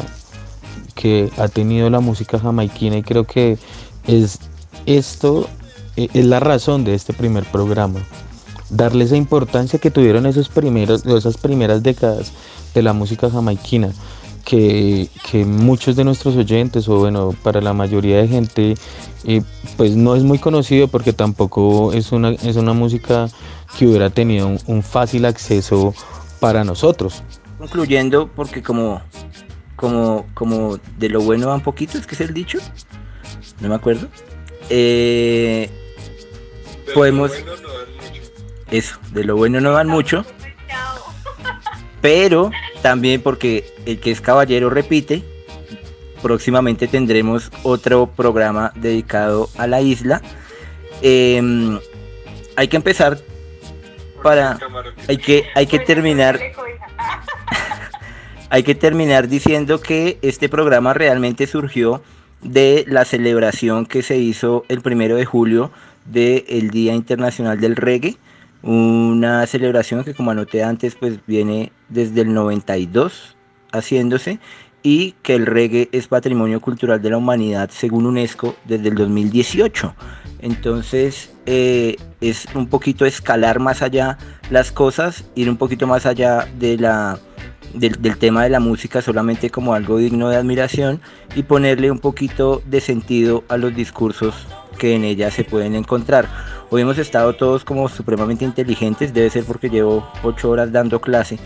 que 0.95 1.29
ha 1.39 1.49
tenido 1.49 1.91
la 1.91 1.99
música 1.99 2.39
jamaiquina 2.39 2.99
y 2.99 3.03
creo 3.03 3.25
que 3.25 3.59
es 4.07 4.39
esto 4.87 5.49
es 5.97 6.25
la 6.25 6.39
razón 6.39 6.85
de 6.85 6.95
este 6.95 7.13
primer 7.13 7.43
programa. 7.45 7.99
Darle 8.71 9.07
esa 9.07 9.17
importancia 9.17 9.81
que 9.81 9.91
tuvieron 9.91 10.25
esos 10.25 10.49
primeros, 10.49 11.05
esas 11.05 11.37
primeras 11.37 11.83
décadas 11.83 12.33
de 12.75 12.83
la 12.83 12.93
música 12.93 13.29
jamaiquina 13.29 13.91
que, 14.45 15.09
que, 15.31 15.45
muchos 15.45 15.97
de 15.97 16.05
nuestros 16.05 16.37
oyentes 16.37 16.89
o 16.89 16.99
bueno 16.99 17.35
para 17.43 17.61
la 17.61 17.73
mayoría 17.73 18.19
de 18.19 18.29
gente 18.29 18.75
eh, 19.25 19.43
pues 19.77 19.97
no 19.97 20.15
es 20.17 20.23
muy 20.23 20.39
conocido 20.39 20.89
porque 20.89 21.13
tampoco 21.13 21.93
es 21.93 22.13
una, 22.13 22.31
es 22.31 22.57
una 22.57 22.73
música 22.73 23.29
que 23.79 23.87
hubiera 23.87 24.11
tenido 24.11 24.47
un, 24.47 24.59
un 24.67 24.83
fácil 24.83 25.25
acceso 25.25 25.95
para 26.41 26.63
nosotros. 26.65 27.23
Concluyendo 27.59 28.29
porque 28.29 28.63
como 28.63 29.01
como 29.77 30.27
como 30.35 30.79
de 30.99 31.09
lo 31.09 31.21
bueno 31.21 31.49
va 31.49 31.55
un 31.55 31.63
poquito 31.63 31.99
es 31.99 32.07
que 32.07 32.15
es 32.15 32.21
el 32.21 32.33
dicho 32.33 32.59
no 33.61 33.69
me 33.69 33.75
acuerdo 33.75 34.09
eh, 34.71 35.69
podemos 36.95 37.31
bueno 37.31 37.57
no 37.63 37.69
eso 38.71 38.99
de 39.13 39.25
lo 39.25 39.37
bueno 39.37 39.61
no 39.61 39.73
van 39.73 39.89
mucho 39.89 40.25
pero 42.05 42.51
también 42.83 43.23
porque 43.23 43.65
el 43.87 43.99
que 43.99 44.11
es 44.11 44.21
caballero 44.21 44.69
repite, 44.69 45.23
próximamente 46.21 46.87
tendremos 46.87 47.51
otro 47.63 48.09
programa 48.09 48.73
dedicado 48.75 49.49
a 49.57 49.67
la 49.67 49.81
isla. 49.81 50.21
Eh, 51.01 51.41
hay 52.57 52.69
que 52.69 52.77
empezar 52.77 53.17
para 54.23 54.59
hay 55.09 55.17
que 55.17 55.45
hay 55.55 55.67
que 55.67 55.79
terminar 55.79 56.39
hay 58.51 58.63
que 58.63 58.75
terminar 58.75 59.27
diciendo 59.27 59.81
que 59.81 60.19
este 60.21 60.51
programa 60.51 60.93
realmente 60.93 61.47
surgió 61.47 62.03
de 62.43 62.85
la 62.87 63.07
celebración 63.07 63.87
que 63.87 64.03
se 64.03 64.19
hizo 64.19 64.67
el 64.69 64.83
primero 64.83 65.17
de 65.17 65.25
julio 65.25 65.71
del 66.05 66.69
Día 66.69 66.93
Internacional 66.93 67.59
del 67.59 67.77
Reggae 67.77 68.19
una 68.65 69.47
celebración 69.47 70.05
que 70.05 70.15
como 70.15 70.31
anoté 70.31 70.65
antes 70.65 70.95
pues 70.95 71.19
viene 71.27 71.71
desde 71.91 72.23
el 72.23 72.33
92 72.33 73.37
haciéndose 73.73 74.39
y 74.83 75.13
que 75.23 75.35
el 75.35 75.45
reggae 75.45 75.91
es 75.93 76.09
patrimonio 76.09 76.61
cultural 76.61 77.03
de 77.03 77.11
la 77.11 77.19
humanidad 77.19 77.69
según 77.71 78.07
UNESCO 78.07 78.57
desde 78.65 78.89
el 78.89 78.95
2018 78.95 79.95
entonces 80.41 81.35
eh, 81.45 81.97
es 82.23 82.47
un 82.55 82.69
poquito 82.69 83.05
escalar 83.05 83.61
más 83.61 83.83
allá 83.83 84.17
las 84.49 84.73
cosas 84.73 85.25
ir 85.35 85.51
un 85.51 85.59
poquito 85.59 85.87
más 85.87 86.07
allá 86.07 86.49
de 86.59 86.79
la 86.79 87.19
del, 87.75 88.01
del, 88.01 88.17
tema 88.17 88.45
de 88.45 88.51
la 88.51 88.61
música 88.61 89.03
solamente 89.03 89.51
como 89.51 89.75
algo 89.75 89.99
digno 89.99 90.31
de 90.31 90.37
admiración 90.37 91.03
y 91.35 91.43
ponerle 91.43 91.91
un 91.91 91.99
poquito 91.99 92.63
de 92.65 92.81
sentido 92.81 93.45
a 93.49 93.59
los 93.59 93.75
discursos 93.75 94.47
que 94.79 94.95
en 94.95 95.05
ella 95.05 95.31
se 95.31 95.45
pueden 95.45 95.75
encontrar. 95.75 96.29
Hoy 96.75 96.83
hemos 96.83 96.99
estado 96.99 97.35
todos 97.35 97.65
como 97.65 97.89
supremamente 97.89 98.45
inteligentes, 98.45 99.15
debe 99.15 99.31
ser 99.31 99.45
porque 99.45 99.71
llevo 99.71 100.11
ocho 100.25 100.51
horas 100.51 100.73
dando 100.73 101.01
clase, 101.01 101.39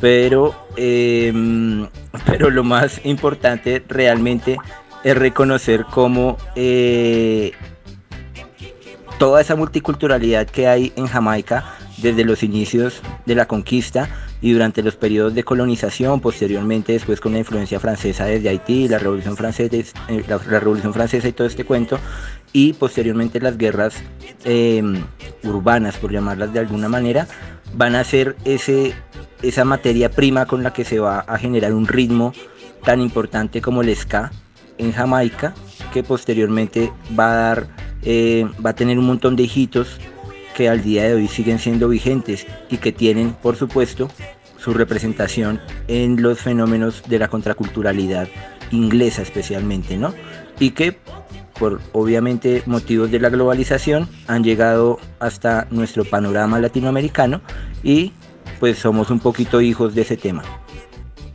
pero, 0.00 0.54
eh, 0.76 1.32
pero 2.24 2.50
lo 2.50 2.62
más 2.62 3.04
importante 3.04 3.82
realmente 3.88 4.58
es 5.02 5.18
reconocer 5.18 5.86
cómo 5.90 6.36
eh, 6.54 7.50
toda 9.18 9.40
esa 9.40 9.56
multiculturalidad 9.56 10.46
que 10.46 10.68
hay 10.68 10.92
en 10.94 11.08
Jamaica 11.08 11.64
desde 11.98 12.24
los 12.24 12.44
inicios 12.44 13.02
de 13.24 13.34
la 13.34 13.46
conquista 13.48 14.08
y 14.40 14.52
durante 14.52 14.82
los 14.84 14.94
periodos 14.94 15.34
de 15.34 15.42
colonización, 15.42 16.20
posteriormente 16.20 16.92
después 16.92 17.20
con 17.20 17.32
la 17.32 17.38
influencia 17.38 17.80
francesa 17.80 18.26
desde 18.26 18.50
Haití, 18.50 18.86
la 18.86 18.98
Revolución 18.98 19.36
Francesa, 19.36 19.74
eh, 19.74 20.24
la, 20.28 20.36
la 20.48 20.60
Revolución 20.60 20.92
Francesa 20.92 21.26
y 21.26 21.32
todo 21.32 21.48
este 21.48 21.64
cuento, 21.64 21.98
y 22.56 22.72
posteriormente 22.72 23.38
las 23.38 23.58
guerras 23.58 24.02
eh, 24.46 24.82
urbanas, 25.42 25.98
por 25.98 26.10
llamarlas 26.10 26.54
de 26.54 26.60
alguna 26.60 26.88
manera, 26.88 27.28
van 27.74 27.94
a 27.94 28.02
ser 28.02 28.34
ese, 28.46 28.94
esa 29.42 29.66
materia 29.66 30.10
prima 30.10 30.46
con 30.46 30.62
la 30.62 30.72
que 30.72 30.86
se 30.86 30.98
va 30.98 31.20
a 31.20 31.36
generar 31.36 31.74
un 31.74 31.86
ritmo 31.86 32.32
tan 32.82 33.02
importante 33.02 33.60
como 33.60 33.82
el 33.82 33.94
ska 33.94 34.32
en 34.78 34.90
Jamaica, 34.92 35.54
que 35.92 36.02
posteriormente 36.02 36.90
va 37.18 37.30
a 37.30 37.34
dar, 37.34 37.68
eh, 38.00 38.48
va 38.64 38.70
a 38.70 38.74
tener 38.74 38.98
un 38.98 39.04
montón 39.04 39.36
de 39.36 39.42
hijitos 39.42 39.98
que 40.56 40.70
al 40.70 40.82
día 40.82 41.04
de 41.04 41.12
hoy 41.12 41.28
siguen 41.28 41.58
siendo 41.58 41.90
vigentes 41.90 42.46
y 42.70 42.78
que 42.78 42.90
tienen, 42.90 43.34
por 43.34 43.56
supuesto, 43.56 44.08
su 44.56 44.72
representación 44.72 45.60
en 45.88 46.22
los 46.22 46.40
fenómenos 46.40 47.02
de 47.06 47.18
la 47.18 47.28
contraculturalidad 47.28 48.28
inglesa 48.70 49.20
especialmente, 49.20 49.98
¿no? 49.98 50.14
Y 50.58 50.70
que 50.70 50.98
por 51.58 51.80
obviamente 51.92 52.62
motivos 52.66 53.10
de 53.10 53.20
la 53.20 53.28
globalización 53.28 54.08
han 54.26 54.44
llegado 54.44 54.98
hasta 55.18 55.66
nuestro 55.70 56.04
panorama 56.04 56.58
latinoamericano 56.60 57.40
y 57.82 58.12
pues 58.60 58.78
somos 58.78 59.10
un 59.10 59.20
poquito 59.20 59.60
hijos 59.60 59.94
de 59.94 60.02
ese 60.02 60.16
tema. 60.16 60.42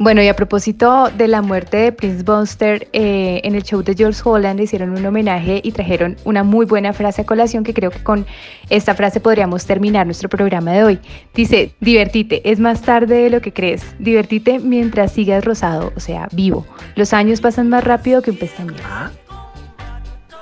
Bueno, 0.04 0.24
y 0.24 0.28
a 0.30 0.36
propósito 0.36 1.12
de 1.16 1.28
la 1.28 1.44
muerte 1.44 1.78
de 1.78 1.92
Prince 1.92 2.24
Buster, 2.24 2.88
eh, 2.92 3.40
en 3.44 3.54
el 3.54 3.62
show 3.62 3.84
de 3.84 3.94
George 3.94 4.20
Holland 4.26 4.60
hicieron 4.60 4.98
un 4.98 5.06
homenaje 5.06 5.62
y 5.64 5.72
trajeron 5.74 6.18
una 6.24 6.44
muy 6.44 6.66
buena 6.66 6.92
frase 6.92 7.22
a 7.22 7.26
colación 7.28 7.64
que 7.64 7.72
creo 7.72 7.92
que 7.92 8.02
con 8.02 8.26
esta 8.72 8.96
frase 8.96 9.20
podríamos 9.20 9.68
terminar 9.68 10.08
nuestro 10.08 10.28
programa 10.28 10.72
de 10.72 10.84
hoy. 10.84 11.00
Dice, 11.36 11.76
divertite, 11.82 12.50
es 12.50 12.60
más 12.60 12.82
tarde 12.82 13.26
de 13.26 13.30
lo 13.30 13.42
que 13.42 13.54
crees. 13.54 13.84
Divertite 14.00 14.58
mientras 14.58 15.12
sigas 15.12 15.46
rosado, 15.46 15.94
o 15.96 16.00
sea, 16.00 16.30
vivo. 16.32 16.66
Los 16.96 17.14
años 17.14 17.40
pasan 17.40 17.70
más 17.70 17.84
rápido 17.84 18.24
que 18.24 18.32
un 18.32 18.38
pestañeo. 18.38 18.82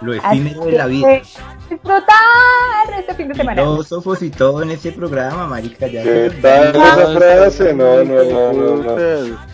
Lo 0.01 0.13
efímero 0.13 0.65
de 0.65 0.71
la 0.71 0.85
vida. 0.85 1.21
Disfrutar 1.69 2.99
este 2.99 3.13
fin 3.15 3.27
de 3.27 3.35
semana. 3.35 3.61
Filósofos 3.61 4.21
y 4.21 4.29
todo 4.29 4.63
en 4.63 4.71
ese 4.71 4.91
programa, 4.91 5.47
marica. 5.47 5.87
Ya 5.87 6.03
¿Qué 6.03 6.31
tal 6.41 6.75
esa 6.75 7.13
frase? 7.13 7.73
No, 7.73 8.03
no, 8.03 8.23
no, 8.23 8.53
no. 8.53 8.75
no. 8.83 9.49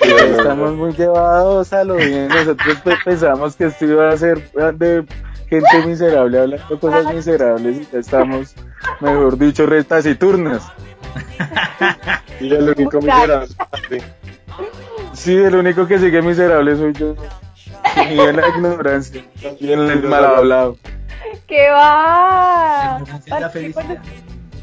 Estamos 0.00 0.74
muy 0.74 0.92
llevados 0.92 1.72
a 1.72 1.84
lo 1.84 1.96
bien. 1.96 2.28
Nosotros 2.28 2.78
pues, 2.82 2.96
pensamos 3.04 3.56
que 3.56 3.66
esto 3.66 3.84
iba 3.84 4.10
a 4.10 4.16
ser 4.16 4.50
de 4.74 5.04
gente 5.48 5.86
miserable 5.86 6.38
hablando 6.38 6.80
cosas 6.80 7.14
miserables 7.14 7.76
y 7.82 7.88
ya 7.92 7.98
estamos, 7.98 8.54
mejor 9.00 9.38
dicho, 9.38 9.66
retas 9.66 10.06
y 10.06 10.14
turnas. 10.14 10.62
Y 12.40 12.52
el 12.52 12.70
único 12.70 13.00
miserable. 13.00 13.54
Sí, 15.12 15.34
el 15.36 15.54
único 15.54 15.86
que 15.86 15.98
sigue 15.98 16.22
miserable 16.22 16.76
soy 16.76 16.92
yo. 16.94 17.14
Y 17.96 18.18
en 18.20 18.36
la 18.36 18.48
ignorancia. 18.48 19.24
Y 19.60 19.72
en 19.72 19.80
el 19.80 20.02
mal 20.04 20.24
hablado. 20.24 20.76
¿Qué 21.46 21.68
va? 21.70 23.02
Es 23.24 23.28
la 23.28 23.50
felicidad. 23.50 23.98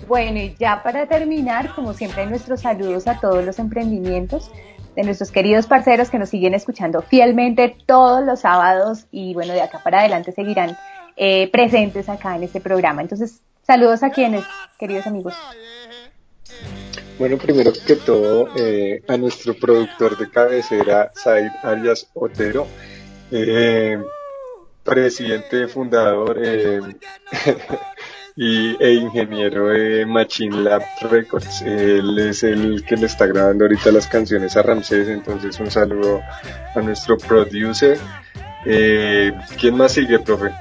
Bueno, 0.07 0.39
y 0.39 0.55
ya 0.59 0.82
para 0.82 1.05
terminar, 1.07 1.75
como 1.75 1.93
siempre, 1.93 2.25
nuestros 2.25 2.61
saludos 2.61 3.07
a 3.07 3.19
todos 3.19 3.45
los 3.45 3.59
emprendimientos 3.59 4.49
de 4.95 5.03
nuestros 5.03 5.32
queridos 5.32 5.67
parceros 5.67 6.09
que 6.09 6.17
nos 6.17 6.30
siguen 6.30 6.55
escuchando 6.55 7.01
fielmente 7.03 7.77
todos 7.86 8.25
los 8.25 8.41
sábados 8.41 9.05
y 9.11 9.34
bueno, 9.36 9.53
de 9.53 9.61
acá 9.61 9.82
para 9.84 9.99
adelante 9.99 10.32
seguirán 10.32 10.75
eh, 11.15 11.49
presentes 11.51 12.09
acá 12.09 12.36
en 12.36 12.43
este 12.43 12.59
programa. 12.59 13.01
Entonces, 13.01 13.41
saludos 13.61 14.01
a 14.01 14.09
quienes, 14.09 14.43
queridos 14.80 15.05
amigos. 15.05 15.36
Bueno, 17.19 17.38
primero 17.38 17.71
que 17.86 17.95
todo, 17.97 18.49
eh, 18.57 19.03
a 19.07 19.17
nuestro 19.17 19.53
productor 19.53 20.17
de 20.17 20.30
cabecera, 20.30 21.11
Said 21.13 21.51
Arias 21.63 22.09
Otero, 22.13 22.65
eh, 23.32 23.99
presidente 24.84 25.67
fundador 25.67 26.39
eh, 26.41 26.82
y, 28.36 28.75
e 28.82 28.93
ingeniero 28.93 29.67
de 29.67 30.05
Machine 30.05 30.63
Lab 30.63 30.84
Records. 31.09 31.61
Él 31.61 32.17
es 32.17 32.43
el 32.43 32.84
que 32.86 32.97
le 32.97 33.05
está 33.05 33.25
grabando 33.27 33.65
ahorita 33.65 33.91
las 33.91 34.07
canciones 34.07 34.55
a 34.57 34.63
Ramsés, 34.63 35.07
entonces 35.07 35.59
un 35.59 35.69
saludo 35.69 36.21
a 36.75 36.82
nuestro 36.82 37.17
producer. 37.17 37.97
Eh, 38.65 39.32
¿Quién 39.59 39.77
más 39.77 39.93
sigue, 39.93 40.19
profe? 40.19 40.51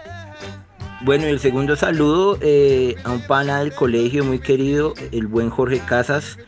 Bueno, 1.03 1.27
el 1.27 1.39
segundo 1.39 1.77
saludo 1.77 2.39
eh, 2.41 2.97
a 3.05 3.13
un 3.13 3.21
pana 3.21 3.61
del 3.61 3.73
colegio 3.73 4.25
muy 4.25 4.41
querido, 4.41 4.95
el 5.13 5.29
buen 5.29 5.49
Jorge 5.49 5.79
Casas, 5.79 6.39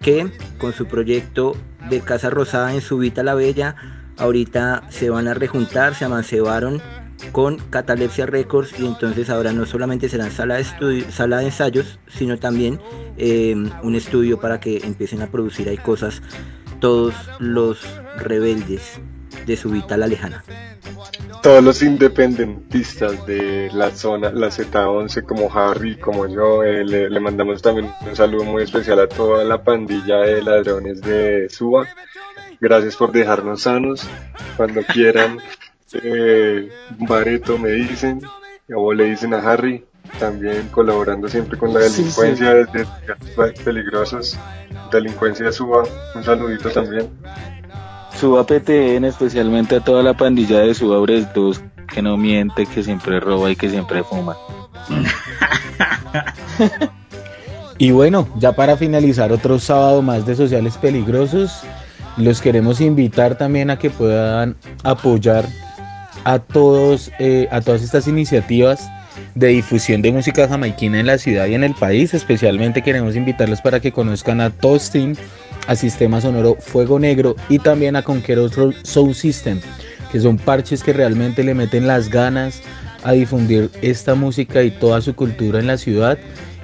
que 0.00 0.28
con 0.58 0.72
su 0.72 0.86
proyecto 0.86 1.56
de 1.88 2.00
Casa 2.00 2.28
Rosada 2.28 2.74
en 2.74 2.80
Subita 2.80 3.22
la 3.22 3.34
Bella, 3.34 3.76
ahorita 4.20 4.84
se 4.90 5.10
van 5.10 5.26
a 5.26 5.34
rejuntar, 5.34 5.94
se 5.94 6.04
amancebaron 6.04 6.80
con 7.32 7.58
Catalepsia 7.70 8.26
Records 8.26 8.78
y 8.78 8.86
entonces 8.86 9.30
ahora 9.30 9.52
no 9.52 9.66
solamente 9.66 10.08
serán 10.08 10.30
sala 10.30 10.56
de, 10.56 10.62
estudio, 10.62 11.10
sala 11.10 11.38
de 11.38 11.46
ensayos, 11.46 11.98
sino 12.08 12.38
también 12.38 12.80
eh, 13.16 13.54
un 13.82 13.94
estudio 13.94 14.40
para 14.40 14.60
que 14.60 14.78
empiecen 14.78 15.22
a 15.22 15.26
producir 15.26 15.68
ahí 15.68 15.78
cosas 15.78 16.22
todos 16.80 17.14
los 17.38 17.80
rebeldes 18.16 19.00
de 19.46 19.56
Subita 19.56 19.96
la 19.96 20.06
Lejana. 20.06 20.44
Todos 21.42 21.64
los 21.64 21.82
independentistas 21.82 23.24
de 23.26 23.70
la 23.72 23.90
zona, 23.90 24.30
la 24.30 24.48
Z11, 24.48 25.22
como 25.24 25.50
Harry, 25.54 25.96
como 25.96 26.26
yo, 26.26 26.62
eh, 26.62 26.84
le, 26.84 27.08
le 27.08 27.20
mandamos 27.20 27.62
también 27.62 27.90
un 28.06 28.14
saludo 28.14 28.44
muy 28.44 28.62
especial 28.62 29.00
a 29.00 29.08
toda 29.08 29.44
la 29.44 29.62
pandilla 29.62 30.18
de 30.18 30.42
ladrones 30.42 31.00
de 31.00 31.48
Suba. 31.48 31.88
Gracias 32.60 32.96
por 32.96 33.10
dejarnos 33.10 33.62
sanos. 33.62 34.06
Cuando 34.56 34.82
quieran, 34.82 35.38
eh, 35.94 36.68
Bareto 36.98 37.58
me 37.58 37.70
dicen, 37.70 38.20
o 38.74 38.92
le 38.92 39.04
dicen 39.04 39.34
a 39.34 39.38
Harry, 39.38 39.84
también 40.18 40.68
colaborando 40.70 41.28
siempre 41.28 41.58
con 41.58 41.72
la 41.72 41.80
Sí, 41.82 42.02
delincuencia 42.02 42.54
desde 42.54 42.86
Gatos 43.06 43.60
peligrosos, 43.64 44.38
delincuencia 44.92 45.46
de 45.46 45.52
Suba. 45.52 45.84
Un 46.14 46.24
saludito 46.24 46.70
también. 46.70 47.08
Suba 48.14 48.44
PTN, 48.44 49.04
especialmente 49.04 49.76
a 49.76 49.80
toda 49.80 50.02
la 50.02 50.14
pandilla 50.14 50.60
de 50.60 50.74
Subabres 50.74 51.32
2, 51.32 51.62
que 51.86 52.02
no 52.02 52.18
miente, 52.18 52.66
que 52.66 52.82
siempre 52.82 53.20
roba 53.20 53.50
y 53.50 53.56
que 53.56 53.70
siempre 53.70 54.04
fuma. 54.04 54.36
y 57.78 57.92
bueno, 57.92 58.28
ya 58.36 58.52
para 58.52 58.76
finalizar 58.76 59.32
otro 59.32 59.58
sábado 59.58 60.02
más 60.02 60.26
de 60.26 60.34
Sociales 60.34 60.76
Peligrosos, 60.76 61.62
los 62.20 62.40
queremos 62.40 62.80
invitar 62.80 63.36
también 63.36 63.70
a 63.70 63.78
que 63.78 63.90
puedan 63.90 64.56
apoyar 64.84 65.46
a 66.24 66.38
todos, 66.38 67.10
eh, 67.18 67.48
a 67.50 67.60
todas 67.60 67.82
estas 67.82 68.06
iniciativas 68.06 68.88
de 69.34 69.48
difusión 69.48 70.02
de 70.02 70.12
música 70.12 70.48
jamaiquina 70.48 71.00
en 71.00 71.06
la 71.06 71.18
ciudad 71.18 71.46
y 71.46 71.54
en 71.54 71.64
el 71.64 71.74
país. 71.74 72.14
Especialmente 72.14 72.82
queremos 72.82 73.16
invitarlos 73.16 73.60
para 73.60 73.80
que 73.80 73.92
conozcan 73.92 74.40
a 74.40 74.50
Toasting, 74.50 75.16
a 75.66 75.76
Sistema 75.76 76.20
Sonoro 76.20 76.56
Fuego 76.60 76.98
Negro 76.98 77.36
y 77.48 77.58
también 77.58 77.96
a 77.96 78.02
Conquero 78.02 78.48
Soul 78.82 79.14
System, 79.14 79.60
que 80.12 80.20
son 80.20 80.36
parches 80.36 80.82
que 80.82 80.92
realmente 80.92 81.44
le 81.44 81.54
meten 81.54 81.86
las 81.86 82.08
ganas 82.08 82.62
a 83.02 83.12
difundir 83.12 83.70
esta 83.82 84.14
música 84.14 84.62
y 84.62 84.70
toda 84.70 85.00
su 85.00 85.14
cultura 85.14 85.58
en 85.58 85.66
la 85.66 85.78
ciudad. 85.78 86.18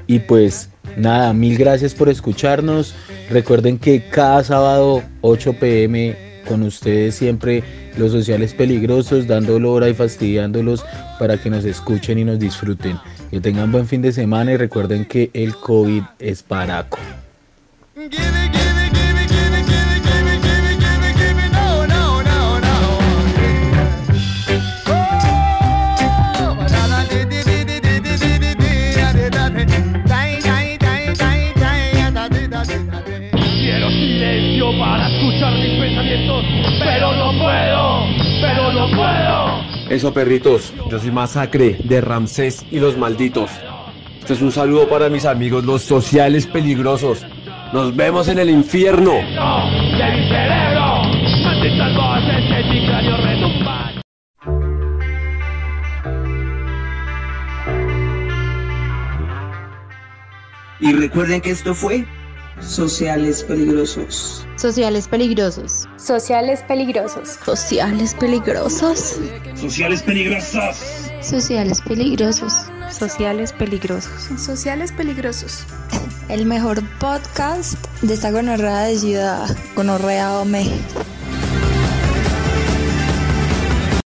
Y 0.07 0.21
pues 0.21 0.71
nada, 0.97 1.33
mil 1.33 1.57
gracias 1.57 1.95
por 1.95 2.09
escucharnos. 2.09 2.95
Recuerden 3.31 3.79
que 3.79 4.09
cada 4.09 4.43
sábado 4.45 5.03
8 5.21 5.55
pm 5.55 6.17
con 6.47 6.63
ustedes 6.63 7.17
siempre 7.17 7.63
los 7.97 8.13
sociales 8.13 8.55
peligrosos, 8.55 9.27
dando 9.27 9.57
hora 9.71 9.89
y 9.89 9.95
fastidiándolos 9.95 10.85
para 11.19 11.37
que 11.39 11.51
nos 11.51 11.65
escuchen 11.65 12.19
y 12.19 12.25
nos 12.25 12.39
disfruten. 12.39 12.99
Que 13.31 13.41
tengan 13.41 13.73
buen 13.73 13.87
fin 13.87 14.03
de 14.03 14.13
semana 14.13 14.53
y 14.53 14.57
recuerden 14.57 15.05
que 15.05 15.31
el 15.35 15.57
COVID 15.57 16.03
es 16.19 16.43
paraco. 16.43 16.99
Eso, 39.89 40.13
perritos, 40.13 40.75
yo 40.91 40.99
soy 40.99 41.13
Masacre 41.13 41.79
de 41.85 42.01
Ramsés 42.01 42.67
y 42.73 42.81
los 42.81 42.99
malditos. 42.99 43.51
Este 44.19 44.33
es 44.33 44.43
un 44.43 44.51
saludo 44.51 44.89
para 44.89 45.09
mis 45.09 45.25
amigos, 45.25 45.65
los 45.65 45.83
sociales 45.83 46.49
peligrosos. 46.49 47.25
Nos 47.73 47.95
vemos 47.95 48.27
en 48.27 48.41
el 48.41 48.51
infierno. 48.51 49.13
Y 60.81 60.93
recuerden 60.95 61.41
que 61.41 61.51
esto 61.51 61.75
fue 61.75 62.05
Sociales 62.61 63.45
peligrosos. 63.45 64.47
Sociales 64.57 65.07
peligrosos. 65.09 65.87
Sociales 65.97 66.63
peligrosos. 66.63 67.29
Sociales 67.45 68.15
peligrosos. 68.15 69.19
Sociales 69.55 70.03
peligrosos. 70.03 70.77
Sociales 71.21 71.83
peligrosos. 71.83 72.53
Sociales 72.91 73.53
peligrosos. 73.53 74.41
Sociales 74.41 74.93
peligrosos. 74.93 75.67
El 76.31 76.47
mejor 76.47 76.83
podcast 76.99 77.75
de 78.01 78.15
esta 78.15 78.31
gonorrea 78.31 78.85
de 78.85 78.99
ciudad, 78.99 79.57
gonorrea 79.75 80.41
Ome. 80.41 80.67